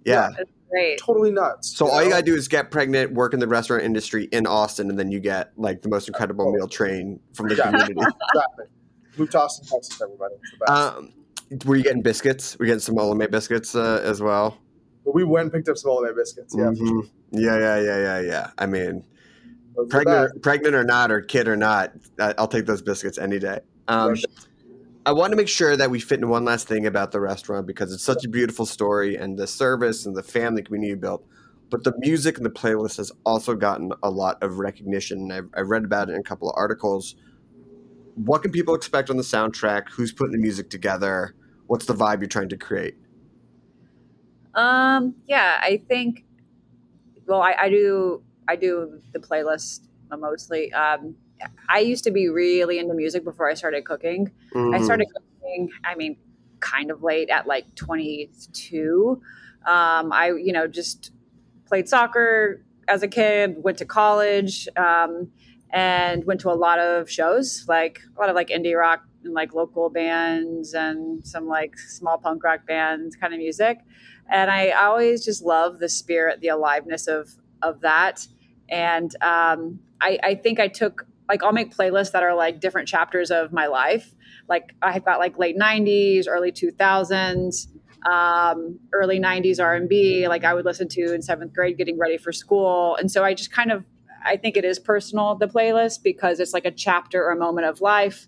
yeah. 0.05 0.31
it's 0.39 0.51
great. 0.71 0.99
totally 0.99 1.31
nuts. 1.31 1.77
So 1.77 1.87
all 1.89 2.03
you 2.03 2.11
gotta 2.11 2.25
do 2.25 2.35
is 2.35 2.49
get 2.49 2.71
pregnant, 2.71 3.13
work 3.13 3.35
in 3.35 3.41
the 3.41 3.47
restaurant 3.49 3.83
industry 3.85 4.25
in 4.33 4.47
Austin, 4.47 4.91
and 4.91 4.99
then 4.99 5.11
you 5.13 5.21
get 5.21 5.53
like 5.57 5.83
the 5.83 5.89
most 5.89 6.09
incredible 6.09 6.51
meal 6.53 6.67
train 6.69 7.21
from 7.35 7.49
the 7.49 7.55
Yeah. 7.57 7.65
community. 7.71 7.95
Exactly. 8.35 8.65
Move 9.17 9.31
to 9.31 9.41
Austin, 9.43 9.65
Texas, 9.69 10.03
everybody. 10.03 10.35
It's 10.43 10.53
the. 10.59 10.73
Um, 10.73 11.13
were 11.67 11.77
you 11.77 11.85
getting 11.85 12.03
biscuits? 12.03 12.57
We're 12.59 12.67
getting 12.67 12.81
some 12.81 12.97
Olamaie 12.97 13.31
biscuits 13.31 13.77
uh, 13.77 14.01
as 14.03 14.21
well. 14.21 14.59
but 15.05 15.15
we 15.15 15.23
went 15.23 15.45
and 15.45 15.53
picked 15.53 15.69
up 15.69 15.77
some 15.77 15.93
holiday 15.93 16.13
biscuits. 16.17 16.53
Yeah, 16.59 16.71
for 16.71 16.77
sure. 16.77 16.87
Mhm. 17.05 17.11
yeah, 17.31 17.59
yeah, 17.59 17.79
yeah, 17.81 17.99
yeah, 17.99 18.21
yeah. 18.21 18.51
I 18.59 18.67
mean, 18.67 18.83
Those 18.85 18.97
are 18.97 19.03
the 19.05 19.14
pregnant, 19.89 20.43
pregnant 20.43 20.75
or 20.75 20.85
not, 20.85 21.11
or 21.11 21.21
kid 21.21 21.49
or 21.49 21.57
not, 21.57 21.93
I- 22.19 22.35
I'll 22.39 22.49
take 22.49 22.67
those 22.67 22.83
biscuits 22.83 23.19
any 23.19 23.39
day. 23.39 23.61
Um. 23.89 24.17
I 25.07 25.13
want 25.13 25.33
to 25.33 25.37
make 25.37 25.49
sure 25.49 25.77
that 25.77 25.91
we 25.91 26.01
fit 26.01 26.21
in 26.21 26.31
one 26.31 26.47
last 26.47 26.67
thing 26.67 26.87
about 26.87 27.13
the 27.13 27.21
restaurant 27.21 27.67
because 27.67 27.93
it's 27.93 28.03
such 28.03 28.25
a 28.25 28.29
beautiful 28.29 28.65
story 28.65 29.17
and 29.17 29.39
the 29.39 29.47
service 29.47 30.07
and 30.07 30.17
the 30.17 30.23
family 30.23 30.63
community 30.63 30.91
you 30.91 30.97
built. 30.97 31.27
But 31.69 31.85
the 31.85 31.93
music 31.99 32.39
and 32.39 32.47
the 32.47 32.51
playlist 32.51 32.97
has 32.97 33.13
also 33.27 33.55
gotten 33.55 33.93
a 34.03 34.09
lot 34.09 34.43
of 34.43 34.59
recognition. 34.59 35.31
I've, 35.31 35.51
I've 35.55 35.69
read 35.69 35.85
about 35.85 36.09
it 36.09 36.15
in 36.15 36.21
a 36.21 36.23
couple 36.23 36.49
of 36.49 36.55
articles. 36.57 37.17
What 38.15 38.41
can 38.41 38.51
people 38.51 38.75
expect 38.75 39.11
on 39.11 39.19
the 39.19 39.23
soundtrack? 39.23 39.91
Who's 39.91 40.11
putting 40.13 40.33
the 40.33 40.39
music 40.39 40.71
together? 40.71 41.35
What's 41.67 41.85
the 41.85 41.95
vibe 41.95 42.21
you're 42.21 42.29
trying 42.29 42.49
to 42.49 42.57
create? 42.57 42.97
Um, 44.55 45.17
yeah, 45.27 45.59
I 45.61 45.83
think. 45.87 46.25
Well, 47.27 47.43
I, 47.43 47.55
I 47.59 47.69
do. 47.69 48.23
I 48.49 48.57
do 48.57 49.01
the 49.13 49.19
playlist 49.19 49.81
mostly. 50.17 50.73
Um, 50.73 51.17
I 51.69 51.81
used 51.81 52.05
to 52.05 52.11
be 52.11 52.29
really 52.29 52.79
into 52.79 52.95
music 52.95 53.25
before 53.25 53.51
I 53.51 53.55
started 53.55 53.85
cooking. 53.85 54.31
I 54.55 54.59
Mhm. 54.79 54.85
started 54.85 55.07
cooking. 55.13 55.71
I 55.85 55.95
mean, 55.97 56.17
kind 56.61 56.91
of 56.91 57.03
late 57.03 57.31
at 57.31 57.47
like 57.47 57.75
22. 57.75 59.21
Um, 59.67 60.13
I, 60.13 60.33
you 60.33 60.53
know, 60.53 60.67
just 60.67 61.13
played 61.67 61.89
soccer 61.89 62.63
as 62.87 63.03
a 63.03 63.09
kid. 63.09 63.63
Went 63.63 63.79
to 63.79 63.85
college. 63.85 64.69
Um, 64.77 65.33
and 65.71 66.25
went 66.25 66.39
to 66.41 66.51
a 66.51 66.55
lot 66.55 66.79
of 66.79 67.11
shows, 67.11 67.65
like 67.67 68.01
a 68.17 68.21
lot 68.21 68.29
of 68.29 68.37
like 68.37 68.49
indie 68.49 68.79
rock 68.79 69.03
and 69.25 69.35
like 69.35 69.55
local 69.55 69.91
bands 69.91 70.73
and 70.73 71.27
some 71.27 71.49
like 71.49 71.77
small 71.77 72.17
punk 72.17 72.45
rock 72.45 72.65
bands 72.65 73.17
kind 73.17 73.35
of 73.35 73.41
music 73.41 73.79
and 74.31 74.51
I 74.51 74.71
always 74.71 75.25
just 75.25 75.43
love 75.43 75.81
the 75.81 75.89
spirit, 75.89 76.41
the 76.41 76.49
aliveness 76.49 77.07
of 77.07 77.31
of 77.63 77.81
that. 77.81 78.27
And 78.69 79.15
um, 79.23 79.81
I, 80.01 80.19
I 80.23 80.35
think 80.35 80.61
I 80.61 80.69
took 80.69 81.07
like 81.29 81.43
I'll 81.43 81.53
make 81.53 81.75
playlists 81.75 82.13
that 82.13 82.23
are 82.23 82.35
like 82.35 82.61
different 82.61 82.89
chapters 82.89 83.31
of 83.31 83.53
my 83.53 83.67
life. 83.67 84.15
Like 84.49 84.75
I've 84.83 85.05
got 85.05 85.19
like 85.19 85.39
late 85.39 85.57
'90s, 85.57 86.27
early 86.29 86.53
2000s, 86.53 87.69
um, 88.07 88.79
early 88.93 89.19
'90s 89.19 89.63
R&B. 89.63 90.29
Like 90.29 90.45
I 90.45 90.55
would 90.55 90.65
listen 90.65 90.89
to 90.89 91.15
in 91.15 91.23
seventh 91.23 91.55
grade, 91.55 91.79
getting 91.79 91.99
ready 91.99 92.19
for 92.19 92.33
school. 92.33 92.97
And 92.97 93.11
so 93.11 93.25
I 93.25 93.35
just 93.35 93.53
kind 93.53 93.73
of 93.73 93.85
I 94.25 94.37
think 94.37 94.57
it 94.57 94.65
is 94.65 94.79
personal 94.79 95.35
the 95.35 95.47
playlist 95.47 96.03
because 96.03 96.41
it's 96.41 96.55
like 96.55 96.65
a 96.65 96.71
chapter 96.71 97.23
or 97.23 97.33
a 97.33 97.37
moment 97.37 97.67
of 97.67 97.81
life. 97.81 98.27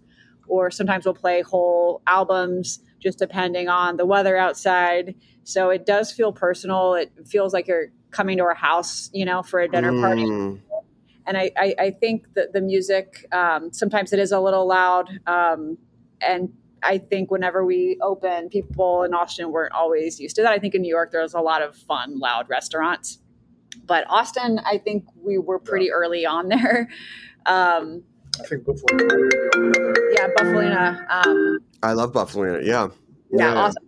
Or 0.49 0.71
sometimes 0.71 1.05
we'll 1.05 1.15
play 1.15 1.43
whole 1.43 2.03
albums 2.07 2.79
just 3.01 3.19
depending 3.19 3.69
on 3.69 3.97
the 3.97 4.07
weather 4.07 4.37
outside. 4.37 5.17
So 5.43 5.71
it 5.71 5.87
does 5.87 6.13
feel 6.13 6.33
personal. 6.33 6.95
It 6.95 7.13
feels 7.27 7.53
like 7.53 7.67
you're 7.67 7.89
coming 8.17 8.39
to 8.39 8.45
our 8.45 8.55
house, 8.55 9.11
you 9.13 9.25
know, 9.25 9.43
for 9.43 9.61
a 9.61 9.69
dinner 9.69 9.93
party. 10.01 10.25
Mm. 10.25 10.61
And 11.27 11.37
I, 11.37 11.51
I, 11.57 11.75
I 11.79 11.91
think 11.91 12.33
that 12.35 12.53
the 12.53 12.61
music, 12.61 13.27
um, 13.33 13.73
sometimes 13.73 14.13
it 14.13 14.19
is 14.19 14.33
a 14.33 14.41
little 14.41 14.67
loud. 14.67 15.09
Um, 15.27 15.77
and 16.21 16.53
I 16.83 16.99
think 16.99 17.31
whenever 17.31 17.65
we 17.65 17.99
open, 18.01 18.49
people 18.49 19.03
in 19.03 19.13
Austin 19.13 19.51
weren't 19.51 19.75
always 19.75 20.19
used 20.19 20.37
to 20.37 20.43
that. 20.43 20.53
I 20.53 20.59
think 20.59 20.75
in 20.75 20.83
New 20.83 20.89
York, 20.89 21.11
there's 21.13 21.35
a 21.35 21.41
lot 21.41 21.63
of 21.63 21.77
fun, 21.77 22.19
loud 22.19 22.49
restaurants. 22.49 23.19
But 23.85 24.05
Austin, 24.09 24.61
I 24.65 24.79
think 24.79 25.05
we 25.23 25.37
were 25.39 25.59
pretty 25.59 25.91
early 25.93 26.25
on 26.25 26.49
there. 26.55 26.89
Um, 27.45 28.03
I 28.41 28.47
think 28.47 28.65
before 28.65 28.87
we 28.93 29.03
were 29.03 29.09
the 29.09 29.51
only 29.57 29.79
other- 29.79 30.13
yeah, 30.13 30.29
Bufalina. 30.39 31.27
Um, 31.27 31.59
I 31.83 31.93
love 31.93 32.13
Buffalo. 32.13 32.61
Yeah. 32.61 32.89
yeah, 33.33 33.55
awesome. 33.55 33.86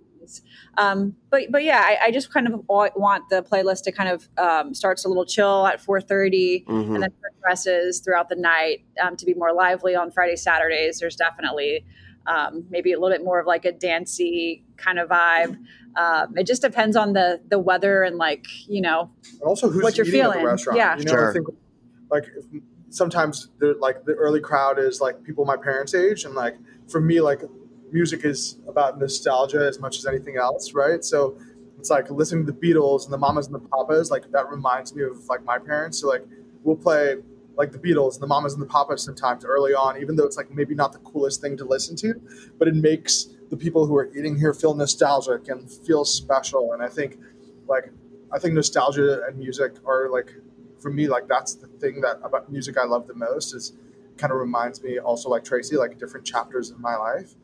Um, 0.79 1.17
but 1.31 1.43
but 1.51 1.65
yeah, 1.65 1.83
I, 1.85 1.99
I 2.07 2.11
just 2.13 2.33
kind 2.33 2.47
of 2.47 2.63
want 2.69 3.29
the 3.31 3.43
playlist 3.43 3.83
to 3.85 3.93
kind 3.93 4.09
of 4.09 4.29
um, 4.39 4.75
starts 4.75 5.05
a 5.05 5.09
little 5.09 5.27
chill 5.27 5.67
at 5.67 5.81
4:30 5.85 6.65
Mhm. 6.67 6.95
and 6.95 7.03
then 7.03 7.11
progresses 7.21 8.01
throughout 8.01 8.29
the 8.29 8.37
night 8.37 8.85
um, 9.03 9.17
to 9.17 9.27
be 9.27 9.35
more 9.35 9.53
lively 9.53 9.95
on 9.97 10.11
Friday 10.13 10.37
Saturdays. 10.37 11.01
There's 11.01 11.17
definitely 11.17 11.85
um, 12.27 12.65
maybe 12.71 12.93
a 12.93 13.01
little 13.01 13.17
bit 13.17 13.25
more 13.25 13.41
of 13.41 13.47
like 13.47 13.65
a 13.65 13.73
dancey 13.73 14.65
kind 14.77 14.99
of 14.99 15.09
vibe. 15.09 15.59
Um, 15.97 16.37
it 16.37 16.47
just 16.47 16.63
depends 16.63 16.97
on 16.97 17.13
the 17.13 17.41
the 17.51 17.59
weather 17.59 18.03
and 18.05 18.17
like 18.17 18.47
you 18.69 18.81
know 18.81 19.11
and 19.33 19.43
also 19.43 19.69
who's 19.69 19.83
What 19.83 19.97
you're 19.97 20.07
eating 20.07 20.21
at 20.21 20.25
feeling. 20.27 20.45
the 20.45 20.51
restaurant. 20.51 20.77
Yeah. 20.79 20.97
you 20.97 21.05
know, 21.05 21.11
Sure. 21.13 21.31
I 21.31 21.33
think 21.33 21.47
like 22.11 22.25
if, 22.37 22.63
sometimes 22.91 23.49
the 23.59 23.75
like 23.81 24.05
the 24.05 24.13
early 24.15 24.41
crowd 24.41 24.79
is 24.79 25.01
like 25.01 25.25
people 25.25 25.45
my 25.45 25.57
parents' 25.57 25.95
age, 25.95 26.25
and 26.25 26.35
like 26.35 26.57
for 26.89 27.01
me, 27.01 27.21
like 27.21 27.43
music 27.93 28.25
is 28.25 28.59
about 28.69 28.99
nostalgia 28.99 29.67
as 29.67 29.81
much 29.81 29.99
as 29.99 30.07
anything 30.07 30.37
else, 30.37 30.73
right? 30.75 31.05
So 31.05 31.39
it's 31.79 31.91
like 31.91 32.11
listening 32.11 32.47
to 32.47 32.53
the 32.53 32.59
Beatles 32.59 33.05
and 33.05 33.13
the 33.13 33.19
Mamas 33.19 33.47
and 33.47 33.55
the 33.55 33.67
Papas, 33.69 34.11
like 34.11 34.31
that 34.33 34.51
reminds 34.51 34.95
me 34.95 35.03
of 35.05 35.25
like 35.29 35.45
my 35.45 35.59
parents. 35.59 35.99
So 36.01 36.09
like 36.09 36.25
we'll 36.63 36.77
play 36.77 37.17
like 37.57 37.73
the 37.73 37.79
Beatles 37.79 38.15
and 38.15 38.23
the 38.23 38.27
Mamas 38.27 38.55
and 38.55 38.63
the 38.63 38.67
Papas 38.67 39.03
sometimes 39.03 39.45
early 39.45 39.75
on, 39.75 40.01
even 40.01 40.17
though 40.17 40.25
it's 40.25 40.37
like 40.37 40.51
maybe 40.51 40.75
not 40.75 40.93
the 40.93 40.99
coolest 41.01 41.41
thing 41.41 41.57
to 41.57 41.65
listen 41.65 41.97
to, 41.97 42.15
but 42.59 42.69
it 42.69 42.75
makes 42.75 43.29
the 43.51 43.57
people 43.57 43.87
who 43.87 43.97
are 43.97 44.11
eating 44.17 44.37
here 44.37 44.53
feel 44.55 44.75
nostalgic 44.75 45.49
and 45.49 45.71
feel 45.71 46.05
special. 46.05 46.73
And 46.73 46.83
I 46.83 46.89
think 46.89 47.19
like 47.67 47.91
I 48.33 48.39
think 48.39 48.55
nostalgia 48.55 49.23
and 49.27 49.39
music 49.39 49.77
are 49.87 50.09
like 50.11 50.33
for 50.81 50.91
me 50.91 51.09
like 51.09 51.27
that's 51.29 51.55
the 51.55 51.67
thing 51.67 52.01
that 52.03 52.19
about 52.23 52.51
music 52.51 52.77
I 52.77 52.85
love 52.85 53.07
the 53.07 53.15
most 53.15 53.55
is 53.55 53.73
kind 54.17 54.33
of 54.33 54.39
reminds 54.39 54.83
me 54.83 54.99
also 54.99 55.29
like 55.29 55.45
Tracy 55.45 55.77
like 55.77 55.99
different 55.99 56.27
chapters 56.27 56.71
in 56.71 56.81
my 56.81 56.97
life, 56.97 57.35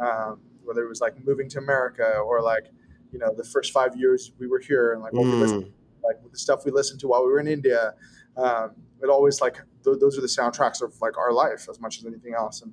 um, 0.00 0.40
whether 0.64 0.82
it 0.84 0.88
was 0.88 1.00
like 1.00 1.14
moving 1.26 1.48
to 1.50 1.58
America 1.58 2.16
or 2.18 2.42
like 2.42 2.66
you 3.12 3.18
know 3.18 3.32
the 3.34 3.44
first 3.44 3.72
five 3.72 3.96
years 3.96 4.32
we 4.38 4.46
were 4.46 4.58
here 4.58 4.92
and 4.92 5.02
like 5.02 5.12
what 5.12 5.24
we 5.24 5.32
listened 5.32 5.64
Mm. 5.64 5.72
like 6.02 6.16
the 6.32 6.38
stuff 6.38 6.64
we 6.64 6.70
listened 6.72 7.00
to 7.00 7.08
while 7.08 7.24
we 7.24 7.30
were 7.32 7.40
in 7.40 7.46
India. 7.48 7.94
Um, 8.36 8.72
it 9.02 9.08
always 9.08 9.40
like 9.40 9.56
th- 9.84 9.98
those 10.00 10.18
are 10.18 10.20
the 10.20 10.26
soundtracks 10.26 10.82
of 10.82 11.00
like 11.00 11.16
our 11.16 11.32
life 11.32 11.66
as 11.70 11.80
much 11.80 11.98
as 11.98 12.06
anything 12.06 12.34
else. 12.34 12.62
And 12.62 12.72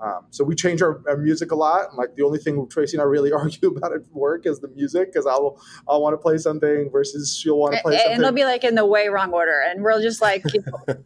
um, 0.00 0.26
so 0.30 0.44
we 0.44 0.54
change 0.54 0.80
our, 0.80 1.02
our 1.08 1.16
music 1.16 1.50
a 1.50 1.54
lot. 1.54 1.88
And 1.90 1.98
like 1.98 2.14
the 2.14 2.22
only 2.22 2.38
thing 2.38 2.66
Tracy 2.68 2.96
and 2.96 3.02
I 3.02 3.04
really 3.04 3.32
argue 3.42 3.68
about 3.70 3.92
at 3.92 4.00
work 4.12 4.46
is 4.46 4.60
the 4.60 4.68
music 4.68 5.12
because 5.12 5.26
I'll 5.26 5.60
I'll 5.88 6.00
want 6.00 6.14
to 6.14 6.18
play 6.18 6.38
something 6.38 6.88
versus 6.90 7.36
she'll 7.36 7.58
want 7.58 7.74
to 7.74 7.82
play 7.82 7.94
and, 7.94 8.00
something. 8.00 8.14
And 8.16 8.24
they'll 8.24 8.32
be 8.32 8.44
like 8.44 8.64
in 8.64 8.76
the 8.76 8.86
way 8.86 9.08
wrong 9.08 9.32
order 9.32 9.60
and 9.68 9.82
we're 9.82 10.00
just 10.00 10.22
like 10.22 10.42
you 10.54 10.62
you 10.88 11.04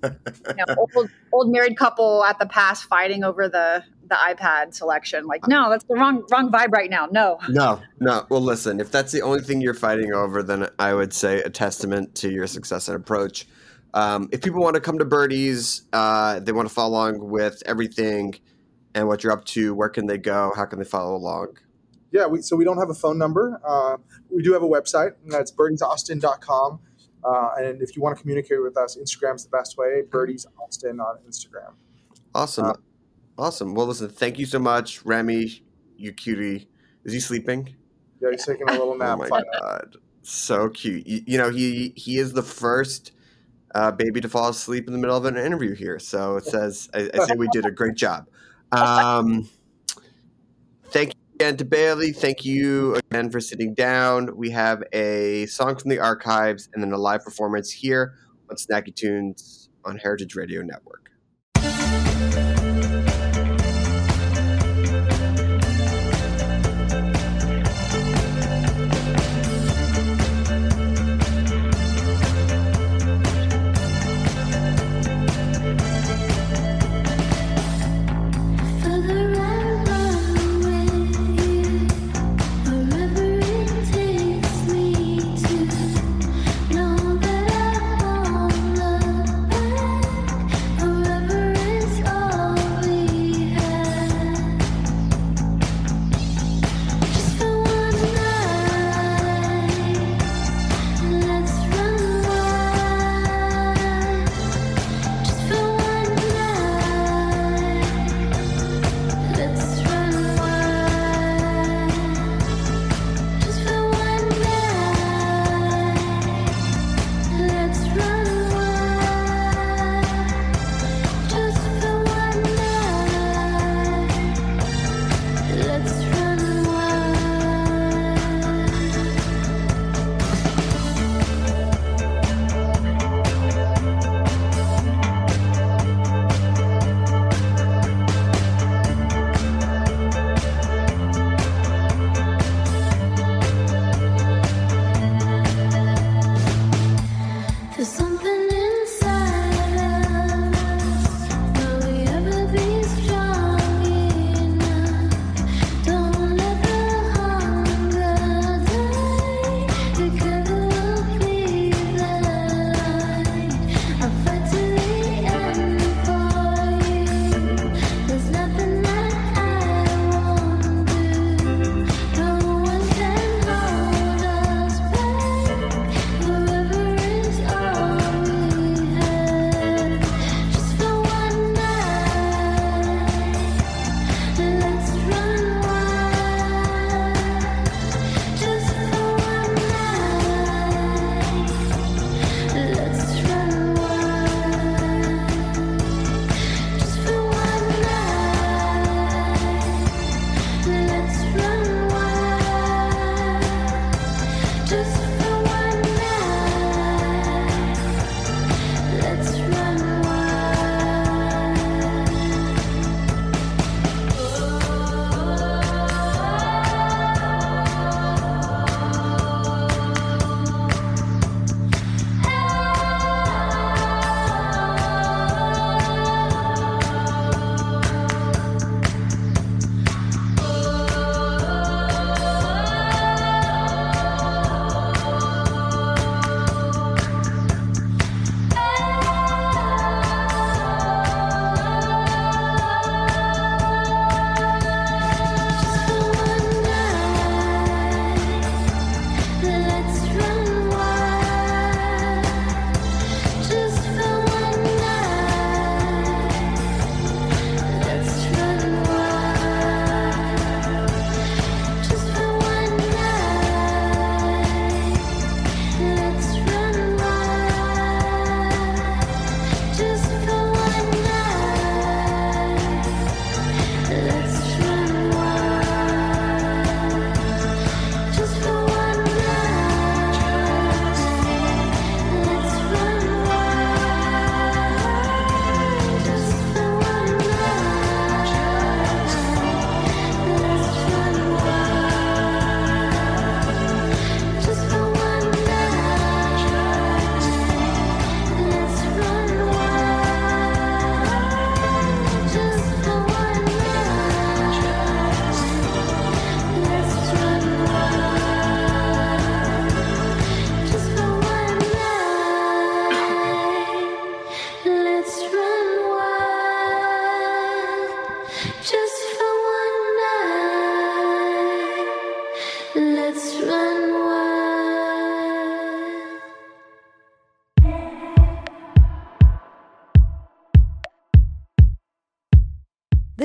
know, 0.56 0.74
old, 0.78 1.10
old 1.32 1.50
married 1.50 1.76
couple 1.76 2.22
at 2.24 2.38
the 2.38 2.46
past 2.46 2.84
fighting 2.84 3.24
over 3.24 3.48
the 3.48 3.82
the 4.08 4.14
ipad 4.14 4.74
selection 4.74 5.26
like 5.26 5.46
no 5.48 5.70
that's 5.70 5.84
the 5.84 5.94
wrong 5.94 6.22
wrong 6.30 6.50
vibe 6.50 6.70
right 6.72 6.90
now 6.90 7.06
no 7.10 7.38
No, 7.48 7.80
no. 8.00 8.26
Well, 8.28 8.40
listen, 8.40 8.80
if 8.80 8.90
that's 8.90 9.12
the 9.12 9.22
only 9.22 9.40
thing 9.40 9.60
you're 9.60 9.74
fighting 9.74 10.12
over, 10.12 10.42
then 10.42 10.68
I 10.78 10.94
would 10.94 11.12
say 11.12 11.40
a 11.40 11.50
testament 11.50 12.14
to 12.16 12.30
your 12.30 12.46
success 12.46 12.88
and 12.88 12.96
approach. 12.96 13.46
Um, 13.92 14.28
if 14.32 14.42
people 14.42 14.60
want 14.60 14.74
to 14.74 14.80
come 14.80 14.98
to 14.98 15.04
Birdies, 15.04 15.82
uh, 15.92 16.40
they 16.40 16.52
want 16.52 16.68
to 16.68 16.74
follow 16.74 16.90
along 16.90 17.30
with 17.30 17.62
everything 17.66 18.34
and 18.94 19.06
what 19.08 19.22
you're 19.22 19.32
up 19.32 19.44
to, 19.46 19.74
where 19.74 19.88
can 19.88 20.06
they 20.06 20.18
go? 20.18 20.52
How 20.56 20.64
can 20.64 20.78
they 20.78 20.84
follow 20.84 21.14
along? 21.16 21.58
yeah, 22.14 22.26
we, 22.26 22.40
so 22.42 22.54
we 22.54 22.64
don't 22.64 22.78
have 22.78 22.90
a 22.90 22.94
phone 22.94 23.18
number. 23.18 23.60
Uh, 23.66 23.96
we 24.30 24.40
do 24.40 24.52
have 24.52 24.62
a 24.62 24.68
website, 24.68 25.14
and 25.24 25.32
that's 25.32 25.50
birdiesaustin.com. 25.50 26.78
Uh, 27.24 27.48
and 27.58 27.82
if 27.82 27.96
you 27.96 28.02
want 28.02 28.16
to 28.16 28.22
communicate 28.22 28.62
with 28.62 28.76
us, 28.76 28.96
Instagram's 28.96 29.44
the 29.44 29.50
best 29.50 29.76
way. 29.76 30.02
Birdies 30.08 30.46
Austin 30.62 31.00
on 31.00 31.18
Instagram. 31.28 31.72
Awesome. 32.32 32.66
Uh, 32.66 32.72
awesome. 33.38 33.74
Well, 33.74 33.86
listen, 33.86 34.08
thank 34.08 34.38
you 34.38 34.46
so 34.46 34.58
much, 34.58 35.04
Remy, 35.04 35.62
you 35.96 36.12
cutie. 36.12 36.68
Is 37.04 37.12
he 37.12 37.20
sleeping? 37.20 37.74
Yeah, 38.20 38.30
he's 38.30 38.44
taking 38.46 38.68
a 38.68 38.72
little 38.72 38.96
nap. 38.96 39.18
Oh 39.20 39.22
nap. 39.22 39.28
my 39.28 39.28
Fine. 39.28 39.44
god, 39.60 39.96
so 40.22 40.68
cute. 40.70 41.06
You, 41.06 41.22
you 41.26 41.38
know, 41.38 41.50
he 41.50 41.92
he 41.96 42.18
is 42.18 42.32
the 42.32 42.42
first 42.42 43.12
uh, 43.74 43.90
baby 43.90 44.20
to 44.20 44.28
fall 44.28 44.48
asleep 44.48 44.86
in 44.86 44.92
the 44.92 44.98
middle 44.98 45.16
of 45.16 45.24
an 45.24 45.36
interview 45.36 45.74
here. 45.74 45.98
So 45.98 46.36
it 46.36 46.44
says 46.44 46.88
I, 46.94 47.10
I 47.14 47.26
say 47.26 47.34
we 47.36 47.48
did 47.48 47.66
a 47.66 47.70
great 47.70 47.96
job. 47.96 48.28
Um, 48.72 49.48
thank 50.86 51.08
you 51.10 51.20
again 51.34 51.56
to 51.58 51.64
Bailey. 51.64 52.12
Thank 52.12 52.44
you 52.44 52.96
again 52.96 53.30
for 53.30 53.40
sitting 53.40 53.74
down. 53.74 54.36
We 54.36 54.50
have 54.50 54.82
a 54.92 55.46
song 55.46 55.76
from 55.76 55.90
the 55.90 55.98
archives 55.98 56.68
and 56.72 56.82
then 56.82 56.92
a 56.92 56.98
live 56.98 57.24
performance 57.24 57.70
here 57.70 58.14
on 58.50 58.56
Snacky 58.56 58.94
Tunes 58.94 59.68
on 59.84 59.96
Heritage 59.98 60.34
Radio 60.34 60.62
Network. 60.62 61.03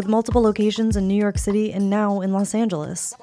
with 0.00 0.08
multiple 0.08 0.40
locations 0.40 0.96
in 0.96 1.06
New 1.06 1.14
York 1.14 1.36
City 1.36 1.74
and 1.74 1.90
now 1.90 2.22
in 2.22 2.32
Los 2.32 2.54
Angeles. 2.54 3.14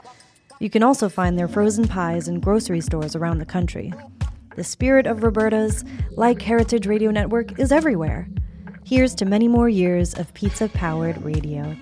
You 0.60 0.70
can 0.70 0.84
also 0.84 1.10
find 1.10 1.36
their 1.36 1.48
frozen 1.48 1.88
pies 1.88 2.28
in 2.28 2.40
grocery 2.40 2.82
stores 2.82 3.16
around 3.16 3.40
the 3.40 3.48
country. 3.48 3.92
The 4.56 4.64
spirit 4.64 5.08
of 5.08 5.24
Roberta's, 5.24 5.84
like 6.12 6.40
Heritage 6.40 6.86
Radio 6.86 7.10
Network, 7.10 7.58
is 7.58 7.72
everywhere. 7.72 8.30
Here's 8.86 9.16
to 9.16 9.26
many 9.26 9.48
more 9.48 9.68
years 9.68 10.14
of 10.14 10.32
pizza 10.36 10.70
powered 10.70 11.20
radio. 11.24 11.76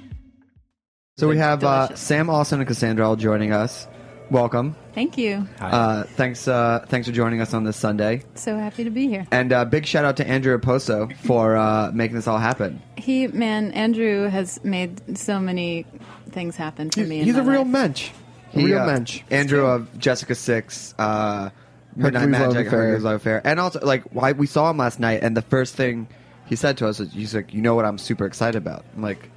So 1.17 1.27
we 1.27 1.39
have 1.39 1.65
uh, 1.65 1.93
Sam 1.95 2.29
Austin 2.29 2.61
and 2.61 2.67
Cassandra 2.67 3.05
all 3.05 3.17
joining 3.17 3.51
us. 3.51 3.89
Welcome. 4.31 4.75
Thank 4.93 5.17
you. 5.17 5.47
Uh, 5.59 6.03
thanks. 6.03 6.47
Uh, 6.47 6.83
thanks 6.87 7.07
for 7.07 7.13
joining 7.13 7.41
us 7.41 7.53
on 7.53 7.63
this 7.63 7.77
Sunday. 7.77 8.23
So 8.35 8.57
happy 8.57 8.83
to 8.83 8.89
be 8.89 9.07
here. 9.07 9.27
And 9.31 9.53
uh, 9.53 9.65
big 9.65 9.85
shout 9.85 10.03
out 10.05 10.17
to 10.17 10.27
Andrew 10.27 10.57
Raposo 10.57 11.15
for 11.17 11.55
uh, 11.55 11.91
making 11.93 12.15
this 12.15 12.27
all 12.27 12.37
happen. 12.39 12.81
He, 12.97 13.27
man, 13.27 13.71
Andrew 13.73 14.27
has 14.27 14.63
made 14.63 15.17
so 15.17 15.39
many 15.39 15.85
things 16.31 16.55
happen 16.55 16.89
for 16.89 17.01
me. 17.01 17.19
in 17.19 17.25
He's 17.25 17.35
a 17.35 17.43
real 17.43 17.59
life. 17.61 17.67
mensch. 17.67 18.09
A 18.53 18.59
He, 18.59 18.65
real 18.65 18.79
uh, 18.79 18.85
mensch. 18.87 19.21
Andrew 19.29 19.65
of 19.65 19.97
Jessica 19.99 20.33
Six, 20.33 20.95
uh, 20.97 21.49
Midnight 21.95 22.21
Hercules 22.23 22.39
Love 22.39 22.53
Magic, 22.53 22.67
Affair. 22.67 22.79
Hercules 22.81 23.03
Love 23.03 23.15
Affair, 23.15 23.41
and 23.45 23.59
also 23.59 23.79
like 23.85 24.03
why 24.13 24.31
we 24.31 24.47
saw 24.47 24.69
him 24.69 24.77
last 24.77 24.99
night, 24.99 25.21
and 25.23 25.37
the 25.37 25.41
first 25.43 25.75
thing 25.75 26.07
he 26.45 26.55
said 26.55 26.77
to 26.77 26.87
us 26.87 26.99
was, 26.99 27.11
"He's 27.13 27.35
like, 27.35 27.53
you 27.53 27.61
know 27.61 27.75
what 27.75 27.85
I'm 27.85 27.97
super 27.97 28.25
excited 28.25 28.57
about." 28.57 28.85
I'm 28.95 29.01
like, 29.03 29.29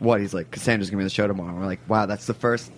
"What?" 0.00 0.20
He's 0.20 0.34
like, 0.34 0.50
"Cassandra's 0.50 0.90
gonna 0.90 0.98
be 0.98 1.02
on 1.04 1.06
the 1.06 1.10
show 1.10 1.26
tomorrow." 1.26 1.50
And 1.50 1.58
we're 1.60 1.66
like, 1.66 1.80
"Wow, 1.88 2.06
that's 2.06 2.26
the 2.26 2.34
first. 2.34 2.70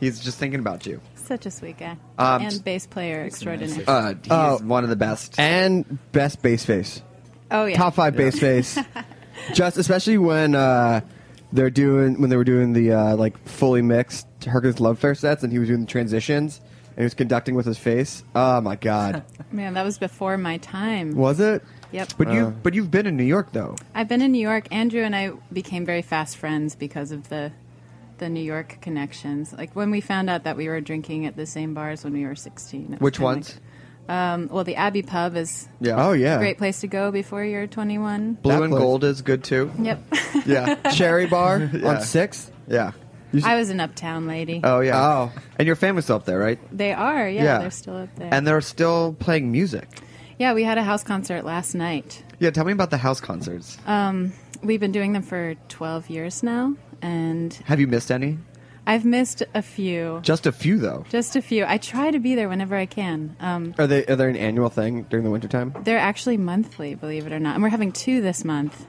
He's 0.00 0.18
just 0.20 0.38
thinking 0.38 0.60
about 0.60 0.86
you. 0.86 1.00
Such 1.14 1.46
a 1.46 1.50
sweet 1.50 1.78
guy. 1.78 1.96
Um, 2.18 2.42
and 2.42 2.64
bass 2.64 2.86
player 2.86 3.22
extraordinaire. 3.24 3.84
Uh, 3.86 4.14
he's 4.22 4.32
Oh. 4.32 4.58
one 4.64 4.82
of 4.82 4.90
the 4.90 4.96
best. 4.96 5.38
and 5.38 5.98
best 6.12 6.42
bass 6.42 6.64
face. 6.64 7.02
oh, 7.50 7.66
yeah. 7.66 7.76
Top 7.76 7.94
five 7.94 8.16
bass 8.16 8.38
face. 8.40 8.76
Just 9.54 9.76
especially 9.78 10.18
when 10.18 10.54
uh, 10.54 11.00
they're 11.52 11.70
doing 11.70 12.20
when 12.20 12.30
they 12.30 12.36
were 12.36 12.44
doing 12.44 12.72
the 12.72 12.92
uh, 12.92 13.16
like 13.16 13.38
fully 13.46 13.80
mixed 13.82 14.26
Hercules 14.44 14.80
Love 14.80 14.98
Fair 14.98 15.14
sets, 15.14 15.42
and 15.42 15.52
he 15.52 15.58
was 15.58 15.68
doing 15.68 15.80
the 15.80 15.86
transitions, 15.86 16.60
and 16.90 16.98
he 16.98 17.04
was 17.04 17.14
conducting 17.14 17.54
with 17.54 17.64
his 17.66 17.78
face. 17.78 18.22
Oh 18.34 18.60
my 18.60 18.76
god, 18.76 19.22
Man, 19.52 19.74
that 19.74 19.84
was 19.84 19.98
before 19.98 20.36
my 20.36 20.58
time. 20.58 21.14
was 21.16 21.40
it? 21.40 21.62
Yep. 21.92 22.12
But 22.18 22.32
you, 22.32 22.54
but 22.62 22.74
you've 22.74 22.90
been 22.90 23.06
in 23.06 23.16
New 23.16 23.24
York 23.24 23.52
though. 23.52 23.76
I've 23.94 24.08
been 24.08 24.20
in 24.22 24.30
New 24.32 24.40
York. 24.42 24.68
Andrew 24.70 25.02
and 25.02 25.16
I 25.16 25.32
became 25.52 25.84
very 25.86 26.02
fast 26.02 26.36
friends 26.36 26.74
because 26.74 27.10
of 27.10 27.28
the 27.30 27.50
the 28.20 28.28
New 28.30 28.42
York 28.42 28.78
connections. 28.80 29.52
Like 29.52 29.74
when 29.74 29.90
we 29.90 30.00
found 30.00 30.30
out 30.30 30.44
that 30.44 30.56
we 30.56 30.68
were 30.68 30.80
drinking 30.80 31.26
at 31.26 31.36
the 31.36 31.46
same 31.46 31.74
bars 31.74 32.04
when 32.04 32.12
we 32.12 32.24
were 32.24 32.36
16. 32.36 32.96
Which 33.00 33.18
ones? 33.18 33.54
like- 33.54 33.62
um, 34.08 34.48
well, 34.50 34.64
the 34.64 34.74
Abbey 34.76 35.02
Pub 35.02 35.36
is 35.36 35.68
Yeah. 35.80 36.04
Oh 36.04 36.12
yeah. 36.12 36.34
a 36.36 36.38
great 36.38 36.58
place 36.58 36.80
to 36.80 36.88
go 36.88 37.10
before 37.12 37.44
you're 37.44 37.66
21. 37.68 38.34
Blue 38.42 38.52
That 38.52 38.62
and 38.62 38.70
place. 38.72 38.80
gold 38.80 39.04
is 39.04 39.22
good 39.22 39.42
too. 39.44 39.70
Yep. 39.78 40.14
Yeah. 40.46 40.74
Cherry 40.92 41.26
Bar 41.26 41.58
Yeah. 41.72 41.88
on 41.88 42.00
Sixth. 42.02 42.50
yeah. 42.68 42.92
I 43.44 43.54
was 43.54 43.70
an 43.70 43.78
uptown 43.78 44.26
lady. 44.26 44.60
Oh 44.64 44.80
yeah. 44.80 45.00
Oh. 45.00 45.32
And 45.58 45.66
your 45.66 45.76
family's 45.76 46.04
still 46.06 46.16
up 46.16 46.24
there, 46.24 46.38
right? 46.40 46.58
They 46.76 46.92
are, 46.92 47.28
yeah, 47.28 47.44
Yeah. 47.44 47.58
They're 47.58 47.70
still 47.70 47.96
up 47.98 48.08
there. 48.16 48.34
And 48.34 48.44
they're 48.46 48.60
still 48.60 49.12
playing 49.20 49.52
music. 49.52 49.86
yeah, 50.38 50.54
we 50.54 50.64
had 50.64 50.76
a 50.78 50.82
house 50.82 51.04
concert 51.04 51.44
last 51.44 51.74
night. 51.76 52.24
Yeah. 52.40 52.50
Tell 52.50 52.64
me 52.64 52.72
about 52.72 52.90
the 52.90 52.96
house 52.98 53.20
concerts. 53.20 53.78
Um, 53.86 54.32
we've 54.64 54.80
been 54.80 54.90
doing 54.92 55.12
them 55.12 55.22
for 55.22 55.54
12 55.68 56.10
years 56.10 56.42
now, 56.42 56.74
and 57.02 57.52
Have 57.64 57.80
you 57.80 57.86
missed 57.86 58.10
any? 58.10 58.38
I've 58.86 59.04
missed 59.04 59.42
a 59.54 59.62
few. 59.62 60.20
Just 60.22 60.46
a 60.46 60.52
few 60.52 60.78
though. 60.78 61.04
Just 61.10 61.36
a 61.36 61.42
few. 61.42 61.64
I 61.66 61.78
try 61.78 62.10
to 62.10 62.18
be 62.18 62.34
there 62.34 62.48
whenever 62.48 62.74
I 62.74 62.86
can. 62.86 63.36
Um, 63.38 63.74
Are 63.78 63.86
they 63.86 64.04
are 64.06 64.16
they 64.16 64.28
an 64.30 64.36
annual 64.36 64.68
thing 64.68 65.02
during 65.04 65.24
the 65.24 65.30
wintertime? 65.30 65.74
they're 65.84 65.98
actually 65.98 66.36
monthly, 66.38 66.94
believe 66.94 67.26
it 67.26 67.32
or 67.32 67.38
not. 67.38 67.54
And 67.54 67.62
we're 67.62 67.68
having 67.68 67.92
two 67.92 68.20
this 68.20 68.44
month. 68.44 68.86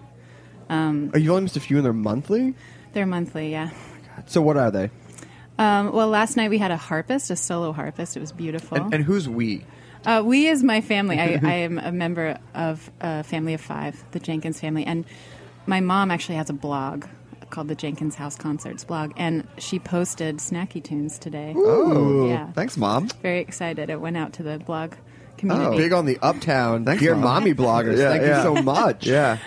Are 0.70 1.20
you 1.20 1.32
only 1.32 1.44
missed 1.44 1.58
a 1.58 1.60
few 1.60 1.78
and 1.78 1.86
they're 1.86 1.92
monthly? 1.94 2.56
They're 2.94 3.06
monthly, 3.06 3.52
yeah. 3.52 3.72
So 4.28 4.42
what 4.42 4.56
are 4.56 4.72
they? 4.72 4.90
Um, 5.58 5.92
well, 5.92 6.08
last 6.08 6.38
night 6.38 6.50
we 6.50 6.58
had 6.58 6.72
a 6.72 6.78
harpist, 6.78 7.30
a 7.30 7.36
solo 7.36 7.74
harpist. 7.74 8.16
It 8.16 8.22
was 8.22 8.32
beautiful. 8.32 8.78
And, 8.78 8.94
and 8.94 9.04
who's 9.04 9.28
we? 9.28 9.66
Uh, 10.06 10.24
we 10.26 10.48
is 10.48 10.64
my 10.64 10.82
family. 10.82 11.20
I, 11.20 11.40
I 11.44 11.54
am 11.56 11.78
a 11.78 11.92
member 11.92 12.40
of 12.56 12.90
a 13.02 13.24
family 13.24 13.54
of 13.54 13.62
five, 13.62 14.02
the 14.12 14.20
Jenkins 14.20 14.60
family, 14.60 14.86
and 14.86 15.06
my 15.68 15.82
mom 15.82 16.10
actually 16.10 16.36
has 16.36 16.50
a 16.50 16.54
blog 16.54 17.06
called 17.52 17.68
the 17.68 17.76
Jenkins 17.76 18.16
House 18.16 18.36
Concerts 18.36 18.84
blog, 18.84 19.12
and 19.18 19.48
she 19.58 19.78
posted 19.78 20.38
snacky 20.38 20.84
tunes 20.84 21.20
today. 21.20 21.54
Oh, 21.56 22.28
Yeah. 22.28 22.52
Thanks, 22.54 22.78
mom. 22.78 23.10
Very 23.22 23.40
excited. 23.40 23.90
It 23.90 24.02
went 24.02 24.18
out 24.18 24.34
to 24.34 24.44
the 24.44 24.58
blog 24.60 24.94
community. 25.38 25.76
Oh, 25.76 25.78
big 25.78 25.94
on 25.94 26.06
the 26.06 26.18
uptown. 26.22 26.86
Thanks, 26.86 27.02
Dear 27.02 27.14
Mom. 27.16 27.24
mommy 27.44 27.54
bloggers. 27.54 27.98
Yeah, 27.98 28.10
Thank 28.12 28.24
yeah. 28.24 28.38
you 28.38 28.44
so 28.58 28.64
much. 28.64 29.06
Yeah. 29.08 29.38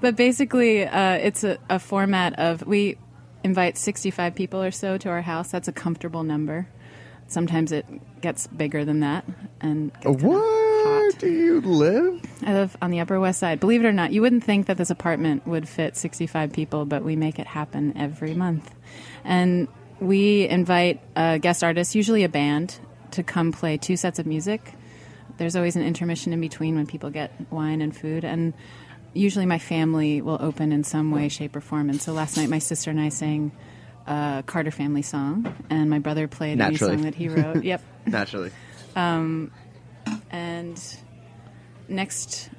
But 0.00 0.16
basically, 0.16 0.86
uh, 0.86 1.12
it's 1.14 1.44
a, 1.44 1.58
a 1.70 1.78
format 1.78 2.38
of 2.38 2.66
we 2.66 2.96
invite 3.44 3.78
65 3.78 4.34
people 4.34 4.62
or 4.62 4.70
so 4.70 4.98
to 4.98 5.08
our 5.08 5.22
house. 5.22 5.50
That's 5.50 5.68
a 5.68 5.72
comfortable 5.72 6.22
number. 6.22 6.68
Sometimes 7.28 7.72
it 7.72 7.86
gets 8.20 8.46
bigger 8.46 8.84
than 8.84 9.00
that. 9.00 9.24
And 9.60 9.92
gets 9.94 10.04
kinda 10.04 10.28
Where 10.28 10.67
hot. 10.84 11.18
do 11.18 11.30
you 11.30 11.60
live? 11.60 12.22
I 12.44 12.52
live 12.52 12.76
on 12.80 12.90
the 12.90 13.00
Upper 13.00 13.18
West 13.20 13.40
Side. 13.40 13.60
Believe 13.60 13.84
it 13.84 13.86
or 13.86 13.92
not, 13.92 14.12
you 14.12 14.20
wouldn't 14.20 14.44
think 14.44 14.66
that 14.66 14.76
this 14.76 14.90
apartment 14.90 15.46
would 15.46 15.68
fit 15.68 15.96
65 15.96 16.52
people, 16.52 16.84
but 16.84 17.04
we 17.04 17.16
make 17.16 17.38
it 17.38 17.46
happen 17.46 17.96
every 17.96 18.34
month. 18.34 18.74
And 19.24 19.68
we 20.00 20.48
invite 20.48 21.00
a 21.16 21.38
guest 21.38 21.64
artist, 21.64 21.94
usually 21.94 22.24
a 22.24 22.28
band, 22.28 22.78
to 23.12 23.22
come 23.22 23.52
play 23.52 23.76
two 23.76 23.96
sets 23.96 24.18
of 24.18 24.26
music. 24.26 24.72
There's 25.38 25.56
always 25.56 25.76
an 25.76 25.82
intermission 25.82 26.32
in 26.32 26.40
between 26.40 26.76
when 26.76 26.86
people 26.86 27.10
get 27.10 27.32
wine 27.50 27.80
and 27.80 27.96
food. 27.96 28.24
And 28.24 28.54
usually 29.14 29.46
my 29.46 29.58
family 29.58 30.20
will 30.20 30.38
open 30.40 30.72
in 30.72 30.84
some 30.84 31.10
way, 31.10 31.28
shape, 31.28 31.54
or 31.56 31.60
form. 31.60 31.90
And 31.90 32.00
so 32.00 32.12
last 32.12 32.36
night, 32.36 32.48
my 32.48 32.58
sister 32.58 32.90
and 32.90 33.00
I 33.00 33.08
sang 33.08 33.52
a 34.06 34.42
Carter 34.46 34.70
family 34.70 35.02
song, 35.02 35.54
and 35.70 35.90
my 35.90 35.98
brother 35.98 36.28
played 36.28 36.60
a 36.60 36.70
new 36.70 36.76
song 36.76 37.02
that 37.02 37.14
he 37.14 37.28
wrote. 37.28 37.62
yep. 37.64 37.82
Naturally. 38.06 38.50
Um, 38.96 39.52
And 40.30 40.80
next, 41.88 42.50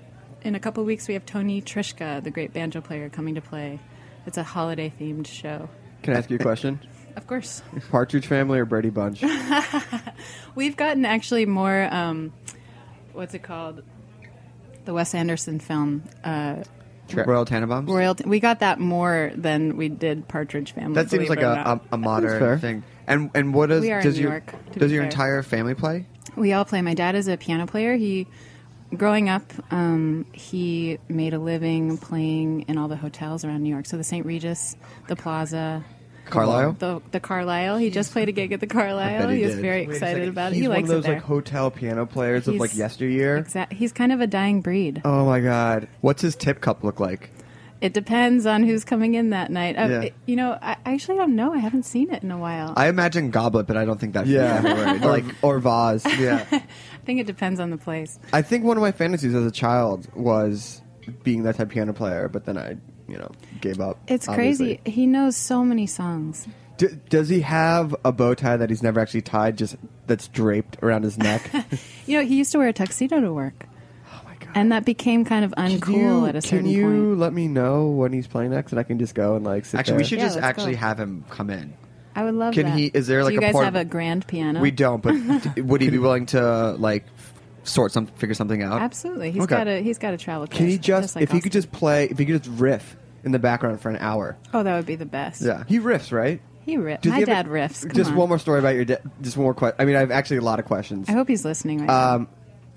in 0.41 0.55
a 0.55 0.59
couple 0.59 0.83
weeks, 0.83 1.07
we 1.07 1.13
have 1.15 1.25
Tony 1.25 1.61
Trischka, 1.61 2.23
the 2.23 2.31
great 2.31 2.53
banjo 2.53 2.81
player, 2.81 3.09
coming 3.09 3.35
to 3.35 3.41
play. 3.41 3.79
It's 4.25 4.37
a 4.37 4.43
holiday 4.43 4.91
themed 4.99 5.27
show. 5.27 5.69
Can 6.03 6.15
I 6.15 6.19
ask 6.19 6.29
you 6.29 6.37
a 6.37 6.39
question? 6.39 6.79
Of 7.15 7.27
course. 7.27 7.61
Partridge 7.89 8.27
Family 8.27 8.59
or 8.59 8.65
Brady 8.65 8.91
Bunch? 8.91 9.21
We've 10.55 10.77
gotten 10.77 11.03
actually 11.03 11.45
more, 11.45 11.89
um, 11.91 12.31
what's 13.11 13.33
it 13.33 13.43
called? 13.43 13.83
The 14.85 14.93
Wes 14.93 15.13
Anderson 15.13 15.59
film, 15.59 16.03
uh, 16.23 16.63
Royal 17.13 17.45
Tenenbaums. 17.45 17.89
Royal. 17.89 18.15
we 18.25 18.39
got 18.39 18.61
that 18.61 18.79
more 18.79 19.31
than 19.35 19.75
we 19.75 19.89
did 19.89 20.29
Partridge 20.29 20.71
Family. 20.71 20.93
That 20.93 21.09
seems 21.09 21.27
like 21.27 21.41
a, 21.41 21.81
a, 21.91 21.95
a 21.95 21.97
modern 21.97 22.59
thing. 22.59 22.83
And 23.05 23.31
and 23.33 23.53
what 23.53 23.67
does 23.67 23.81
We 23.81 23.91
are 23.91 23.99
in 23.99 24.05
does 24.05 24.19
your 24.19 24.29
York, 24.31 24.53
does 24.77 24.91
your 24.91 25.01
fair. 25.01 25.09
entire 25.09 25.43
family 25.43 25.73
play? 25.73 26.05
We 26.35 26.53
all 26.53 26.65
play. 26.65 26.81
My 26.81 26.93
dad 26.93 27.15
is 27.15 27.27
a 27.27 27.37
piano 27.37 27.65
player. 27.67 27.95
He, 27.95 28.27
growing 28.95 29.29
up, 29.29 29.43
um, 29.71 30.25
he 30.31 30.97
made 31.07 31.33
a 31.33 31.39
living 31.39 31.97
playing 31.97 32.61
in 32.67 32.77
all 32.77 32.87
the 32.87 32.95
hotels 32.95 33.43
around 33.45 33.63
New 33.63 33.69
York. 33.69 33.85
So 33.85 33.97
the 33.97 34.03
St. 34.03 34.25
Regis, 34.25 34.75
the 35.07 35.15
Plaza, 35.15 35.83
Carlyle. 36.29 36.73
the 36.73 37.01
the 37.11 37.19
Carlyle. 37.19 37.77
He 37.77 37.89
just 37.89 38.11
played 38.11 38.29
a 38.29 38.31
gig 38.31 38.51
at 38.51 38.59
the 38.59 38.67
Carlyle. 38.67 39.29
he 39.29 39.37
He 39.39 39.45
was 39.45 39.55
did. 39.55 39.61
very 39.61 39.79
Wait 39.81 39.89
a 39.89 39.91
excited 39.93 40.15
second, 40.17 40.29
about 40.29 40.51
it. 40.51 40.55
He's 40.55 40.61
He 40.63 40.67
one 40.67 40.79
of 40.81 40.87
those 40.87 41.03
it 41.03 41.07
there. 41.07 41.13
like 41.15 41.23
hotel 41.23 41.71
piano 41.71 42.05
players 42.05 42.47
of 42.47 42.55
like 42.55 42.75
yesteryear. 42.75 43.37
Exact. 43.37 43.73
He's 43.73 43.91
kind 43.91 44.11
of 44.11 44.21
a 44.21 44.27
dying 44.27 44.61
breed. 44.61 45.01
Oh 45.03 45.25
my 45.25 45.39
god. 45.39 45.87
What's 46.01 46.21
his 46.21 46.35
tip 46.35 46.61
cup 46.61 46.83
look 46.83 46.99
like? 46.99 47.31
It 47.81 47.93
depends 47.93 48.45
on 48.45 48.63
who's 48.63 48.83
coming 48.83 49.13
in 49.13 49.29
that 49.29 49.51
night. 49.51 49.77
Uh, 49.77 49.87
Yeah. 49.87 50.01
it- 50.01 50.13
you 50.25 50.35
know, 50.35 50.57
I 50.61 50.75
I 50.85 50.93
actually 50.93 51.17
don't 51.17 51.35
know. 51.35 51.53
I 51.53 51.57
haven't 51.59 51.83
seen 51.83 52.11
it 52.11 52.23
in 52.23 52.31
a 52.31 52.37
while. 52.37 52.73
I 52.75 52.87
imagine 52.89 53.29
goblet, 53.31 53.67
but 53.67 53.77
I 53.77 53.85
don't 53.85 53.99
think 53.99 54.13
that. 54.13 54.27
Yeah, 54.27 54.61
word. 54.63 55.03
or, 55.03 55.07
like 55.17 55.25
or 55.41 55.59
vase. 55.59 56.05
yeah. 56.19 56.45
I 56.51 56.63
think 57.05 57.19
it 57.21 57.27
depends 57.27 57.59
on 57.59 57.69
the 57.69 57.77
place. 57.77 58.19
I 58.33 58.41
think 58.41 58.63
one 58.65 58.77
of 58.77 58.81
my 58.81 58.91
fantasies 58.91 59.33
as 59.33 59.45
a 59.45 59.51
child 59.51 60.07
was 60.15 60.81
being 61.23 61.43
that 61.43 61.55
type 61.55 61.67
of 61.67 61.69
piano 61.69 61.93
player, 61.93 62.27
but 62.27 62.45
then 62.45 62.57
I, 62.57 62.75
you 63.07 63.17
know, 63.17 63.31
gave 63.61 63.79
up. 63.79 63.97
It's 64.07 64.27
obviously. 64.27 64.77
crazy. 64.77 64.91
He 64.91 65.07
knows 65.07 65.35
so 65.37 65.63
many 65.63 65.87
songs. 65.87 66.47
D- 66.77 66.87
does 67.09 67.27
he 67.29 67.41
have 67.41 67.95
a 68.05 68.11
bow 68.11 68.35
tie 68.35 68.57
that 68.57 68.69
he's 68.69 68.83
never 68.83 68.99
actually 68.99 69.21
tied, 69.23 69.57
just 69.57 69.75
that's 70.07 70.27
draped 70.27 70.77
around 70.83 71.03
his 71.03 71.17
neck? 71.17 71.49
You 72.05 72.17
know, 72.17 72.25
he 72.25 72.37
used 72.37 72.51
to 72.53 72.57
wear 72.57 72.67
a 72.69 72.73
tuxedo 72.73 73.21
to 73.21 73.31
work. 73.31 73.65
My 74.49 74.53
god! 74.53 74.59
And 74.59 74.71
that 74.71 74.85
became 74.85 75.25
kind 75.25 75.45
of 75.45 75.51
uncool 75.51 75.95
you, 75.95 76.25
at 76.25 76.35
a 76.35 76.41
certain 76.41 76.59
point. 76.65 76.75
can 76.75 76.75
you 76.75 76.83
point. 77.09 77.19
let 77.19 77.33
me 77.33 77.47
know 77.47 77.87
when 77.87 78.11
he's 78.13 78.27
playing 78.27 78.51
next, 78.51 78.71
and 78.71 78.79
I 78.79 78.83
can 78.83 78.99
just 78.99 79.15
go 79.15 79.35
and 79.35 79.45
like 79.45 79.65
sit 79.65 79.79
Actually, 79.79 79.97
we 79.97 80.03
should 80.03 80.19
Yeah, 80.19 80.25
just 80.25 80.35
let's 80.35 80.45
actually 80.47 80.73
go. 80.73 80.77
have 80.79 80.99
him 80.99 81.23
come 81.29 81.49
in. 81.49 81.73
I 82.15 82.23
would 82.23 82.33
love 82.33 82.53
Can 82.53 82.65
that. 82.65 82.77
he- 82.77 82.91
is 82.93 83.07
there, 83.07 83.23
like, 83.23 83.31
Do 83.31 83.35
you 83.35 83.39
a 83.39 83.41
guys 83.43 83.51
port- 83.53 83.65
have 83.65 83.75
a 83.75 83.85
grand 83.85 84.25
piano? 84.27 84.59
We 84.59 84.71
don't, 84.71 85.01
but 85.01 85.13
d- 85.55 85.61
would 85.61 85.79
he 85.81 85.89
be 85.89 85.99
willing 85.99 86.25
to 86.27 86.71
like 86.73 87.05
sort 87.63 87.91
some, 87.91 88.07
figure 88.07 88.33
something 88.33 88.61
out? 88.63 88.81
Absolutely. 88.81 89.31
He's 89.31 89.43
Okay. 89.43 89.55
got 89.55 89.67
a 89.67 89.81
he's 89.81 89.97
got 89.99 90.13
a 90.13 90.17
travel 90.17 90.47
kit. 90.47 90.57
Can 90.57 90.67
he 90.67 90.77
just, 90.77 91.15
like 91.15 91.23
if 91.23 91.31
he 91.31 91.39
could 91.39 91.51
Austin. 91.51 91.61
just 91.61 91.71
play, 91.71 92.05
if 92.05 92.17
he 92.17 92.25
could 92.25 92.43
just 92.43 92.59
riff 92.59 92.97
in 93.23 93.31
the 93.31 93.39
background 93.39 93.79
for 93.79 93.89
an 93.89 93.97
hour? 93.97 94.37
Oh, 94.53 94.63
that 94.63 94.75
would 94.75 94.85
be 94.87 94.95
the 94.95 95.05
best. 95.05 95.41
Yeah. 95.41 95.63
He 95.67 95.79
riffs, 95.79 96.11
right? 96.11 96.41
He 96.65 96.77
ripped. 96.77 97.03
Does 97.03 97.11
My 97.11 97.15
he 97.17 97.21
have 97.21 97.29
a- 97.29 97.31
dad 97.31 97.47
riffs. 97.47 97.81
Come 97.83 97.95
just 97.95 98.11
on. 98.11 98.17
one 98.17 98.29
more 98.29 98.39
story 98.39 98.59
about 98.59 98.75
your 98.75 98.85
dad. 98.85 99.01
Just 99.21 99.37
one 99.37 99.43
more 99.43 99.53
question. 99.53 99.75
I 99.79 99.85
mean, 99.85 99.95
I 99.95 99.99
have 99.99 100.11
actually 100.11 100.37
a 100.37 100.41
lot 100.41 100.59
of 100.59 100.65
questions. 100.65 101.07
I 101.07 101.13
hope 101.13 101.27
he's 101.27 101.45
listening 101.45 101.79
right 101.79 101.87
now. 101.87 102.15
Um, 102.15 102.27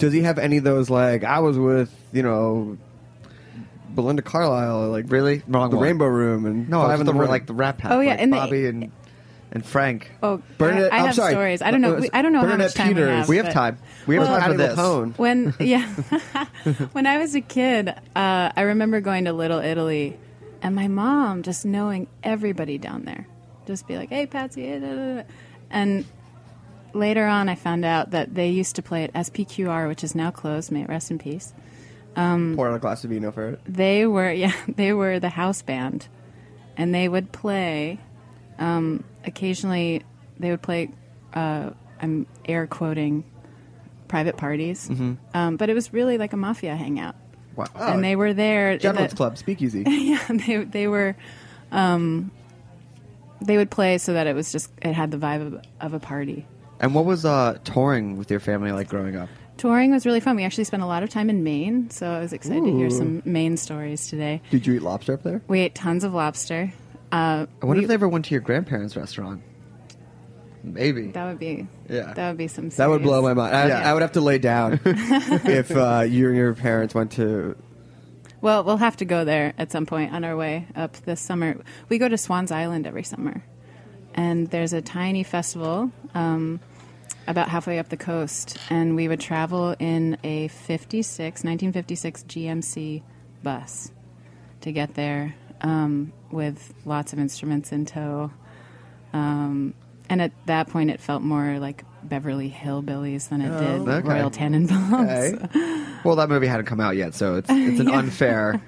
does 0.03 0.13
he 0.13 0.23
have 0.23 0.39
any 0.39 0.57
of 0.57 0.65
those 0.65 0.91
like 0.91 1.23
I 1.23 1.39
was 1.39 1.57
with 1.59 1.95
you 2.13 2.23
know 2.25 2.77
Belinda 3.91 4.23
Carlisle 4.23 4.89
like 4.91 5.05
Really? 5.09 5.43
Wrong 5.47 5.71
the 5.71 5.77
one. 5.77 5.85
Rainbow 5.85 6.07
Room 6.07 6.45
and 6.45 6.69
No, 6.69 6.81
Five 6.83 6.93
it's 6.93 7.01
in 7.01 7.07
the, 7.07 7.13
the, 7.13 7.15
Morning. 7.15 7.31
like 7.31 7.47
the 7.47 7.55
Rat 7.55 7.79
Pack. 7.79 7.93
Oh, 7.93 8.01
yeah, 8.01 8.11
like 8.11 8.21
and 8.21 8.33
the- 8.33 8.37
Bobby 8.37 8.67
and 8.67 8.91
and 9.53 9.65
Frank. 9.67 10.11
oh, 10.23 10.43
Bernadette- 10.57 10.93
I, 10.95 10.97
I 10.97 11.07
have 11.07 11.15
sorry. 11.15 11.33
stories. 11.35 11.61
I 11.63 11.71
don't 11.71 11.83
know. 11.83 11.95
We- 11.97 12.09
I 12.13 12.23
don't 12.23 12.33
know 12.33 12.39
how 12.41 12.47
Bernadette 12.47 12.69
much 12.69 12.75
time 12.75 12.89
Peters. 12.89 13.07
we 13.07 13.15
have. 13.17 13.29
we 13.29 13.37
have 13.37 13.53
time. 13.53 13.79
We 14.07 14.15
have 14.17 14.27
Well- 14.29 14.41
time 14.41 14.51
for 14.53 14.57
this. 14.57 14.79
LuPone. 14.79 15.19
When 15.19 15.55
yeah, 15.61 15.87
when 16.93 17.07
I 17.07 17.19
was 17.19 17.35
a 17.35 17.41
kid, 17.43 17.91
uh, 17.91 17.95
I 18.57 18.63
remember 18.63 19.01
going 19.03 19.27
to 19.27 19.33
Little 19.35 19.61
Italy, 19.61 20.17
and 20.63 20.75
my 20.75 20.89
mom 20.89 21.43
just 21.43 21.65
knowing 21.67 22.07
everybody 22.25 22.79
down 22.79 23.05
there, 23.05 23.27
just 23.67 23.87
be 23.87 23.97
like, 23.99 24.09
"Hey, 24.09 24.27
Patsy," 24.27 24.67
da, 24.71 24.79
da, 24.81 25.15
da." 25.17 25.23
and 25.71 26.07
later 26.95 27.27
on, 27.27 27.49
I 27.49 27.55
found 27.55 27.85
out 27.85 28.11
that 28.11 28.35
they 28.35 28.49
used 28.51 28.77
to 28.77 28.83
play 28.83 29.05
at 29.05 29.13
SPQR, 29.13 29.89
which 29.89 30.05
is 30.05 30.15
now 30.15 30.31
closed. 30.31 30.71
May 30.71 30.83
it 30.83 30.89
rest 30.89 31.11
in 31.11 31.19
peace. 31.19 31.53
pour 32.15 32.69
out 32.69 32.75
a 32.75 32.79
glass 32.79 33.05
of 33.05 33.11
vino 33.11 33.33
for 33.33 33.51
it. 33.51 33.61
They 33.67 34.07
were 34.07 34.31
yeah, 34.45 34.53
they 34.69 34.93
were 34.93 35.19
the 35.21 35.29
house 35.31 35.63
band, 35.63 36.09
and 36.77 36.95
they 36.95 37.09
would 37.09 37.33
play. 37.33 37.99
Um, 38.59 39.05
occasionally, 39.25 40.03
they 40.39 40.51
would 40.51 40.63
play. 40.63 40.91
Uh, 41.35 41.71
I'm 42.01 42.27
air 42.45 42.67
quoting 42.67 43.25
private 44.09 44.37
parties, 44.37 44.91
um, 45.35 45.57
but 45.57 45.71
it 45.71 45.75
was 45.75 45.93
really 45.93 46.19
like 46.19 46.33
a 46.33 46.37
mafia 46.37 46.77
hangout. 46.77 47.15
Wow. 47.55 47.67
and 47.77 48.03
they 48.03 48.17
were 48.17 48.33
there. 48.33 48.79
Gentlemen's 48.79 49.13
the- 49.13 49.17
Club, 49.17 49.37
Speakeasy. 49.39 49.85
yeah, 49.87 50.23
they 50.29 50.65
they 50.65 50.89
were. 50.89 51.17
Um, 51.71 52.31
they 53.41 53.57
would 53.57 53.71
play 53.71 53.99
so 53.99 54.13
that 54.13 54.27
it 54.27 54.35
was 54.35 54.53
just 54.53 54.71
it 54.83 54.93
had 54.93 55.11
the 55.11 55.17
vibe 55.19 55.47
of, 55.47 55.63
of 55.81 55.95
a 55.95 55.99
party. 56.01 56.47
And 56.83 56.95
what 56.95 57.05
was 57.05 57.25
uh, 57.25 57.59
touring 57.65 58.17
with 58.19 58.31
your 58.31 58.41
family 58.41 58.73
like 58.73 58.89
growing 58.89 59.17
up? 59.17 59.29
Touring 59.57 59.93
was 59.93 60.05
really 60.05 60.19
fun. 60.21 60.35
We 60.37 60.45
actually 60.45 60.65
spent 60.65 60.83
a 60.83 60.87
lot 60.87 61.03
of 61.05 61.11
time 61.11 61.31
in 61.31 61.45
Maine, 61.45 61.91
so 61.91 62.11
I 62.11 62.19
was 62.21 62.33
excited 62.33 62.65
to 62.65 62.77
hear 62.77 62.91
some 62.91 63.23
Maine 63.25 63.57
stories 63.57 64.09
today. 64.09 64.41
Did 64.51 64.67
you 64.67 64.75
eat 64.75 64.83
lobster 64.83 65.15
up 65.15 65.23
there? 65.23 65.41
We 65.47 65.61
ate 65.61 65.75
tons 65.77 66.03
of 66.05 66.13
lobster. 66.13 66.73
Uh, 67.13 67.47
I 67.63 67.67
wonder 67.67 67.81
we- 67.81 67.85
if 67.85 67.89
they 67.89 67.95
ever 67.95 68.09
went 68.09 68.25
to 68.27 68.31
your 68.33 68.41
grandparents' 68.41 68.97
restaurant. 68.97 69.43
Maybe. 70.65 71.09
That 71.09 71.27
would 71.27 71.39
be 71.41 71.67
Yeah. 71.89 72.13
That 72.15 72.29
would 72.31 72.39
be 72.39 72.47
some. 72.49 72.69
That 72.71 72.89
would 72.89 73.03
blow 73.03 73.21
my 73.23 73.35
mind. 73.35 73.55
I, 73.55 73.67
Yeah. 73.69 73.91
I 73.91 73.93
would 73.95 74.03
have 74.03 74.13
to 74.13 74.21
lay 74.21 74.39
down 74.39 74.81
if 74.85 75.71
uh, 75.73 76.05
you 76.09 76.29
and 76.29 76.37
your 76.37 76.55
parents 76.55 76.95
went 76.95 77.13
to. 77.13 77.57
Well, 78.41 78.65
we'll 78.65 78.77
have 78.79 78.97
to 78.99 79.05
go 79.05 79.25
there 79.25 79.55
at 79.59 79.71
some 79.71 79.87
point 79.87 80.13
on 80.13 80.25
our 80.25 80.37
way 80.37 80.67
up 80.75 80.93
this 80.99 81.21
summer. 81.21 81.57
We 81.89 81.99
go 81.99 82.09
to 82.09 82.17
Swans 82.19 82.51
Island 82.53 82.87
every 82.87 83.03
summer, 83.05 83.45
and 84.15 84.49
there's 84.51 84.73
a 84.73 84.81
tiny 84.83 85.23
festival 85.25 85.91
um, 86.15 86.61
about 87.27 87.49
halfway 87.49 87.79
up 87.79 87.89
the 87.89 87.97
coast, 87.97 88.59
and 88.71 88.97
we 88.97 89.09
would 89.09 89.21
travel 89.21 89.75
in 89.79 90.19
a 90.25 90.49
56, 90.49 91.45
1956 91.45 92.25
GMC 92.25 93.03
bus 93.43 93.93
to 94.63 94.73
get 94.73 94.95
there 94.95 95.35
um, 95.61 96.13
with 96.31 96.75
lots 96.85 97.13
of 97.13 97.19
instruments 97.19 97.73
in 97.73 97.87
tow. 97.87 98.31
Um, 99.13 99.75
and 100.09 100.21
at 100.21 100.33
that 100.47 100.69
point, 100.69 100.91
it 100.91 101.01
felt 101.01 101.23
more 101.23 101.59
like 101.59 101.85
Beverly 102.03 102.51
Hillbillies 102.51 103.29
than 103.29 103.41
it 103.41 103.49
did 103.49 103.89
okay. 103.89 104.09
Royal 104.09 104.31
Tenenbaums. 104.31 105.45
Okay. 105.45 105.79
Well, 106.05 106.17
that 106.17 106.29
movie 106.29 106.49
hadn't 106.49 106.67
come 106.67 106.81
out 106.81 106.97
yet, 106.97 107.15
so 107.15 107.37
it's 107.37 107.49
it's 107.49 107.79
an 107.79 107.89
unfair 107.93 108.61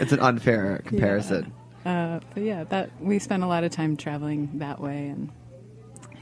it's 0.00 0.12
an 0.12 0.20
unfair 0.20 0.80
comparison. 0.86 1.52
Uh, 1.84 2.20
but 2.32 2.42
yeah, 2.42 2.64
that 2.64 2.90
we 2.98 3.18
spent 3.18 3.42
a 3.42 3.46
lot 3.46 3.62
of 3.62 3.70
time 3.70 3.98
traveling 3.98 4.48
that 4.54 4.80
way, 4.80 5.08
and 5.08 5.28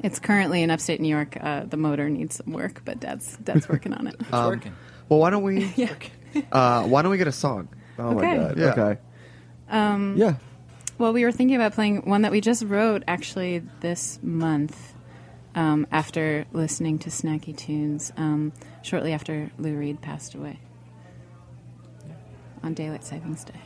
it's 0.06 0.18
currently 0.18 0.62
in 0.62 0.70
upstate 0.70 1.00
New 1.00 1.08
York. 1.08 1.36
Uh, 1.40 1.64
the 1.64 1.76
motor 1.76 2.08
needs 2.08 2.36
some 2.36 2.52
work, 2.52 2.82
but 2.84 3.00
Dad's 3.00 3.36
Dad's 3.38 3.68
working 3.74 3.92
on 3.92 4.06
it. 4.06 4.16
Um, 4.32 4.46
working. 4.46 4.72
Well, 5.08 5.18
why 5.20 5.30
don't 5.30 5.42
we 5.42 5.64
yeah. 5.76 5.92
uh, 6.52 6.84
why 6.84 7.02
don't 7.02 7.10
we 7.10 7.18
get 7.18 7.28
a 7.28 7.32
song? 7.32 7.68
Oh 7.98 8.16
Okay. 8.16 8.26
my 8.26 8.36
god. 8.36 8.58
Yeah. 8.58 8.66
Okay. 8.72 9.00
Um, 9.68 10.14
Yeah. 10.16 10.34
Well, 10.98 11.12
we 11.12 11.24
were 11.24 11.32
thinking 11.32 11.56
about 11.56 11.74
playing 11.74 12.08
one 12.08 12.22
that 12.22 12.32
we 12.32 12.40
just 12.40 12.64
wrote 12.64 13.02
actually 13.06 13.58
this 13.80 14.18
month. 14.22 14.94
Um, 15.54 15.86
after 15.90 16.44
listening 16.52 16.98
to 17.00 17.08
Snacky 17.10 17.56
Tunes, 17.56 18.12
um, 18.18 18.52
shortly 18.82 19.14
after 19.14 19.50
Lou 19.58 19.74
Reed 19.74 20.02
passed 20.02 20.34
away 20.34 20.58
on 22.62 22.74
Daylight 22.74 23.04
Savings 23.04 23.42
Day. 23.42 23.60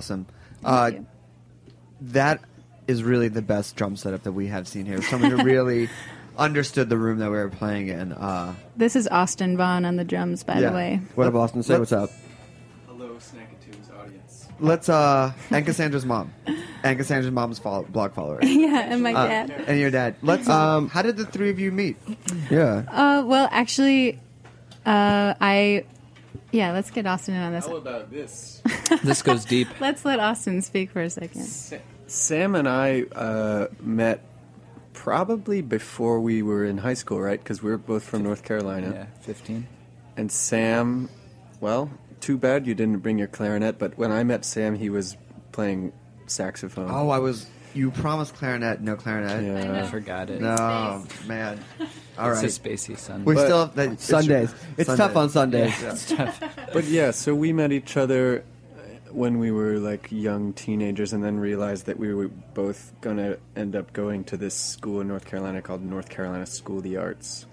Awesome. 0.00 0.24
Uh, 0.64 0.92
that 2.00 2.40
is 2.88 3.02
really 3.02 3.28
the 3.28 3.42
best 3.42 3.76
drum 3.76 3.96
setup 3.96 4.22
that 4.22 4.32
we 4.32 4.46
have 4.46 4.66
seen 4.66 4.86
here. 4.86 5.02
Someone 5.02 5.30
who 5.30 5.42
really 5.44 5.90
understood 6.38 6.88
the 6.88 6.96
room 6.96 7.18
that 7.18 7.26
we 7.30 7.36
were 7.36 7.50
playing 7.50 7.88
in. 7.88 8.12
Uh, 8.12 8.54
This 8.78 8.96
is 8.96 9.06
Austin 9.08 9.58
Vaughn 9.58 9.84
on 9.84 9.96
the 9.96 10.04
drums, 10.04 10.42
by 10.42 10.54
Yeah. 10.58 10.70
the 10.70 10.74
way. 10.74 11.00
What 11.16 11.26
up, 11.26 11.34
Austin? 11.34 11.62
Say 11.62 11.78
what's 11.78 11.92
up. 11.92 12.10
Hello, 12.86 13.10
Snacky 13.16 13.60
Tunes 13.62 13.90
audience. 13.90 14.48
let's 14.58 14.88
uh, 14.88 15.32
and 15.50 15.66
Cassandra's 15.66 16.06
mom, 16.06 16.32
and 16.82 16.96
Cassandra's 16.98 17.30
mom's 17.30 17.58
follow, 17.58 17.82
blog 17.82 18.14
follower. 18.14 18.38
yeah, 18.42 18.86
and 18.90 19.02
my 19.02 19.12
Uh, 19.12 19.26
dad. 19.26 19.50
and 19.66 19.78
your 19.78 19.90
dad. 19.90 20.14
Let's. 20.22 20.48
Um, 20.48 20.88
how 20.88 21.02
did 21.02 21.18
the 21.18 21.26
three 21.26 21.50
of 21.50 21.58
you 21.60 21.72
meet? 21.72 21.98
Yeah. 22.50 22.84
Uh, 22.88 23.22
well, 23.26 23.50
actually, 23.52 24.18
uh, 24.86 25.34
I. 25.38 25.84
Yeah, 26.52 26.72
let's 26.72 26.90
get 26.90 27.06
Austin 27.06 27.34
in 27.34 27.42
on 27.42 27.52
this. 27.52 27.66
How 27.66 27.76
about 27.76 28.10
this? 28.10 28.62
This 29.04 29.22
goes 29.22 29.44
deep. 29.44 29.68
Let's 29.80 30.04
let 30.04 30.18
Austin 30.18 30.62
speak 30.62 30.90
for 30.90 31.00
a 31.00 31.08
second. 31.10 31.44
Sa- 31.44 31.76
Sam 32.08 32.56
and 32.56 32.68
I 32.68 33.02
uh, 33.14 33.68
met 33.80 34.20
probably 34.94 35.62
before 35.62 36.18
we 36.20 36.42
were 36.42 36.64
in 36.64 36.78
high 36.78 36.94
school, 36.94 37.20
right? 37.20 37.38
Because 37.38 37.62
we're 37.62 37.78
both 37.78 38.02
from 38.02 38.24
North 38.24 38.42
Carolina. 38.42 38.90
Yeah, 38.92 39.06
15. 39.22 39.66
And 40.16 40.32
Sam, 40.32 41.08
well, 41.60 41.88
too 42.20 42.36
bad 42.36 42.66
you 42.66 42.74
didn't 42.74 42.98
bring 42.98 43.16
your 43.16 43.28
clarinet. 43.28 43.78
But 43.78 43.96
when 43.96 44.10
I 44.10 44.24
met 44.24 44.44
Sam, 44.44 44.74
he 44.74 44.90
was 44.90 45.16
playing 45.52 45.92
saxophone. 46.26 46.90
Oh, 46.90 47.10
I 47.10 47.18
was. 47.18 47.46
You 47.74 47.90
promised 47.92 48.34
clarinet, 48.34 48.80
no 48.80 48.96
clarinet. 48.96 49.44
Yeah. 49.44 49.84
I 49.84 49.86
forgot 49.86 50.28
it. 50.30 50.40
No, 50.40 51.04
man. 51.26 51.60
All 52.18 52.30
right. 52.30 52.44
It's 52.44 52.58
a 52.58 52.60
spacey 52.60 52.98
Sunday. 52.98 53.24
We 53.24 53.34
But- 53.34 53.44
still 53.44 53.66
have 53.66 53.74
that, 53.76 54.00
Sundays. 54.00 54.54
It's 54.76 54.94
tough 54.94 55.16
on 55.16 55.30
Sundays. 55.30 55.80
Yeah. 56.10 56.32
But 56.72 56.84
yeah, 56.84 57.10
so 57.12 57.34
we 57.34 57.52
met 57.52 57.72
each 57.72 57.96
other 57.96 58.44
uh, 58.76 59.12
when 59.12 59.38
we 59.38 59.50
were 59.50 59.78
like 59.78 60.08
young 60.12 60.52
teenagers 60.52 61.12
and 61.12 61.22
then 61.24 61.38
realized 61.38 61.86
that 61.86 61.98
we 61.98 62.12
were 62.14 62.28
both 62.28 62.92
going 63.00 63.16
to 63.16 63.38
end 63.56 63.74
up 63.76 63.92
going 63.92 64.24
to 64.24 64.36
this 64.36 64.54
school 64.54 65.00
in 65.00 65.08
North 65.08 65.24
Carolina 65.24 65.62
called 65.62 65.82
North 65.84 66.08
Carolina 66.08 66.46
School 66.46 66.78
of 66.78 66.84
the 66.84 66.96
Arts. 66.96 67.46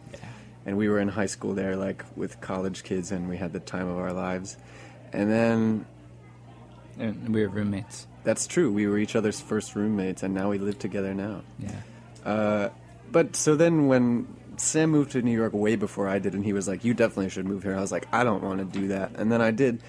And 0.65 0.77
we 0.77 0.89
were 0.89 0.99
in 0.99 1.07
high 1.07 1.27
school 1.27 1.53
there 1.53 1.75
like 1.77 2.03
with 2.17 2.41
college 2.41 2.83
kids 2.83 3.11
and 3.11 3.29
we 3.29 3.37
had 3.37 3.53
the 3.53 3.59
time 3.59 3.87
of 3.87 3.97
our 3.97 4.11
lives. 4.13 4.57
And 5.13 5.31
then 5.31 5.85
And 6.99 7.33
we 7.33 7.41
were 7.41 7.47
roommates. 7.49 8.05
That's 8.27 8.45
true, 8.45 8.69
we 8.69 8.85
were 8.87 8.97
each 8.97 9.15
other's 9.15 9.39
first 9.39 9.73
roommates 9.73 10.21
and 10.21 10.33
now 10.33 10.49
we 10.49 10.57
live 10.57 10.77
together 10.77 11.13
now. 11.13 11.43
Yeah. 11.59 11.79
Uh, 12.25 12.69
but 13.09 13.37
so 13.37 13.55
then 13.55 13.87
when 13.87 14.27
Sam 14.57 14.89
moved 14.89 15.11
to 15.11 15.21
New 15.21 15.31
York 15.31 15.53
way 15.53 15.77
before 15.77 16.09
I 16.09 16.19
did, 16.19 16.33
and 16.33 16.43
he 16.43 16.51
was 16.51 16.67
like, 16.67 16.83
"You 16.83 16.93
definitely 16.93 17.29
should 17.29 17.45
move 17.45 17.63
here." 17.63 17.73
I 17.73 17.79
was 17.79 17.93
like, 17.93 18.05
"I 18.11 18.25
don't 18.25 18.43
want 18.43 18.59
to 18.59 18.79
do 18.79 18.89
that," 18.89 19.11
and 19.15 19.31
then 19.31 19.41
I 19.41 19.51
did, 19.51 19.81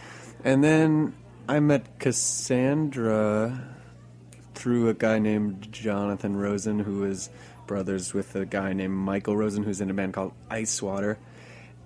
and 0.45 0.63
then 0.63 1.15
I 1.49 1.59
met 1.59 1.99
Cassandra 1.99 3.61
through 4.55 4.89
a 4.89 4.95
guy 4.95 5.19
named 5.19 5.73
Jonathan 5.73 6.37
Rosen, 6.37 6.79
who 6.79 7.05
is 7.05 7.31
brothers 7.67 8.15
with 8.15 8.37
a 8.37 8.47
guy 8.47 8.73
named 8.73 8.95
Michael 8.95 9.37
Rosen, 9.37 9.65
who's 9.65 9.81
in 9.81 9.91
a 9.91 9.95
band 9.95 10.15
called 10.15 10.33
Ice 10.49 10.81
Water, 10.81 11.19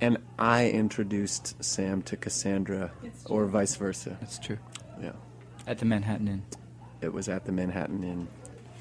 and 0.03 0.19
I 0.39 0.69
introduced 0.69 1.65
Sam 1.65 2.03
to 2.03 2.17
Cassandra, 2.19 2.93
or 3.25 3.47
vice 3.47 3.77
versa. 3.77 4.19
That's 4.21 4.39
true. 4.39 4.59
Yeah. 5.01 5.13
At 5.67 5.79
the 5.79 5.85
Manhattan 5.85 6.29
Inn. 6.29 6.43
It 7.01 7.13
was 7.13 7.29
at 7.29 7.45
the 7.45 7.53
Manhattan 7.53 8.03
Inn. 8.05 8.29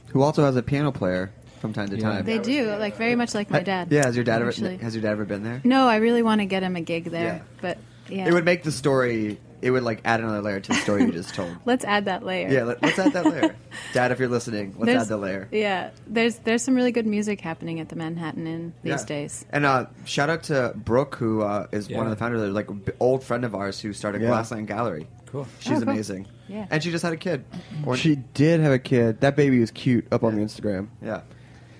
Who 0.09 0.21
also 0.21 0.43
has 0.43 0.55
a 0.55 0.63
piano 0.63 0.91
player 0.91 1.31
from 1.59 1.73
time 1.73 1.89
to 1.89 1.95
Yeah. 1.97 2.01
time. 2.09 2.25
They 2.25 2.39
do, 2.39 2.71
like 2.75 2.97
very 2.97 3.15
much 3.15 3.33
like 3.35 3.49
my 3.51 3.61
dad. 3.61 3.89
Yeah, 3.91 4.05
has 4.05 4.15
your 4.15 4.25
dad 4.25 4.41
ever 4.41 4.51
has 4.51 4.95
your 4.95 5.01
dad 5.03 5.11
ever 5.11 5.25
been 5.25 5.43
there? 5.43 5.61
No, 5.63 5.87
I 5.87 5.97
really 5.97 6.23
want 6.23 6.41
to 6.41 6.45
get 6.45 6.63
him 6.63 6.75
a 6.75 6.81
gig 6.81 7.05
there, 7.05 7.23
Yeah. 7.23 7.39
but 7.61 7.77
yeah, 8.09 8.27
It 8.27 8.33
would 8.33 8.45
make 8.45 8.63
the 8.63 8.71
story. 8.71 9.39
It 9.61 9.71
would 9.71 9.83
like 9.83 10.01
add 10.05 10.19
another 10.19 10.41
layer 10.41 10.59
to 10.59 10.67
the 10.69 10.73
story 10.75 11.03
you 11.03 11.11
just 11.11 11.35
told. 11.35 11.55
Let's 11.65 11.85
add 11.85 12.05
that 12.05 12.23
layer. 12.25 12.49
Yeah, 12.49 12.63
let, 12.63 12.81
let's 12.81 12.97
add 12.97 13.13
that 13.13 13.25
layer. 13.25 13.55
Dad, 13.93 14.11
if 14.11 14.19
you're 14.19 14.27
listening, 14.29 14.73
let's 14.77 14.85
There's- 14.87 15.01
add 15.03 15.07
the 15.09 15.17
layer. 15.17 15.47
Yeah, 15.51 15.91
there's 16.07 16.37
there's 16.39 16.63
some 16.63 16.73
really 16.75 16.91
good 16.91 17.05
music 17.05 17.41
happening 17.41 17.79
at 17.79 17.89
the 17.89 17.95
Manhattan 17.95 18.47
Inn 18.47 18.73
these 18.83 19.01
Yeah. 19.01 19.05
days. 19.05 19.45
And 19.51 19.65
uh, 19.65 19.85
shout 20.05 20.29
out 20.29 20.43
to 20.43 20.73
Brooke, 20.75 21.15
who 21.15 21.41
uh, 21.41 21.67
is 21.71 21.89
one 21.89 22.05
of 22.05 22.09
the 22.09 22.15
founders, 22.15 22.51
like 22.53 22.69
an 22.69 22.83
old 22.99 23.23
friend 23.23 23.45
of 23.45 23.53
ours 23.55 23.79
who 23.79 23.93
started 23.93 24.21
Yeah. 24.21 24.29
Glassland 24.29 24.67
Gallery. 24.67 25.07
Cool. 25.27 25.47
She's 25.59 25.73
Oh, 25.73 25.81
cool. 25.81 25.89
amazing. 25.89 26.27
Yeah. 26.49 26.65
And 26.69 26.83
she 26.83 26.91
just 26.91 27.03
had 27.03 27.13
a 27.13 27.17
kid. 27.17 27.45
Or- 27.85 27.95
She 27.95 28.15
did 28.33 28.59
have 28.59 28.73
a 28.73 28.79
kid. 28.79 29.21
That 29.21 29.35
baby 29.37 29.61
is 29.61 29.71
cute 29.71 30.05
up 30.11 30.23
on 30.23 30.35
the 30.35 30.41
Instagram. 30.41 30.87
yeah. 31.01 31.21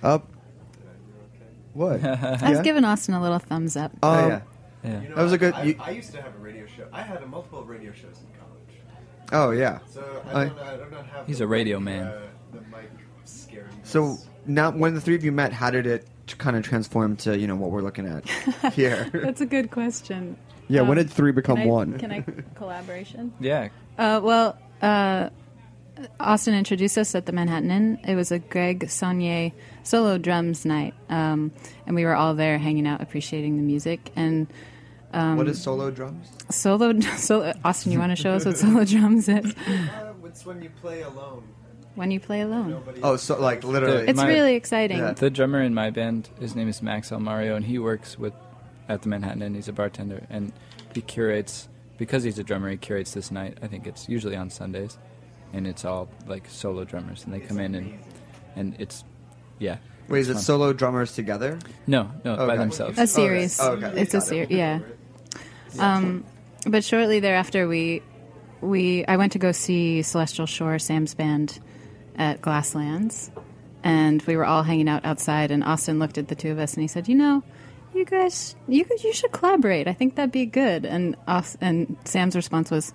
Up. 0.02 0.28
What? 1.74 2.02
I 2.42 2.50
was 2.50 2.60
giving 2.60 2.84
Austin 2.84 3.14
a 3.14 3.20
little 3.20 3.38
thumbs 3.38 3.76
up. 3.76 3.92
Oh, 4.02 4.32
Um, 4.34 4.42
yeah. 4.84 5.00
Yeah. 5.02 5.14
That 5.14 5.22
was 5.22 5.32
a 5.32 5.38
good. 5.38 5.54
I, 5.54 5.62
you- 5.64 5.76
I 5.80 5.90
used 5.90 6.12
to 6.12 6.20
have 6.22 6.34
a 6.34 6.38
radio 6.38 6.66
show. 6.66 6.86
I 6.92 7.02
had 7.02 7.22
a 7.22 7.26
multiple 7.26 7.62
radio 7.64 7.92
shows 7.92 8.18
in 8.20 8.38
college. 8.38 8.80
oh 9.32 9.50
yeah. 9.50 9.78
So 9.90 10.22
I- 10.32 10.42
I 10.42 10.44
don't, 10.46 10.58
I, 10.58 10.76
do 10.76 10.90
not 10.90 11.06
have. 11.06 11.26
He's 11.26 11.38
the 11.38 11.44
a 11.44 11.46
radio 11.48 11.78
mic, 11.78 11.94
man. 11.94 12.06
Uh, 12.06 12.22
the 12.52 12.60
mic 12.62 12.90
scariness. 13.26 13.66
So 13.84 14.18
now, 14.46 14.70
when 14.70 14.94
the 14.94 15.00
three 15.00 15.14
of 15.14 15.24
you 15.24 15.32
met, 15.32 15.52
how 15.52 15.70
did 15.70 15.86
it 15.86 16.06
kind 16.38 16.56
of 16.56 16.62
transform 16.64 17.16
to 17.16 17.38
you 17.38 17.46
know 17.46 17.56
what 17.56 17.70
we're 17.70 17.82
looking 17.82 18.06
at 18.06 18.28
here? 18.74 19.08
That's 19.12 19.40
a 19.40 19.46
good 19.46 19.70
question. 19.70 20.36
Yeah, 20.68 20.80
when 20.82 20.98
Um, 20.98 21.04
did 21.04 21.10
three 21.10 21.32
become 21.32 21.56
can 21.56 21.66
I- 21.66 21.70
one? 21.70 21.98
Can 21.98 22.12
I 22.12 22.24
collaboration? 22.54 23.32
Yeah. 23.40 23.68
Uh, 23.98 24.20
well, 24.22 24.56
uh, 24.80 25.28
Austin 26.18 26.54
introduced 26.54 26.96
us 26.96 27.14
at 27.14 27.26
the 27.26 27.32
Manhattan 27.32 27.70
Inn. 27.70 27.98
It 28.06 28.14
was 28.16 28.32
a 28.32 28.38
Greg 28.38 28.86
Saunier 28.86 29.52
solo 29.82 30.16
drums 30.18 30.64
night, 30.64 30.94
um, 31.10 31.52
and 31.86 31.94
we 31.94 32.04
were 32.04 32.14
all 32.14 32.34
there 32.34 32.58
hanging 32.58 32.86
out, 32.86 33.00
appreciating 33.02 33.56
the 33.56 33.62
music. 33.62 34.10
And 34.16 34.46
um, 35.12 35.36
what 35.36 35.48
is 35.48 35.60
solo 35.62 35.90
drums? 35.90 36.28
solo? 36.50 36.98
solo 37.16 37.52
Austin, 37.64 37.92
you 37.92 37.98
want 37.98 38.10
to 38.10 38.16
show 38.16 38.32
us 38.32 38.44
what 38.44 38.56
solo 38.56 38.84
drums 38.94 39.28
is? 39.28 39.54
Uh, 39.66 40.12
it's 40.24 40.44
when 40.46 40.62
you 40.62 40.70
play 40.80 41.02
alone. 41.02 41.44
When 41.94 42.10
you 42.10 42.20
play 42.20 42.40
alone, 42.40 42.82
Oh, 43.02 43.16
so 43.16 43.38
like 43.38 43.60
there. 43.60 43.70
literally. 43.70 44.08
it's 44.08 44.16
My- 44.16 44.26
really 44.26 44.54
exciting. 44.54 44.98
Yeah. 44.98 45.12
The 45.12 45.28
drummer 45.28 45.60
in 45.60 45.74
my 45.74 45.90
band, 45.90 46.30
his 46.40 46.56
name 46.56 46.68
is 46.68 46.80
Max 46.80 47.10
Mario, 47.10 47.54
and 47.54 47.64
he 47.66 47.78
works 47.78 48.18
with 48.18 48.32
at 48.88 49.02
the 49.02 49.08
Manhattan 49.10 49.42
Inn. 49.42 49.54
He's 49.54 49.68
a 49.68 49.74
bartender, 49.74 50.26
and 50.30 50.52
he 50.94 51.02
curates 51.02 51.68
because 51.98 52.22
he's 52.22 52.38
a 52.38 52.44
drummer. 52.44 52.70
He 52.70 52.78
curates 52.78 53.12
this 53.12 53.30
night. 53.30 53.58
I 53.62 53.66
think 53.66 53.86
it's 53.86 54.08
usually 54.08 54.36
on 54.36 54.48
Sundays, 54.48 54.96
and 55.52 55.66
it's 55.66 55.84
all 55.84 56.08
like 56.26 56.48
solo 56.48 56.84
drummers, 56.84 57.24
and 57.24 57.34
they 57.34 57.40
come 57.40 57.58
in 57.60 57.74
and 57.74 57.98
and 58.56 58.74
it's 58.78 59.04
yeah. 59.58 59.76
Wait, 60.08 60.20
is 60.20 60.30
it's 60.30 60.40
it 60.40 60.44
solo 60.44 60.72
drummers 60.72 61.14
together? 61.14 61.58
No, 61.86 62.10
no, 62.24 62.36
by 62.46 62.56
themselves. 62.56 62.98
A 62.98 63.06
series. 63.06 63.60
Oh, 63.60 63.72
okay. 63.72 64.00
It's 64.00 64.14
a 64.14 64.20
series. 64.22 64.50
Yeah. 64.50 64.80
Um, 65.78 66.24
but 66.66 66.84
shortly 66.84 67.20
thereafter, 67.20 67.66
we 67.68 68.02
we 68.60 69.04
I 69.06 69.16
went 69.16 69.32
to 69.32 69.38
go 69.38 69.52
see 69.52 70.02
Celestial 70.02 70.46
Shore, 70.46 70.78
Sam's 70.78 71.14
band, 71.14 71.58
at 72.16 72.40
Glasslands, 72.40 73.30
and 73.82 74.22
we 74.22 74.36
were 74.36 74.44
all 74.44 74.62
hanging 74.62 74.88
out 74.88 75.04
outside. 75.04 75.50
And 75.50 75.64
Austin 75.64 75.98
looked 75.98 76.18
at 76.18 76.28
the 76.28 76.34
two 76.34 76.50
of 76.52 76.58
us 76.58 76.74
and 76.74 76.82
he 76.82 76.88
said, 76.88 77.08
"You 77.08 77.16
know, 77.16 77.42
you 77.94 78.04
guys, 78.04 78.54
you 78.68 78.84
could, 78.84 79.02
you 79.02 79.12
should 79.12 79.32
collaborate. 79.32 79.88
I 79.88 79.92
think 79.92 80.14
that'd 80.16 80.32
be 80.32 80.46
good." 80.46 80.84
And 80.84 81.16
Aus- 81.26 81.56
and 81.60 81.96
Sam's 82.04 82.36
response 82.36 82.70
was, 82.70 82.92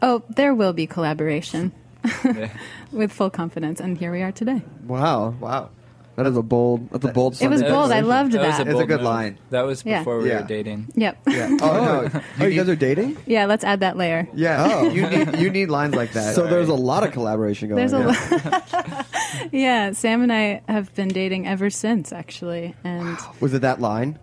"Oh, 0.00 0.22
there 0.30 0.54
will 0.54 0.72
be 0.72 0.86
collaboration." 0.86 1.72
With 2.92 3.12
full 3.12 3.30
confidence, 3.30 3.80
and 3.80 3.98
here 3.98 4.12
we 4.12 4.22
are 4.22 4.30
today. 4.32 4.62
Wow. 4.86 5.30
Wow. 5.40 5.70
That 6.16 6.26
is 6.26 6.36
a 6.36 6.42
bold. 6.42 6.90
That's 6.90 7.04
a 7.04 7.08
bold. 7.12 7.40
It 7.40 7.48
was 7.48 7.60
Sunday 7.60 7.74
bold. 7.74 7.92
I 7.92 8.00
declaration. 8.00 8.08
loved 8.08 8.32
That 8.32 8.46
was 8.46 8.56
that. 8.56 8.58
a 8.58 8.62
It's 8.62 8.70
a 8.70 8.72
bold 8.78 8.88
good 8.88 8.96
move. 9.00 9.04
line. 9.04 9.38
That 9.50 9.62
was 9.66 9.84
Yeah. 9.84 9.98
before 9.98 10.18
we 10.18 10.28
Yeah. 10.30 10.40
were 10.40 10.46
dating. 10.46 10.88
Yep. 10.94 11.18
Yeah. 11.28 11.56
Oh 11.60 12.08
no. 12.14 12.20
Oh, 12.40 12.46
you 12.46 12.58
guys 12.60 12.68
are 12.70 12.74
dating? 12.76 13.16
Yeah, 13.26 13.44
let's 13.46 13.64
add 13.64 13.80
that 13.80 13.96
layer. 13.96 14.26
Yeah. 14.34 14.66
Oh. 14.76 14.88
You 14.90 15.06
need 15.08 15.38
you 15.38 15.50
need 15.50 15.68
lines 15.68 15.94
like 15.94 16.12
that. 16.12 16.34
So 16.34 16.46
there's 16.46 16.68
a 16.70 16.74
lot 16.74 17.04
of 17.06 17.12
collaboration 17.12 17.68
going 17.68 17.76
There's 17.78 17.92
a 17.92 17.98
on. 17.98 18.06
lot. 18.06 19.06
yeah, 19.52 19.92
Sam 19.92 20.22
and 20.22 20.32
I 20.32 20.62
have 20.68 20.94
been 20.94 21.08
dating 21.08 21.46
ever 21.46 21.70
since, 21.70 22.12
actually, 22.12 22.74
and 22.82 23.16
Was 23.40 23.52
it 23.54 23.60
that 23.62 23.80
line? 23.80 24.18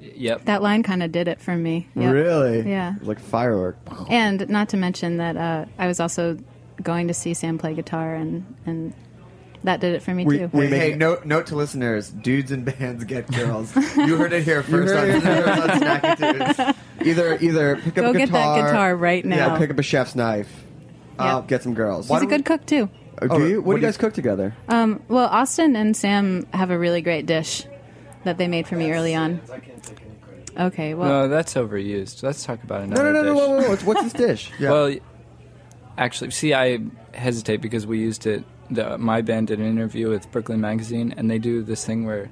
Yep. 0.00 0.44
that 0.44 0.62
line 0.62 0.82
kind 0.82 1.02
of 1.02 1.10
did 1.10 1.26
it 1.28 1.40
for 1.40 1.56
me. 1.56 1.88
Yep. 1.96 2.12
Really? 2.12 2.68
Yeah. 2.70 2.94
Like 3.02 3.18
firework. 3.18 3.76
And 4.08 4.48
not 4.48 4.68
to 4.70 4.76
mention 4.76 5.16
that 5.18 5.36
uh, 5.36 5.64
I 5.78 5.86
was 5.88 5.98
also 6.00 6.38
going 6.82 7.08
to 7.08 7.14
see 7.14 7.34
Sam 7.34 7.58
play 7.58 7.74
guitar, 7.74 8.14
and 8.14 8.44
and 8.66 8.92
that 9.64 9.80
did 9.80 9.94
it 9.94 10.02
for 10.02 10.14
me 10.14 10.24
We- 10.24 10.38
too. 10.38 10.50
we- 10.52 10.66
Hey, 10.66 10.90
hey, 10.90 10.94
note, 10.96 11.24
note 11.26 11.46
to 11.48 11.56
listeners: 11.56 12.08
dudes 12.10 12.50
and 12.52 12.64
bands 12.64 13.04
get 13.04 13.26
girls. 13.32 13.74
you 13.96 14.16
heard 14.16 14.32
it 14.32 14.42
here 14.44 14.62
first 14.62 14.94
on, 14.94 15.10
it 15.10 15.22
first 15.22 15.60
on 15.60 15.68
Snacky 15.80 16.76
Either 17.04 17.38
either 17.40 17.76
pick 17.76 17.98
up 17.98 18.04
Go 18.04 18.10
a 18.10 18.12
get 18.14 18.32
that 18.32 18.54
guitar, 18.56 18.66
guitar 18.68 18.96
right 18.96 19.24
now. 19.24 19.36
Yeah, 19.52 19.58
pick 19.58 19.70
up 19.70 19.78
a 19.78 19.82
chef's 19.82 20.14
knife. 20.14 20.50
Uh, 21.18 21.36
Yep. 21.40 21.48
get 21.48 21.62
some 21.62 21.74
girls. 21.74 22.08
He's 22.08 22.22
a 22.22 22.26
good 22.26 22.44
cook 22.44 22.66
too. 22.66 22.88
Oh, 23.22 23.26
do 23.28 23.34
Oh, 23.34 23.38
you? 23.46 23.56
What, 23.60 23.66
what 23.66 23.72
do 23.72 23.76
do 23.78 23.80
you 23.80 23.86
you- 23.86 23.92
guys 23.92 23.96
cook 23.96 24.12
together? 24.12 24.54
Um, 24.68 25.00
well, 25.08 25.26
Austin 25.26 25.74
and 25.76 25.96
Sam 25.96 26.46
have 26.52 26.70
a 26.70 26.78
really 26.78 27.00
great 27.00 27.24
dish 27.26 27.64
that 28.24 28.36
they 28.38 28.48
made 28.48 28.66
for 28.68 28.76
me 28.76 28.92
early 28.92 29.14
on. 29.14 29.40
Okay, 30.58 30.94
well, 30.94 31.08
no, 31.08 31.28
that's 31.28 31.54
overused. 31.54 32.22
Let's 32.22 32.44
talk 32.44 32.62
about 32.62 32.88
No, 32.88 32.96
another 32.96 33.12
no, 33.12 33.22
no, 33.22 33.22
no. 33.22 33.32
dish. 33.34 33.36
Whoa, 33.36 33.48
whoa, 33.48 33.60
whoa. 33.62 33.68
What's, 33.68 33.84
what's 33.84 34.02
this 34.04 34.12
dish? 34.14 34.52
Yeah. 34.58 34.70
Well, 34.70 34.96
actually, 35.98 36.30
see, 36.30 36.54
I 36.54 36.78
hesitate 37.14 37.58
because 37.60 37.86
we 37.86 37.98
used 37.98 38.26
it. 38.26 38.44
The, 38.70 38.98
my 38.98 39.22
band 39.22 39.48
did 39.48 39.58
an 39.60 39.66
interview 39.66 40.08
with 40.10 40.30
Brooklyn 40.32 40.60
Magazine, 40.60 41.14
and 41.16 41.30
they 41.30 41.38
do 41.38 41.62
this 41.62 41.84
thing 41.84 42.04
where 42.06 42.30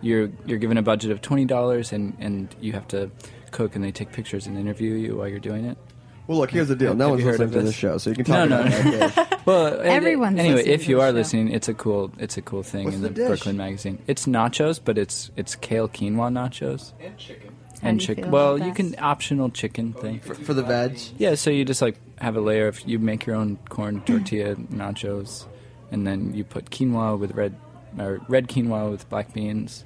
you're 0.00 0.30
you're 0.44 0.58
given 0.58 0.76
a 0.78 0.82
budget 0.82 1.10
of 1.10 1.20
twenty 1.22 1.44
dollars, 1.44 1.92
and 1.92 2.16
and 2.20 2.54
you 2.60 2.72
have 2.72 2.88
to 2.88 3.10
cook, 3.52 3.74
and 3.76 3.84
they 3.84 3.92
take 3.92 4.12
pictures 4.12 4.46
and 4.46 4.58
interview 4.58 4.94
you 4.94 5.16
while 5.16 5.28
you're 5.28 5.38
doing 5.38 5.64
it. 5.64 5.78
Well, 6.26 6.38
look, 6.38 6.50
here's 6.50 6.66
the 6.66 6.74
deal. 6.74 6.92
No 6.94 7.04
Have 7.04 7.10
one's 7.12 7.22
heard 7.22 7.30
listening 7.38 7.46
of 7.48 7.52
to 7.52 7.58
this? 7.60 7.68
this 7.68 7.74
show, 7.76 7.98
so 7.98 8.10
you 8.10 8.16
can 8.16 8.24
No, 8.26 8.48
talk 8.48 8.50
no, 8.50 8.60
about 8.60 8.84
no. 8.84 8.90
that 9.08 9.14
dish. 9.30 9.38
Well, 9.46 9.66
and- 9.78 9.86
Everyone's 9.86 10.38
anyway. 10.40 10.54
listening 10.56 10.74
If 10.74 10.88
you 10.88 10.96
the 10.96 11.02
are 11.02 11.08
show. 11.10 11.14
listening, 11.14 11.48
it's 11.52 11.68
a 11.68 11.74
cool 11.74 12.10
it's 12.18 12.36
a 12.36 12.42
cool 12.42 12.64
thing 12.64 12.84
What's 12.86 12.96
in 12.96 13.02
the 13.02 13.10
the. 13.10 13.26
Brooklyn 13.26 13.56
Magazine. 13.56 14.02
It's 14.08 14.26
nachos, 14.26 14.80
but 14.84 14.98
it's 14.98 15.30
it's 15.36 15.54
kale 15.54 15.88
quinoa 15.88 16.32
nachos 16.32 16.92
And 17.00 17.16
chicken. 17.16 17.50
How 17.80 17.88
and 17.90 18.00
do 18.00 18.06
chicken. 18.06 18.30
Well, 18.32 18.58
you 18.58 18.72
can 18.72 18.96
optional 18.98 19.50
chicken 19.50 19.92
thing. 19.92 20.18
for, 20.20 20.34
for 20.34 20.52
the 20.54 20.62
veg. 20.64 20.98
Yeah, 21.18 21.36
so 21.36 21.50
you 21.50 21.64
just 21.64 21.80
like 21.82 21.96
have 22.18 22.34
a 22.34 22.40
layer 22.40 22.66
of 22.66 22.80
you 22.88 22.98
make 22.98 23.24
your 23.24 23.36
own 23.36 23.58
corn 23.68 24.00
tortilla 24.00 24.56
nachos, 24.56 25.44
and 25.90 26.06
then 26.06 26.34
you 26.34 26.44
put 26.44 26.70
quinoa 26.70 27.18
with 27.18 27.32
red 27.32 27.54
or 27.98 28.20
red 28.28 28.48
quinoa 28.48 28.90
with 28.90 29.08
black 29.08 29.32
beans, 29.32 29.84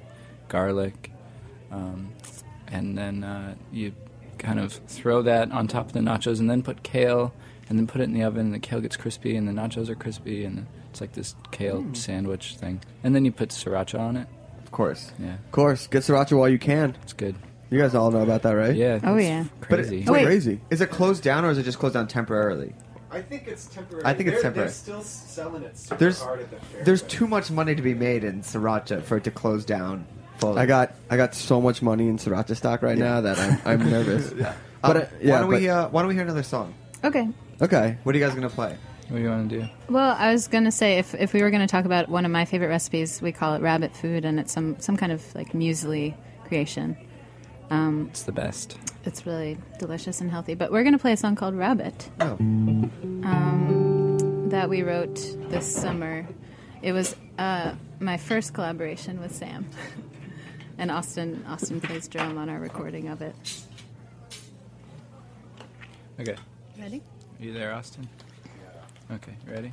garlic, 0.49 1.11
um, 1.71 2.11
and 2.69 2.97
then 2.99 3.25
uh, 3.25 3.55
you 3.73 3.93
kind 4.39 4.59
of 4.59 4.73
throw 4.73 5.23
that 5.23 5.51
on 5.53 5.69
top 5.69 5.87
of 5.87 5.93
the 5.93 6.01
nachos, 6.01 6.41
and 6.41 6.49
then 6.51 6.63
put 6.63 6.83
kale, 6.83 7.33
and 7.69 7.79
then 7.79 7.87
put 7.87 8.01
it 8.01 8.05
in 8.05 8.13
the 8.15 8.23
oven. 8.23 8.47
And 8.47 8.55
the 8.55 8.59
kale 8.59 8.81
gets 8.81 8.97
crispy, 8.97 9.37
and 9.37 9.47
the 9.47 9.53
nachos 9.53 9.89
are 9.89 9.95
crispy, 9.95 10.45
and 10.45 10.67
it's 10.91 11.01
like 11.01 11.13
this 11.13 11.35
kale 11.51 11.85
sandwich 11.95 12.57
thing. 12.57 12.81
And 13.05 13.15
then 13.15 13.25
you 13.25 13.33
put 13.33 13.51
sriracha 13.51 13.99
on 14.01 14.17
it. 14.17 14.27
Of 14.65 14.71
course. 14.73 15.13
Yeah, 15.19 15.35
Of 15.35 15.51
course, 15.53 15.87
get 15.89 16.03
sriracha 16.03 16.37
while 16.39 16.49
you 16.49 16.59
can. 16.59 16.97
it's 17.03 17.13
good. 17.13 17.35
You 17.71 17.79
guys 17.79 17.95
all 17.95 18.11
know 18.11 18.23
about 18.23 18.43
that, 18.43 18.53
right? 18.53 18.75
Yeah. 18.75 18.99
Oh, 19.05 19.15
it's 19.17 19.27
yeah. 19.29 19.45
But 19.69 19.79
it- 19.81 19.87
Crazy. 19.89 20.05
Oh, 20.09 20.13
wait. 20.13 20.25
Crazy. 20.25 20.61
Is 20.71 20.81
it 20.81 20.91
closed 20.91 21.23
down 21.23 21.45
or 21.45 21.51
is 21.51 21.59
it 21.59 21.63
just 21.63 21.79
closed 21.79 21.95
down 21.95 22.09
temporarily? 22.09 22.73
I 23.13 23.21
think 23.23 23.49
it's 23.49 23.67
temporary. 23.67 24.05
I 24.05 24.15
think 24.15 24.29
it's 24.29 24.37
They're- 24.37 24.43
temporary. 24.45 24.69
They're 24.69 24.75
still 24.75 25.03
selling 25.03 25.63
it 25.65 25.77
super 25.77 25.97
There's 25.97 26.21
hard 26.23 26.41
at 26.41 26.51
the 26.51 26.57
fair. 26.59 26.85
there's 26.85 27.03
but- 27.03 27.11
too 27.11 27.27
much 27.27 27.51
money 27.51 27.75
to 27.75 27.83
be 27.83 27.95
made 27.95 28.25
in 28.25 28.43
sriracha 28.43 29.03
for 29.03 29.17
it 29.17 29.25
to 29.25 29.31
close 29.31 29.65
down 29.65 30.07
fully. 30.39 30.61
I 30.61 30.67
got 30.67 30.95
I 31.11 31.17
got 31.17 31.35
so 31.35 31.61
much 31.61 31.83
money 31.83 32.09
in 32.09 32.19
sriracha 32.19 32.57
stock 32.57 32.83
right 32.83 32.97
Yeah. 32.99 33.05
now 33.05 33.21
that 33.23 33.39
I'm, 33.39 33.59
I'm 33.83 33.91
nervous. 33.97 34.33
Yeah. 34.37 34.55
But 34.83 34.97
Um, 34.97 35.03
uh, 35.03 35.07
yeah, 35.21 35.33
why 35.35 35.41
don't 35.41 35.49
we 35.49 35.69
uh, 35.69 35.89
Why 35.89 36.03
don't 36.03 36.09
we 36.09 36.15
hear 36.15 36.23
another 36.25 36.43
song? 36.43 36.75
okay. 37.05 37.29
Okay. 37.61 37.99
What 38.05 38.15
are 38.15 38.19
you 38.19 38.25
guys 38.25 38.35
gonna 38.35 38.49
play? 38.49 38.77
What 39.09 39.17
do 39.17 39.23
you 39.25 39.29
want 39.29 39.51
to 39.51 39.61
do? 39.63 39.69
Well, 39.89 40.15
I 40.17 40.31
was 40.33 40.47
gonna 40.47 40.71
say 40.71 40.99
if 40.99 41.15
if 41.17 41.33
we 41.33 41.43
were 41.43 41.51
gonna 41.51 41.67
talk 41.67 41.85
about 41.85 42.09
one 42.09 42.25
of 42.25 42.31
my 42.31 42.45
favorite 42.45 42.69
recipes, 42.69 43.21
we 43.21 43.33
call 43.33 43.55
it 43.55 43.61
rabbit 43.61 43.95
food, 43.97 44.25
and 44.25 44.39
it's 44.39 44.53
some 44.53 44.79
some 44.79 44.97
kind 44.97 45.11
of 45.11 45.23
like 45.35 45.53
muesli 45.53 46.15
creation. 46.47 46.97
Um, 47.71 48.09
It's 48.11 48.25
the 48.25 48.33
best. 48.33 48.77
it's 49.05 49.27
really 49.27 49.57
delicious 49.79 50.21
and 50.21 50.31
healthy. 50.31 50.55
But 50.55 50.73
we're 50.73 50.83
gonna 50.85 50.99
play 50.99 51.13
a 51.13 51.17
song 51.17 51.37
called 51.37 51.55
Rabbit. 51.55 52.11
Oh. 52.21 52.33
Um, 52.33 54.49
that 54.51 54.69
we 54.69 54.83
wrote 54.83 55.15
this 55.49 55.73
summer. 55.73 56.27
It 56.83 56.93
was 56.93 57.15
uh, 57.39 57.75
my 58.01 58.17
first 58.17 58.55
collaboration 58.55 59.21
with 59.21 59.35
Sam, 59.35 59.67
and 60.79 60.91
Austin. 60.91 61.45
Austin 61.47 61.81
plays 61.81 62.09
drum 62.09 62.39
on 62.39 62.49
our 62.49 62.59
recording 62.59 63.09
of 63.09 63.23
it. 63.23 63.35
Okay. 66.19 66.37
Ready? 66.79 67.03
Are 67.41 67.45
you 67.45 67.53
there, 67.53 67.73
Austin? 67.73 68.09
Yeah. 69.09 69.17
Okay. 69.17 69.35
Ready? 69.47 69.73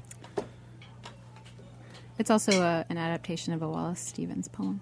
It's 2.19 2.29
also 2.29 2.61
uh, 2.61 2.83
an 2.89 2.97
adaptation 2.97 3.53
of 3.53 3.61
a 3.61 3.69
Wallace 3.69 3.99
Stevens 3.99 4.47
poem. 4.47 4.81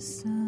Sun, 0.00 0.39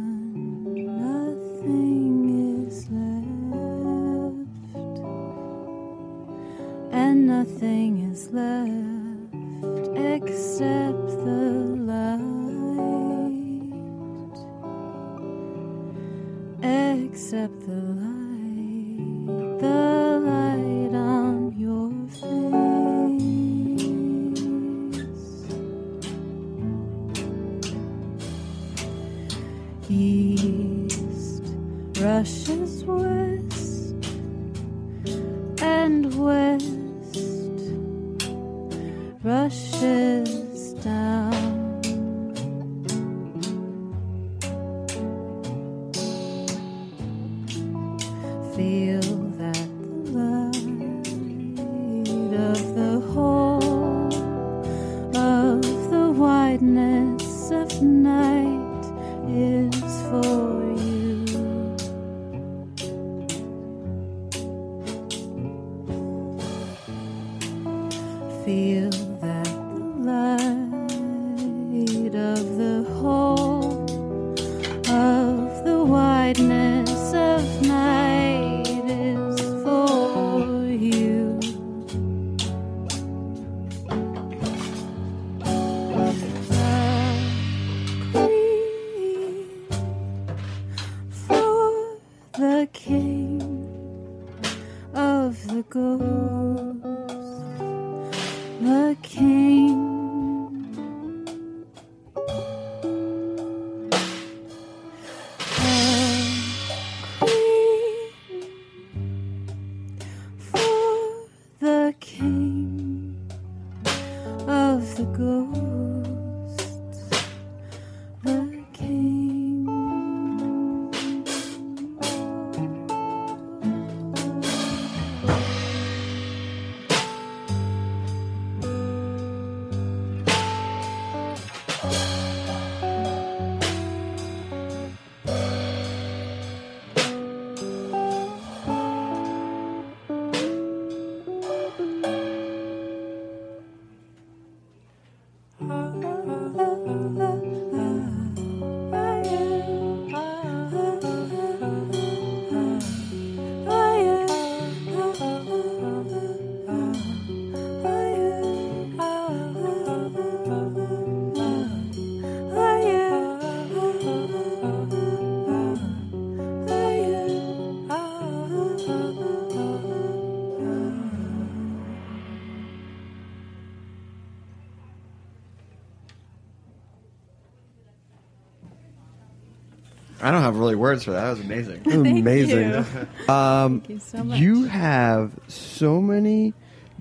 I 180.72 180.74
really 180.74 180.80
words 180.80 181.04
for 181.04 181.10
that. 181.12 181.24
That 181.24 181.30
was 181.30 181.40
amazing. 181.40 181.82
Amazing. 181.92 182.86
Um, 183.28 183.80
Thank 183.80 183.88
you 183.90 183.98
so 183.98 184.24
much. 184.24 184.40
you 184.40 184.64
have 184.64 185.32
so 185.48 186.00
many 186.00 186.54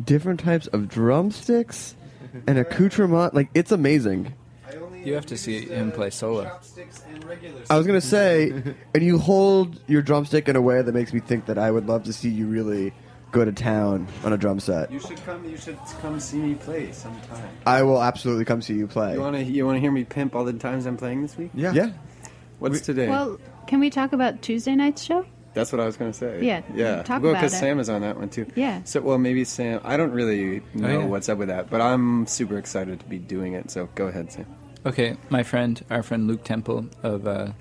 different 0.04 0.40
types 0.40 0.68
of 0.68 0.88
drumsticks 0.88 1.96
and 2.48 2.58
accoutrement. 2.58 3.34
Like 3.34 3.50
it's 3.54 3.72
amazing. 3.72 4.34
You 5.04 5.16
have 5.16 5.26
to 5.28 5.38
see 5.38 5.66
him 5.66 5.92
play 5.92 6.12
solo. 6.12 6.60
I 7.70 7.78
was 7.78 7.88
gonna 7.88 8.02
say, 8.02 8.52
and 8.94 9.04
you 9.04 9.18
hold 9.18 9.80
your 9.88 10.04
drumstick 10.04 10.48
in 10.48 10.56
a 10.56 10.62
way 10.62 10.82
that 10.82 10.94
makes 10.94 11.12
me 11.12 11.20
think 11.20 11.48
that 11.48 11.58
I 11.58 11.72
would 11.72 11.88
love 11.88 12.04
to 12.04 12.14
see 12.14 12.30
you 12.30 12.46
really 12.46 12.94
go 13.32 13.44
to 13.44 13.52
town 13.52 14.08
on 14.24 14.32
a 14.32 14.38
drum 14.38 14.60
set. 14.60 14.92
You 14.92 15.00
should 15.00 15.24
come. 15.26 15.44
You 15.46 15.58
should 15.58 15.80
come 16.02 16.20
see 16.20 16.38
me 16.38 16.54
play 16.54 16.92
sometime. 16.92 17.50
I 17.66 17.82
will 17.82 18.02
absolutely 18.02 18.46
come 18.46 18.62
see 18.62 18.76
you 18.76 18.86
play. 18.86 19.14
You 19.14 19.22
want 19.22 19.38
to? 19.38 19.44
You 19.44 19.66
want 19.66 19.78
to 19.78 19.80
hear 19.82 19.92
me 19.92 20.04
pimp 20.04 20.36
all 20.36 20.46
the 20.46 20.54
times 20.54 20.86
I'm 20.86 20.98
playing 20.98 21.24
this 21.24 21.36
week? 21.36 21.50
Yeah. 21.56 21.74
Yeah. 21.74 21.92
What's 22.60 22.82
today? 22.82 23.10
Well, 23.10 23.40
can 23.68 23.80
we 23.80 23.90
talk 23.90 24.14
about 24.14 24.42
Tuesday 24.42 24.76
night's 24.76 25.04
show? 25.04 25.26
That's 25.54 25.72
what 25.72 25.82
I 25.82 25.86
was 25.86 25.98
going 25.98 26.12
to 26.12 26.18
say. 26.18 26.44
Yeah, 26.44 26.62
yeah. 26.74 27.04
talk 27.04 27.22
well, 27.22 27.32
about 27.32 27.42
because 27.42 27.54
it. 27.54 27.58
Sam 27.58 27.80
is 27.80 27.90
on 27.90 28.02
that 28.02 28.18
one 28.18 28.30
too. 28.30 28.46
Yeah. 28.56 28.84
So, 28.84 29.02
well, 29.02 29.18
maybe 29.18 29.44
Sam. 29.44 29.82
I 29.84 29.98
don't 29.98 30.12
really 30.12 30.62
know 30.74 31.00
yeah. 31.00 31.06
what's 31.06 31.28
up 31.28 31.38
with 31.38 31.50
that, 31.50 31.70
but 31.70 31.82
I'm 31.82 32.26
super 32.26 32.58
excited 32.58 33.00
to 33.02 33.06
be 33.06 33.20
doing 33.20 33.54
it. 33.54 33.70
So, 33.70 33.90
go 33.96 34.08
ahead, 34.08 34.32
Sam. 34.32 34.46
Okay, 34.86 35.18
my 35.30 35.44
friend, 35.44 35.84
our 35.90 36.04
friend 36.04 36.28
Luke 36.28 36.44
Temple 36.44 36.88
of 37.04 37.28
uh, 37.28 37.52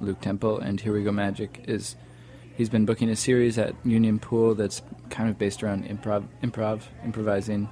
Luke 0.00 0.20
Temple 0.20 0.58
and 0.58 0.80
Here 0.80 0.92
We 0.92 1.02
Go 1.02 1.10
Magic 1.10 1.64
is 1.66 1.96
he's 2.54 2.68
been 2.68 2.84
booking 2.84 3.08
a 3.08 3.16
series 3.16 3.58
at 3.58 3.74
Union 3.84 4.18
Pool 4.18 4.54
that's 4.54 4.82
kind 5.10 5.30
of 5.30 5.38
based 5.38 5.62
around 5.62 5.86
improv, 5.86 6.26
improv, 6.42 6.82
improvising, 7.02 7.68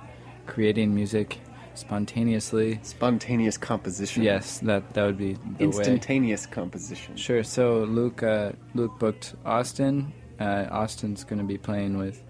creating 0.46 0.94
music 0.94 1.38
spontaneously. 1.78 2.80
Spontaneous 2.82 3.56
composition. 3.58 4.22
Yes, 4.22 4.58
that 4.60 4.94
that 4.94 5.04
would 5.04 5.18
be 5.18 5.34
the 5.34 5.40
way. 5.40 5.64
Instantaneous 5.66 6.46
composition. 6.46 7.16
Sure. 7.16 7.42
So 7.42 7.84
Luke 7.84 8.22
uh, 8.22 8.52
Luke 8.74 8.98
booked 8.98 9.34
Austin. 9.44 10.12
Uh, 10.38 10.66
Austin's 10.70 11.24
going 11.24 11.38
to 11.38 11.44
be 11.44 11.56
playing 11.56 11.96
with 11.96 12.22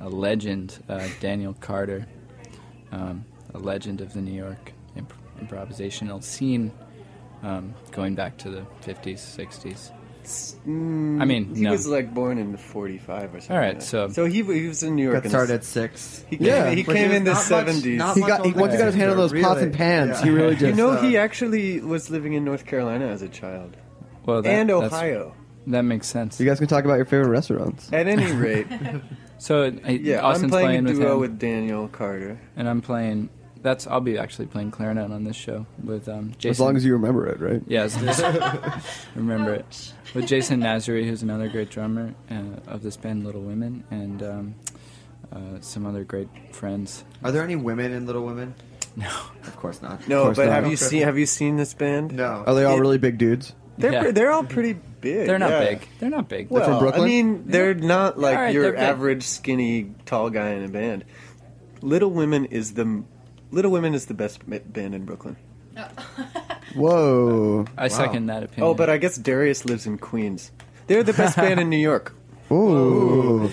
a 0.00 0.08
legend, 0.08 0.82
uh, 0.88 1.06
Daniel 1.20 1.54
Carter, 1.60 2.06
um, 2.90 3.24
a 3.52 3.58
legend 3.58 4.00
of 4.00 4.14
the 4.14 4.20
New 4.20 4.32
York 4.32 4.72
imp- 4.96 5.12
improvisational 5.40 6.22
scene, 6.22 6.72
um, 7.42 7.74
going 7.90 8.14
back 8.14 8.38
to 8.38 8.50
the 8.50 8.62
50s, 8.82 9.18
60s. 9.18 9.92
Mm, 10.66 11.20
I 11.20 11.24
mean, 11.24 11.54
he 11.54 11.62
no. 11.62 11.70
was 11.72 11.86
like 11.86 12.12
born 12.14 12.38
in 12.38 12.56
'45 12.56 13.34
or 13.34 13.40
something. 13.40 13.56
All 13.56 13.60
right, 13.62 13.74
like 13.74 13.82
so- 13.82 14.08
so 14.08 14.24
he, 14.26 14.42
he 14.42 14.68
was 14.68 14.82
in 14.82 14.94
New 14.96 15.04
York. 15.10 15.22
Got 15.22 15.30
started 15.30 15.54
at 15.54 15.64
six. 15.64 16.24
He 16.28 16.36
came, 16.36 16.46
Yeah, 16.46 16.70
he 16.70 16.84
came 16.84 17.10
he 17.10 17.16
in 17.16 17.24
the 17.24 17.32
not 17.32 17.50
much- 17.50 17.66
'70s. 17.66 18.14
He 18.14 18.20
got 18.20 18.44
he, 18.46 18.52
once 18.52 18.72
he 18.72 18.78
got 18.78 18.86
his 18.86 18.94
hand 18.94 19.10
on 19.10 19.16
those 19.16 19.32
Really? 19.32 19.44
pots 19.44 19.60
and 19.62 19.72
pans. 19.74 20.20
He 20.20 20.30
really 20.30 20.54
just. 20.56 20.64
you 20.66 20.72
know, 20.74 20.90
uh, 20.90 21.02
he 21.02 21.16
actually 21.16 21.80
was 21.80 22.10
living 22.10 22.32
in 22.34 22.44
North 22.44 22.66
Carolina 22.66 23.06
as 23.08 23.22
a 23.22 23.28
child, 23.28 23.76
Well, 24.26 24.42
that, 24.42 24.48
and 24.50 24.70
Ohio. 24.70 25.34
That 25.66 25.82
makes 25.82 26.06
sense. 26.08 26.40
you 26.40 26.46
guys 26.46 26.58
can 26.58 26.68
talk 26.68 26.84
about 26.84 26.94
your 26.96 27.04
favorite 27.04 27.28
restaurants. 27.28 27.92
At 27.92 28.06
any 28.08 28.32
rate, 28.32 28.66
So 29.38 29.64
I, 29.84 29.90
yeah, 29.90 30.20
Austin's 30.20 30.44
I'm 30.44 30.50
playing, 30.50 30.66
playing 30.66 30.86
a 30.86 30.88
with 30.90 30.98
duo 31.00 31.14
him, 31.14 31.20
with 31.20 31.38
Daniel 31.38 31.88
Carter. 31.88 32.40
and 32.56 32.68
I'm 32.68 32.80
playing 32.82 33.28
that's 33.62 33.86
I'll 33.86 34.00
be 34.00 34.18
actually 34.18 34.46
playing 34.46 34.70
clarinet 34.70 35.10
on 35.10 35.24
this 35.24 35.36
show 35.36 35.66
with 35.82 36.08
um, 36.08 36.32
Jason. 36.38 36.50
As 36.50 36.60
long 36.60 36.76
as 36.76 36.84
you 36.84 36.92
remember 36.92 37.26
it, 37.26 37.40
right? 37.40 37.62
Yes, 37.66 37.96
remember 39.14 39.54
it 39.54 39.92
with 40.14 40.26
Jason 40.26 40.60
Nazary, 40.62 41.06
who's 41.06 41.22
another 41.22 41.48
great 41.48 41.70
drummer 41.70 42.14
uh, 42.30 42.42
of 42.66 42.82
this 42.82 42.96
band 42.96 43.24
Little 43.24 43.42
Women, 43.42 43.84
and 43.90 44.22
um, 44.22 44.54
uh, 45.32 45.60
some 45.60 45.86
other 45.86 46.04
great 46.04 46.28
friends. 46.52 47.04
Are 47.22 47.32
there 47.32 47.42
any 47.42 47.56
women 47.56 47.92
in 47.92 48.06
Little 48.06 48.24
Women? 48.24 48.54
No, 48.96 49.08
of 49.44 49.56
course 49.56 49.80
not. 49.82 50.06
No, 50.08 50.24
course 50.24 50.36
but 50.36 50.46
not. 50.46 50.54
have 50.54 50.66
you 50.70 50.76
seen 50.76 51.02
have 51.02 51.16
you 51.18 51.26
seen 51.26 51.56
this 51.56 51.74
band? 51.74 52.12
No. 52.12 52.42
Are 52.46 52.54
they 52.54 52.64
all 52.64 52.76
It- 52.76 52.80
really 52.80 52.98
big 52.98 53.18
dudes? 53.18 53.54
They're 53.78 53.92
Yeah. 53.92 54.02
pre- 54.02 54.10
they're 54.10 54.30
all 54.30 54.44
pretty 54.44 54.74
big. 55.00 55.26
They're 55.26 55.38
not 55.38 55.50
yeah. 55.50 55.60
big. 55.70 55.88
They're 56.00 56.10
not 56.10 56.28
big. 56.28 56.50
Well, 56.50 56.64
from 56.66 56.78
Brooklyn? 56.80 57.02
I 57.02 57.06
mean, 57.06 57.44
they're 57.46 57.72
not 57.72 58.18
like 58.18 58.36
All 58.36 58.42
right, 58.42 58.52
your 58.52 58.64
they're 58.64 58.72
big. 58.72 58.80
average 58.82 59.22
skinny 59.22 59.94
tall 60.04 60.28
guy 60.28 60.50
in 60.50 60.64
a 60.64 60.68
band. 60.68 61.04
Little 61.80 62.10
Women 62.10 62.44
is 62.46 62.74
the 62.74 63.04
Little 63.50 63.70
Women 63.70 63.94
is 63.94 64.06
the 64.06 64.14
best 64.14 64.40
band 64.48 64.94
in 64.94 65.04
Brooklyn. 65.04 65.36
Whoa. 66.74 67.64
I 67.76 67.88
second 67.88 68.26
that 68.26 68.42
opinion. 68.44 68.64
Oh, 68.70 68.74
but 68.74 68.88
I 68.90 68.96
guess 68.98 69.16
Darius 69.16 69.64
lives 69.64 69.86
in 69.86 69.98
Queens. 69.98 70.52
They're 70.86 71.02
the 71.02 71.12
best 71.12 71.36
band 71.42 71.60
in 71.60 71.68
New 71.70 71.76
York. 71.78 72.14
Ooh. 72.52 73.50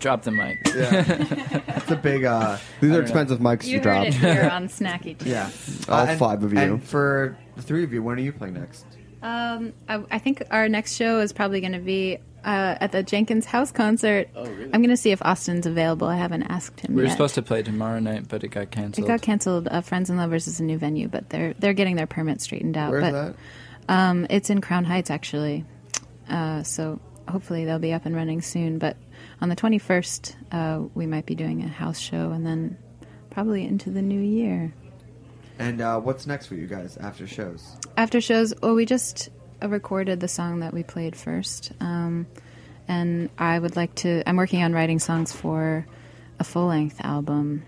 drop 0.00 0.22
the 0.22 0.30
mic. 0.32 0.58
It's 1.80 1.90
a 1.90 1.96
big. 1.96 2.24
uh 2.24 2.58
These 2.80 2.90
are 2.90 2.92
don't 2.94 2.98
know. 2.98 2.98
expensive 3.00 3.38
mics 3.38 3.64
You 3.64 3.80
to 3.80 3.88
heard 3.88 4.02
drop. 4.02 4.06
it 4.06 4.14
here 4.14 4.48
on 4.52 4.68
Snacky 4.68 5.16
Tunes. 5.18 5.26
Yeah. 5.26 5.50
All 5.88 6.06
and- 6.06 6.18
five 6.18 6.42
of 6.44 6.52
you. 6.52 6.58
And 6.58 6.82
for 6.84 7.36
the 7.56 7.62
three 7.62 7.84
of 7.84 7.92
you, 7.92 8.02
when 8.02 8.18
are 8.18 8.22
you 8.22 8.32
playing 8.32 8.54
next? 8.54 8.84
Um, 9.22 9.72
I, 9.88 10.02
I 10.10 10.18
think 10.18 10.42
our 10.50 10.68
next 10.68 10.94
show 10.94 11.20
is 11.20 11.32
probably 11.32 11.60
going 11.60 11.72
to 11.74 11.78
be 11.78 12.18
uh, 12.44 12.76
at 12.80 12.92
the 12.92 13.02
Jenkins 13.02 13.46
House 13.46 13.70
concert. 13.72 14.28
Oh, 14.34 14.44
really? 14.44 14.64
I'm 14.64 14.80
going 14.82 14.88
to 14.90 14.96
see 14.96 15.10
if 15.10 15.20
Austin's 15.22 15.66
available. 15.66 16.06
I 16.08 16.16
haven't 16.16 16.44
asked 16.44 16.80
him 16.80 16.94
We 16.94 17.02
were 17.02 17.06
yet. 17.08 17.12
supposed 17.12 17.34
to 17.36 17.42
play 17.42 17.62
tomorrow 17.62 17.98
night, 17.98 18.28
but 18.28 18.44
it 18.44 18.48
got 18.48 18.70
canceled. 18.70 19.06
It 19.06 19.08
got 19.08 19.22
canceled. 19.22 19.68
Uh, 19.68 19.80
Friends 19.80 20.10
and 20.10 20.18
Lovers 20.18 20.46
is 20.48 20.60
a 20.60 20.64
new 20.64 20.78
venue, 20.78 21.08
but 21.08 21.30
they're 21.30 21.54
they're 21.54 21.74
getting 21.74 21.96
their 21.96 22.06
permit 22.06 22.40
straightened 22.40 22.76
out. 22.76 22.90
Where's 22.90 23.02
but 23.04 23.12
that? 23.12 23.34
Um, 23.88 24.26
it's 24.30 24.50
in 24.50 24.60
Crown 24.60 24.84
Heights 24.84 25.10
actually. 25.10 25.64
Uh, 26.28 26.62
so 26.62 27.00
hopefully 27.28 27.64
they'll 27.64 27.78
be 27.78 27.92
up 27.92 28.06
and 28.06 28.14
running 28.14 28.40
soon. 28.40 28.78
But 28.78 28.96
on 29.40 29.48
the 29.48 29.56
21st, 29.56 30.34
uh, 30.52 30.88
we 30.94 31.06
might 31.06 31.26
be 31.26 31.34
doing 31.34 31.62
a 31.62 31.68
house 31.68 31.98
show, 31.98 32.30
and 32.30 32.46
then 32.46 32.78
probably 33.30 33.64
into 33.64 33.90
the 33.90 34.02
new 34.02 34.20
year. 34.20 34.72
And 35.58 35.80
uh, 35.80 36.00
what's 36.00 36.26
next 36.26 36.46
for 36.46 36.54
you 36.54 36.66
guys 36.66 36.96
after 36.96 37.26
shows? 37.26 37.76
After 37.96 38.20
shows, 38.20 38.54
well, 38.62 38.74
we 38.74 38.86
just 38.86 39.28
recorded 39.66 40.20
the 40.20 40.28
song 40.28 40.60
that 40.60 40.72
we 40.72 40.82
played 40.82 41.16
first, 41.16 41.72
um, 41.80 42.26
and 42.88 43.30
I 43.38 43.58
would 43.58 43.76
like 43.76 43.94
to. 43.96 44.22
I'm 44.26 44.36
working 44.36 44.62
on 44.62 44.72
writing 44.72 44.98
songs 44.98 45.32
for 45.32 45.86
a 46.38 46.44
full 46.44 46.66
length 46.66 47.00
album. 47.00 47.64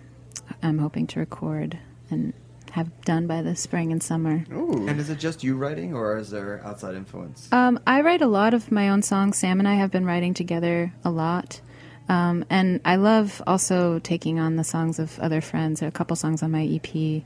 I'm 0.63 0.79
hoping 0.79 1.07
to 1.09 1.21
record 1.21 1.79
and 2.11 2.33
have 2.73 2.89
done 3.03 3.27
by 3.27 3.43
the 3.43 3.55
spring 3.55 3.93
and 3.93 4.03
summer. 4.03 4.45
And 4.51 4.99
is 4.99 5.11
it 5.11 5.19
just 5.19 5.45
you 5.45 5.57
writing, 5.57 5.95
or 5.95 6.17
is 6.17 6.31
there 6.31 6.63
outside 6.65 6.95
influence? 6.95 7.53
Um, 7.53 7.79
I 7.87 8.01
write 8.01 8.23
a 8.23 8.27
lot 8.27 8.55
of 8.55 8.73
my 8.73 8.89
own 8.89 9.03
songs. 9.03 9.39
Sam 9.39 9.59
and 9.59 9.69
I 9.69 9.75
have 9.75 9.91
been 9.91 10.07
writing 10.07 10.35
together 10.35 10.93
a 11.05 11.11
lot. 11.11 11.61
Um, 12.09 12.45
and 12.51 12.81
I 12.85 12.97
love 12.97 13.43
also 13.47 13.99
taking 13.99 14.41
on 14.41 14.57
the 14.57 14.65
songs 14.65 14.99
of 14.99 15.19
other 15.21 15.41
friends. 15.41 15.83
A 15.83 15.91
couple 15.91 16.17
songs 16.17 16.43
on 16.43 16.51
my 16.51 16.65
EP 16.65 17.23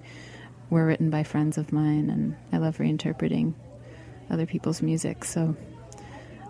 were 0.68 0.84
written 0.84 1.10
by 1.10 1.22
friends 1.22 1.59
of 1.59 1.72
mine, 1.72 2.10
and 2.10 2.36
I 2.52 2.59
love 2.59 2.78
reinterpreting 2.78 3.55
other 4.31 4.47
people's 4.47 4.82
music. 4.82 5.24
So 5.24 5.57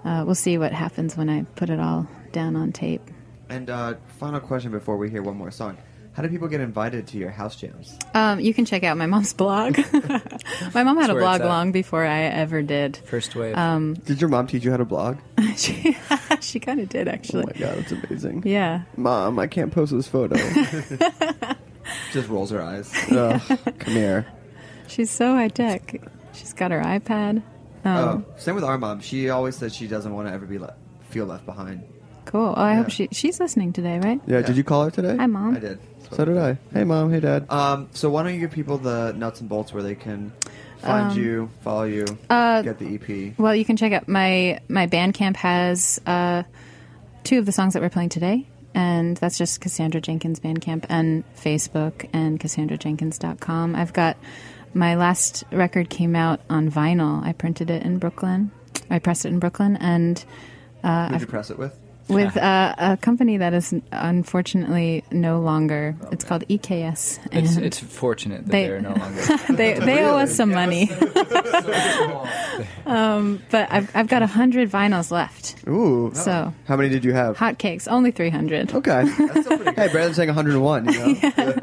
uh, 0.05 0.23
we'll 0.25 0.35
see 0.35 0.59
what 0.59 0.73
happens 0.73 1.17
when 1.17 1.29
I 1.29 1.43
put 1.57 1.71
it 1.71 1.81
all 1.81 2.09
down 2.33 2.57
on 2.57 2.73
tape. 2.73 3.03
And 3.49 3.71
uh, 3.71 3.95
final 4.19 4.41
question 4.41 4.71
before 4.71 4.97
we 4.97 5.09
hear 5.11 5.23
one 5.23 5.37
more 5.37 5.51
song: 5.51 5.79
How 6.13 6.23
do 6.23 6.29
people 6.29 6.49
get 6.49 6.61
invited 6.61 7.07
to 7.09 7.19
your 7.19 7.31
house 7.31 7.55
jams? 7.55 7.97
Um, 8.13 8.41
you 8.41 8.53
can 8.53 8.65
check 8.65 8.83
out 8.83 8.97
my 8.97 9.07
mom's 9.07 9.33
blog. 9.33 9.79
my 10.75 10.83
mom 10.83 10.97
had 10.97 11.11
a 11.11 11.15
blog 11.15 11.43
long 11.43 11.71
before 11.71 12.05
I 12.05 12.23
ever 12.23 12.63
did. 12.63 12.97
First 12.97 13.37
wave. 13.37 13.57
Um, 13.57 13.95
Did 13.95 14.21
your 14.21 14.31
mom 14.31 14.49
teach 14.49 14.65
you 14.65 14.73
how 14.73 14.79
to 14.79 14.85
blog? 14.85 15.19
she 15.57 15.97
she 16.41 16.59
kind 16.59 16.81
of 16.81 16.89
did 16.89 17.07
actually. 17.07 17.45
Oh 17.45 17.53
my 17.55 17.61
god, 17.61 17.79
that's 17.79 17.93
amazing. 17.93 18.43
Yeah. 18.45 18.83
Mom, 18.97 19.39
I 19.39 19.47
can't 19.47 19.73
post 19.73 19.93
this 19.93 20.09
photo. 20.09 20.37
Just 22.13 22.29
rolls 22.29 22.51
her 22.51 22.61
eyes. 22.61 22.93
Ugh, 23.13 23.41
come 23.79 23.95
here. 23.95 24.27
She's 24.89 25.11
so 25.11 25.35
high 25.35 25.49
tech. 25.49 26.01
She's 26.33 26.53
got 26.53 26.71
her 26.71 26.81
iPad. 26.83 27.43
Um, 27.87 28.25
oh, 28.29 28.35
same 28.39 28.55
with 28.55 28.65
our 28.65 28.79
mom. 28.79 29.01
She 29.01 29.31
always 29.31 29.57
says 29.57 29.75
she 29.75 29.87
doesn't 29.87 30.13
want 30.13 30.29
to 30.29 30.35
ever 30.35 30.47
be 30.47 30.59
le- 30.59 30.75
feel 31.11 31.27
left 31.27 31.47
behind. 31.47 31.83
Cool. 32.25 32.55
Oh, 32.57 32.61
I 32.61 32.73
Yeah. 32.73 32.77
hope 32.79 32.91
she 32.91 33.09
she's 33.13 33.39
listening 33.39 33.73
today, 33.73 33.99
right? 34.01 34.21
Yeah, 34.27 34.43
did 34.43 34.57
you 34.57 34.65
call 34.65 34.85
her 34.85 34.91
today? 34.91 35.17
Hi, 35.17 35.27
mom. 35.27 35.57
I 35.57 35.61
did. 35.61 35.79
So 36.11 36.25
did 36.25 36.37
I. 36.39 36.57
Hey, 36.73 36.85
mom. 36.85 37.11
Hey, 37.13 37.21
dad. 37.21 37.47
Um, 37.51 37.89
so 37.93 38.11
why 38.11 38.23
don't 38.23 38.35
you 38.35 38.41
give 38.41 38.51
people 38.53 38.79
the 38.79 39.13
nuts 39.17 39.41
and 39.41 39.49
bolts 39.49 39.73
where 39.73 39.83
they 39.83 39.95
can 39.95 40.33
find 40.79 41.11
Um, 41.13 41.19
you, 41.19 41.51
follow 41.63 41.85
you, 41.85 42.05
uh, 42.31 42.63
get 42.63 42.79
the 42.79 42.95
EP? 42.95 43.35
Well, 43.39 43.55
you 43.55 43.65
can 43.65 43.77
check 43.77 43.93
out 43.93 44.07
my 44.09 44.61
my 44.69 44.87
Bandcamp 44.87 45.37
has 45.37 46.01
uh, 46.07 46.43
two 47.25 47.39
of 47.39 47.47
the 47.47 47.53
songs 47.53 47.73
that 47.75 47.83
we're 47.83 47.89
playing 47.91 48.11
today, 48.11 48.47
and 48.75 49.17
that's 49.17 49.37
just 49.39 49.61
Cassandra 49.61 50.01
Jenkins 50.01 50.39
Bandcamp 50.41 50.85
and 50.89 51.25
Facebook 51.37 52.09
and 52.13 52.39
CassandraJenkins.com. 52.41 53.75
I've 53.75 53.93
got 53.93 54.17
my 54.75 54.95
last 54.97 55.45
record 55.53 55.89
came 55.91 56.15
out 56.17 56.41
on 56.51 56.71
vinyl. 56.71 57.23
I 57.25 57.33
printed 57.33 57.71
it 57.71 57.83
in 57.83 57.99
Brooklyn. 57.99 58.51
I 58.91 58.99
pressed 58.99 59.25
it 59.25 59.29
in 59.29 59.39
Brooklyn, 59.39 59.77
and 59.77 60.25
uh, 60.85 61.07
Who'd 61.07 61.15
I've- 61.15 61.21
you 61.23 61.27
press 61.27 61.51
it 61.51 61.59
with? 61.59 61.77
with 62.09 62.37
uh, 62.37 62.73
a 62.79 62.97
company 62.99 63.39
that 63.39 63.53
is 63.53 63.75
unfortunately 63.91 65.03
no 65.11 65.41
longer. 65.41 65.97
It's 66.13 66.23
called 66.23 66.47
EKS. 66.47 67.19
It's 67.33 67.57
and 67.57 67.65
it's 67.67 67.81
fortunate 67.81 68.45
that 68.47 68.53
they- 68.53 68.69
they, 68.69 68.73
are 68.75 68.81
no 68.81 68.95
longer. 68.95 69.23
they 69.53 69.75
they 69.75 70.05
owe 70.05 70.17
us 70.19 70.33
some 70.37 70.53
money. 70.53 70.89
um, 72.87 73.43
but 73.51 73.71
I've 73.73 73.95
I've 73.97 74.09
got 74.09 74.23
a 74.23 74.27
hundred 74.27 74.71
vinyls 74.71 75.11
left. 75.11 75.57
Ooh. 75.67 76.13
So 76.15 76.55
How 76.67 76.77
many 76.77 76.89
did 76.91 77.05
you 77.05 77.13
have? 77.13 77.37
hotcakes, 77.37 77.89
only 77.91 78.11
three 78.13 78.31
hundred. 78.31 78.73
Okay. 78.73 79.07
hey, 79.75 79.89
Brandon's 79.89 80.17
saying 80.17 80.29
101. 80.29 80.93
You 80.93 81.21
know? 81.37 81.55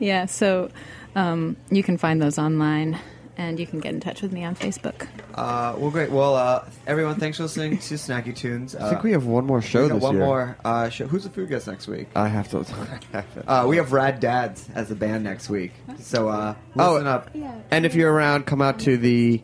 Yeah, 0.00 0.26
so 0.26 0.70
um, 1.14 1.56
you 1.70 1.82
can 1.82 1.96
find 1.98 2.20
those 2.20 2.38
online, 2.38 2.98
and 3.36 3.58
you 3.60 3.66
can 3.66 3.80
get 3.80 3.94
in 3.94 4.00
touch 4.00 4.22
with 4.22 4.32
me 4.32 4.44
on 4.44 4.54
Facebook. 4.56 5.06
Uh, 5.34 5.74
well, 5.78 5.90
great. 5.90 6.10
Well, 6.10 6.34
uh, 6.34 6.64
everyone, 6.86 7.16
thanks 7.20 7.36
for 7.36 7.44
listening 7.44 7.78
to 7.78 7.94
Snacky 7.94 8.34
Tunes. 8.34 8.74
Uh, 8.74 8.86
I 8.86 8.90
think 8.90 9.02
we 9.04 9.12
have 9.12 9.26
one 9.26 9.46
more 9.46 9.62
show 9.62 9.82
we 9.84 9.88
got 9.88 9.94
this 9.94 10.02
one 10.02 10.16
year. 10.16 10.24
more 10.24 10.56
uh, 10.64 10.88
show. 10.88 11.06
Who's 11.06 11.22
the 11.24 11.30
food 11.30 11.48
guest 11.48 11.68
next 11.68 11.86
week? 11.86 12.08
I 12.16 12.28
have 12.28 12.48
to. 12.50 12.64
Uh, 13.46 13.64
we 13.68 13.76
have 13.76 13.92
Rad 13.92 14.20
Dads 14.20 14.68
as 14.74 14.90
a 14.90 14.94
band 14.94 15.24
next 15.24 15.48
week. 15.48 15.72
So 16.00 16.28
uh, 16.28 16.54
Oh, 16.76 16.94
listen 16.94 17.06
up. 17.06 17.30
And 17.70 17.86
if 17.86 17.94
you're 17.94 18.12
around, 18.12 18.46
come 18.46 18.60
out 18.60 18.80
to 18.80 18.96
the 18.96 19.42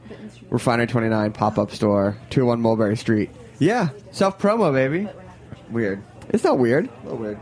Refinery 0.51 0.86
29 0.86 1.32
pop 1.32 1.59
up 1.59 1.70
store, 1.70 2.16
201 2.31 2.61
Mulberry 2.61 2.97
Street. 2.97 3.31
Yeah, 3.59 3.91
self 4.11 4.39
promo, 4.39 4.73
baby. 4.73 5.09
Weird. 5.70 6.03
It's 6.31 6.43
not 6.45 6.59
weird. 6.59 6.89
A 6.89 7.03
little 7.05 7.19
weird. 7.19 7.39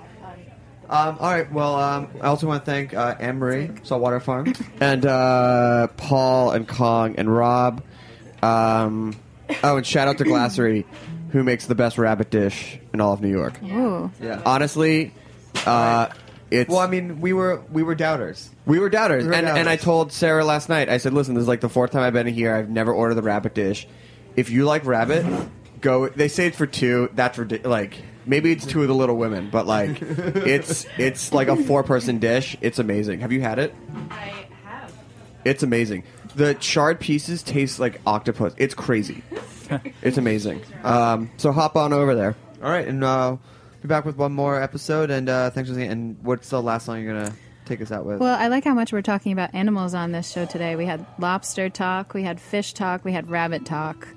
Um, 0.93 1.17
all 1.21 1.31
right. 1.31 1.51
Well, 1.51 1.75
um, 1.77 2.09
I 2.21 2.27
also 2.27 2.47
want 2.47 2.67
to 2.67 2.71
thank 2.71 2.93
uh, 2.93 3.15
Anne 3.19 3.39
Marie 3.39 3.71
Saltwater 3.83 4.21
Farm. 4.21 4.53
And 4.81 5.07
uh, 5.07 5.87
Paul 5.97 6.51
and 6.51 6.69
Kong 6.69 7.15
and 7.17 7.35
Rob. 7.35 7.83
Um, 8.43 9.15
oh, 9.65 9.79
and 9.79 9.87
shout 9.87 10.09
out 10.09 10.19
to 10.19 10.25
Glasserie, 10.25 10.85
who 11.31 11.45
makes 11.45 11.67
the 11.67 11.75
best 11.75 11.97
rabbit 11.97 12.31
dish 12.31 12.79
in 12.93 13.01
all 13.01 13.15
of 13.15 13.23
New 13.23 13.31
York. 13.31 13.63
Ooh. 13.63 14.11
Yeah. 14.21 14.43
Honestly, 14.45 15.15
uh, 15.65 16.09
it's. 16.51 16.69
Well, 16.69 16.81
I 16.81 16.89
mean, 16.89 17.23
we 17.23 17.33
were 17.33 17.63
we 17.71 17.83
were 17.83 17.95
doubters. 17.95 18.51
We 18.67 18.79
were 18.79 18.91
doubters, 18.91 19.23
We 19.25 19.31
were 19.31 19.35
and 19.35 19.47
and 19.47 19.69
I 19.69 19.77
told 19.77 20.13
Sarah 20.13 20.45
last 20.45 20.69
night. 20.69 20.91
I 20.91 20.99
said, 20.99 21.15
"Listen, 21.15 21.35
this 21.35 21.43
is 21.43 21.49
like 21.49 21.61
the 21.61 21.71
fourth 21.71 21.93
time 21.93 22.03
I've 22.03 22.13
been 22.13 22.27
here. 22.27 22.55
I've 22.55 22.69
never 22.69 22.93
ordered 22.93 23.15
the 23.15 23.23
rabbit 23.23 23.55
dish. 23.55 23.89
If 24.37 24.51
you 24.51 24.67
like 24.67 24.85
rabbit, 24.85 25.25
go. 25.81 26.09
They 26.09 26.29
say 26.29 26.49
it's 26.49 26.57
for 26.57 26.67
two. 26.67 27.09
That's 27.15 27.39
ridiculous. 27.39 27.71
Like 27.71 28.03
maybe 28.27 28.53
it's 28.53 28.67
two 28.67 28.83
of 28.83 28.89
the 28.89 28.95
Little 28.95 29.17
Women, 29.17 29.51
but 29.51 29.67
like 29.67 29.99
it's 30.01 30.87
it's 30.99 31.33
like 31.33 31.49
a 31.49 31.57
four 31.57 31.83
person 31.83 32.19
dish. 32.19 32.57
It's 32.61 32.79
amazing. 32.79 33.21
Have 33.21 33.33
you 33.33 33.41
had 33.41 33.59
it? 33.59 33.75
I 34.11 34.47
have. 34.65 34.93
It's 35.45 35.63
amazing. 35.63 36.05
The 36.35 36.55
charred 36.55 37.01
pieces 37.01 37.43
taste 37.43 37.79
like 37.79 38.01
octopus. 38.07 38.55
It's 38.57 38.75
crazy. 38.75 39.23
it's 40.03 40.19
amazing. 40.19 40.63
Um, 40.83 41.31
so 41.37 41.53
hop 41.53 41.77
on 41.77 41.93
over 41.93 42.15
there. 42.15 42.37
All 42.63 42.71
right, 42.71 42.87
and 42.87 43.03
uh, 43.03 43.37
be 43.81 43.89
back 43.89 44.05
with 44.05 44.17
one 44.17 44.33
more 44.33 44.61
episode. 44.61 45.11
And 45.11 45.29
uh, 45.29 45.51
thanks 45.51 45.69
for 45.69 45.75
listening. 45.75 45.91
And 45.91 46.17
what's 46.23 46.49
the 46.49 46.63
last 46.63 46.87
song 46.87 47.03
you're 47.03 47.13
gonna 47.13 47.35
take 47.65 47.81
us 47.81 47.91
out 47.91 48.07
with? 48.07 48.21
Well, 48.21 48.39
I 48.39 48.49
like 48.49 48.65
how 48.65 48.75
much 48.75 48.93
we're 48.93 49.03
talking 49.03 49.33
about 49.33 49.55
animals 49.55 49.95
on 49.95 50.13
this 50.13 50.31
show 50.31 50.47
today. 50.47 50.77
We 50.77 50.87
had 50.87 51.05
lobster 51.19 51.69
talk, 51.69 52.15
we 52.15 52.23
had 52.23 52.41
fish 52.41 52.73
talk, 52.73 53.05
we 53.05 53.13
had 53.13 53.29
rabbit 53.29 53.67
talk, 53.67 54.09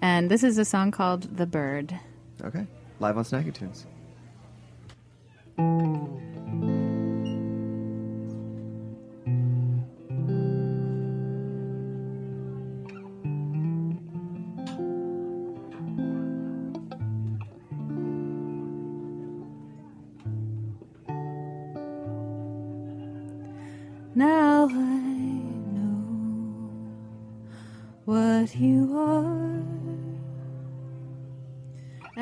and 0.00 0.30
this 0.30 0.42
is 0.42 0.58
a 0.58 0.64
song 0.64 0.90
called 0.90 1.36
"The 1.36 1.46
Bird." 1.46 1.98
okay, 2.44 2.66
live 3.00 3.16
on 3.16 3.24
Snacky 3.24 3.52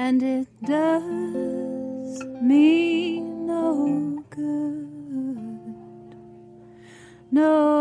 and 0.06 0.22
it 0.22 0.46
does 0.62 2.22
me 2.40 3.18
no 3.18 4.22
good. 4.30 5.66
No. 7.32 7.75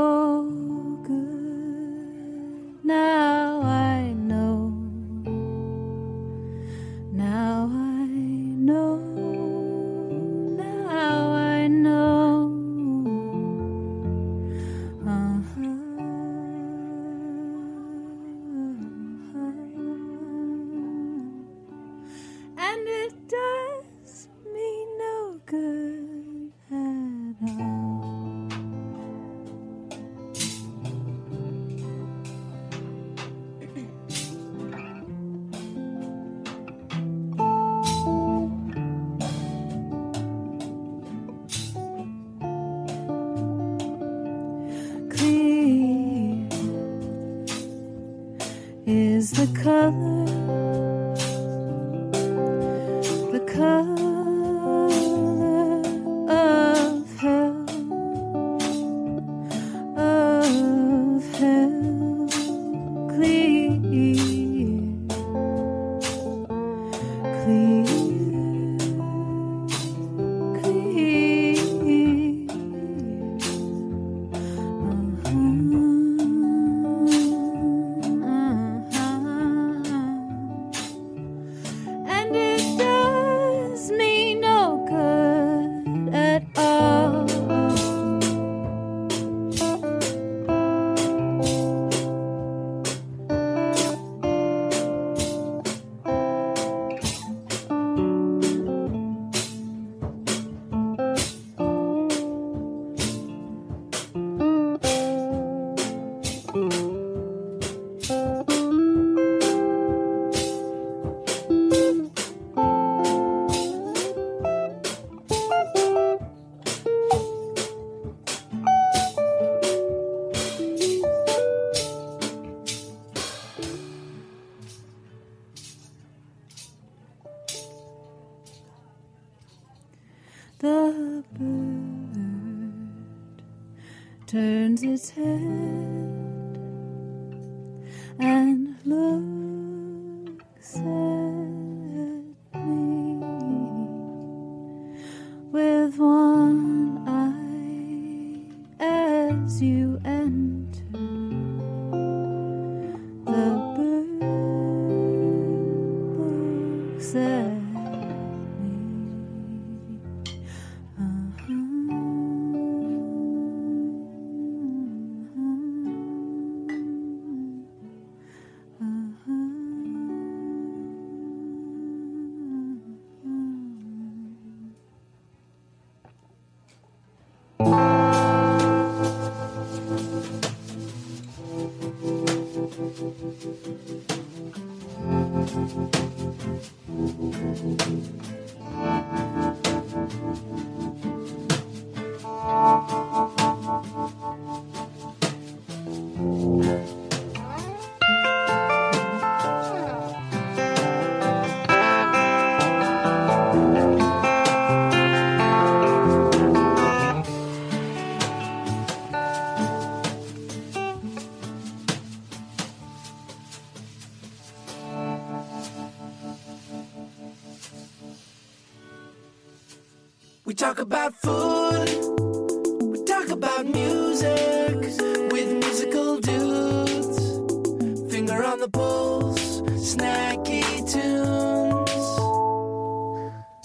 turns 134.75 134.81
his 134.81 135.09
head. 135.11 136.04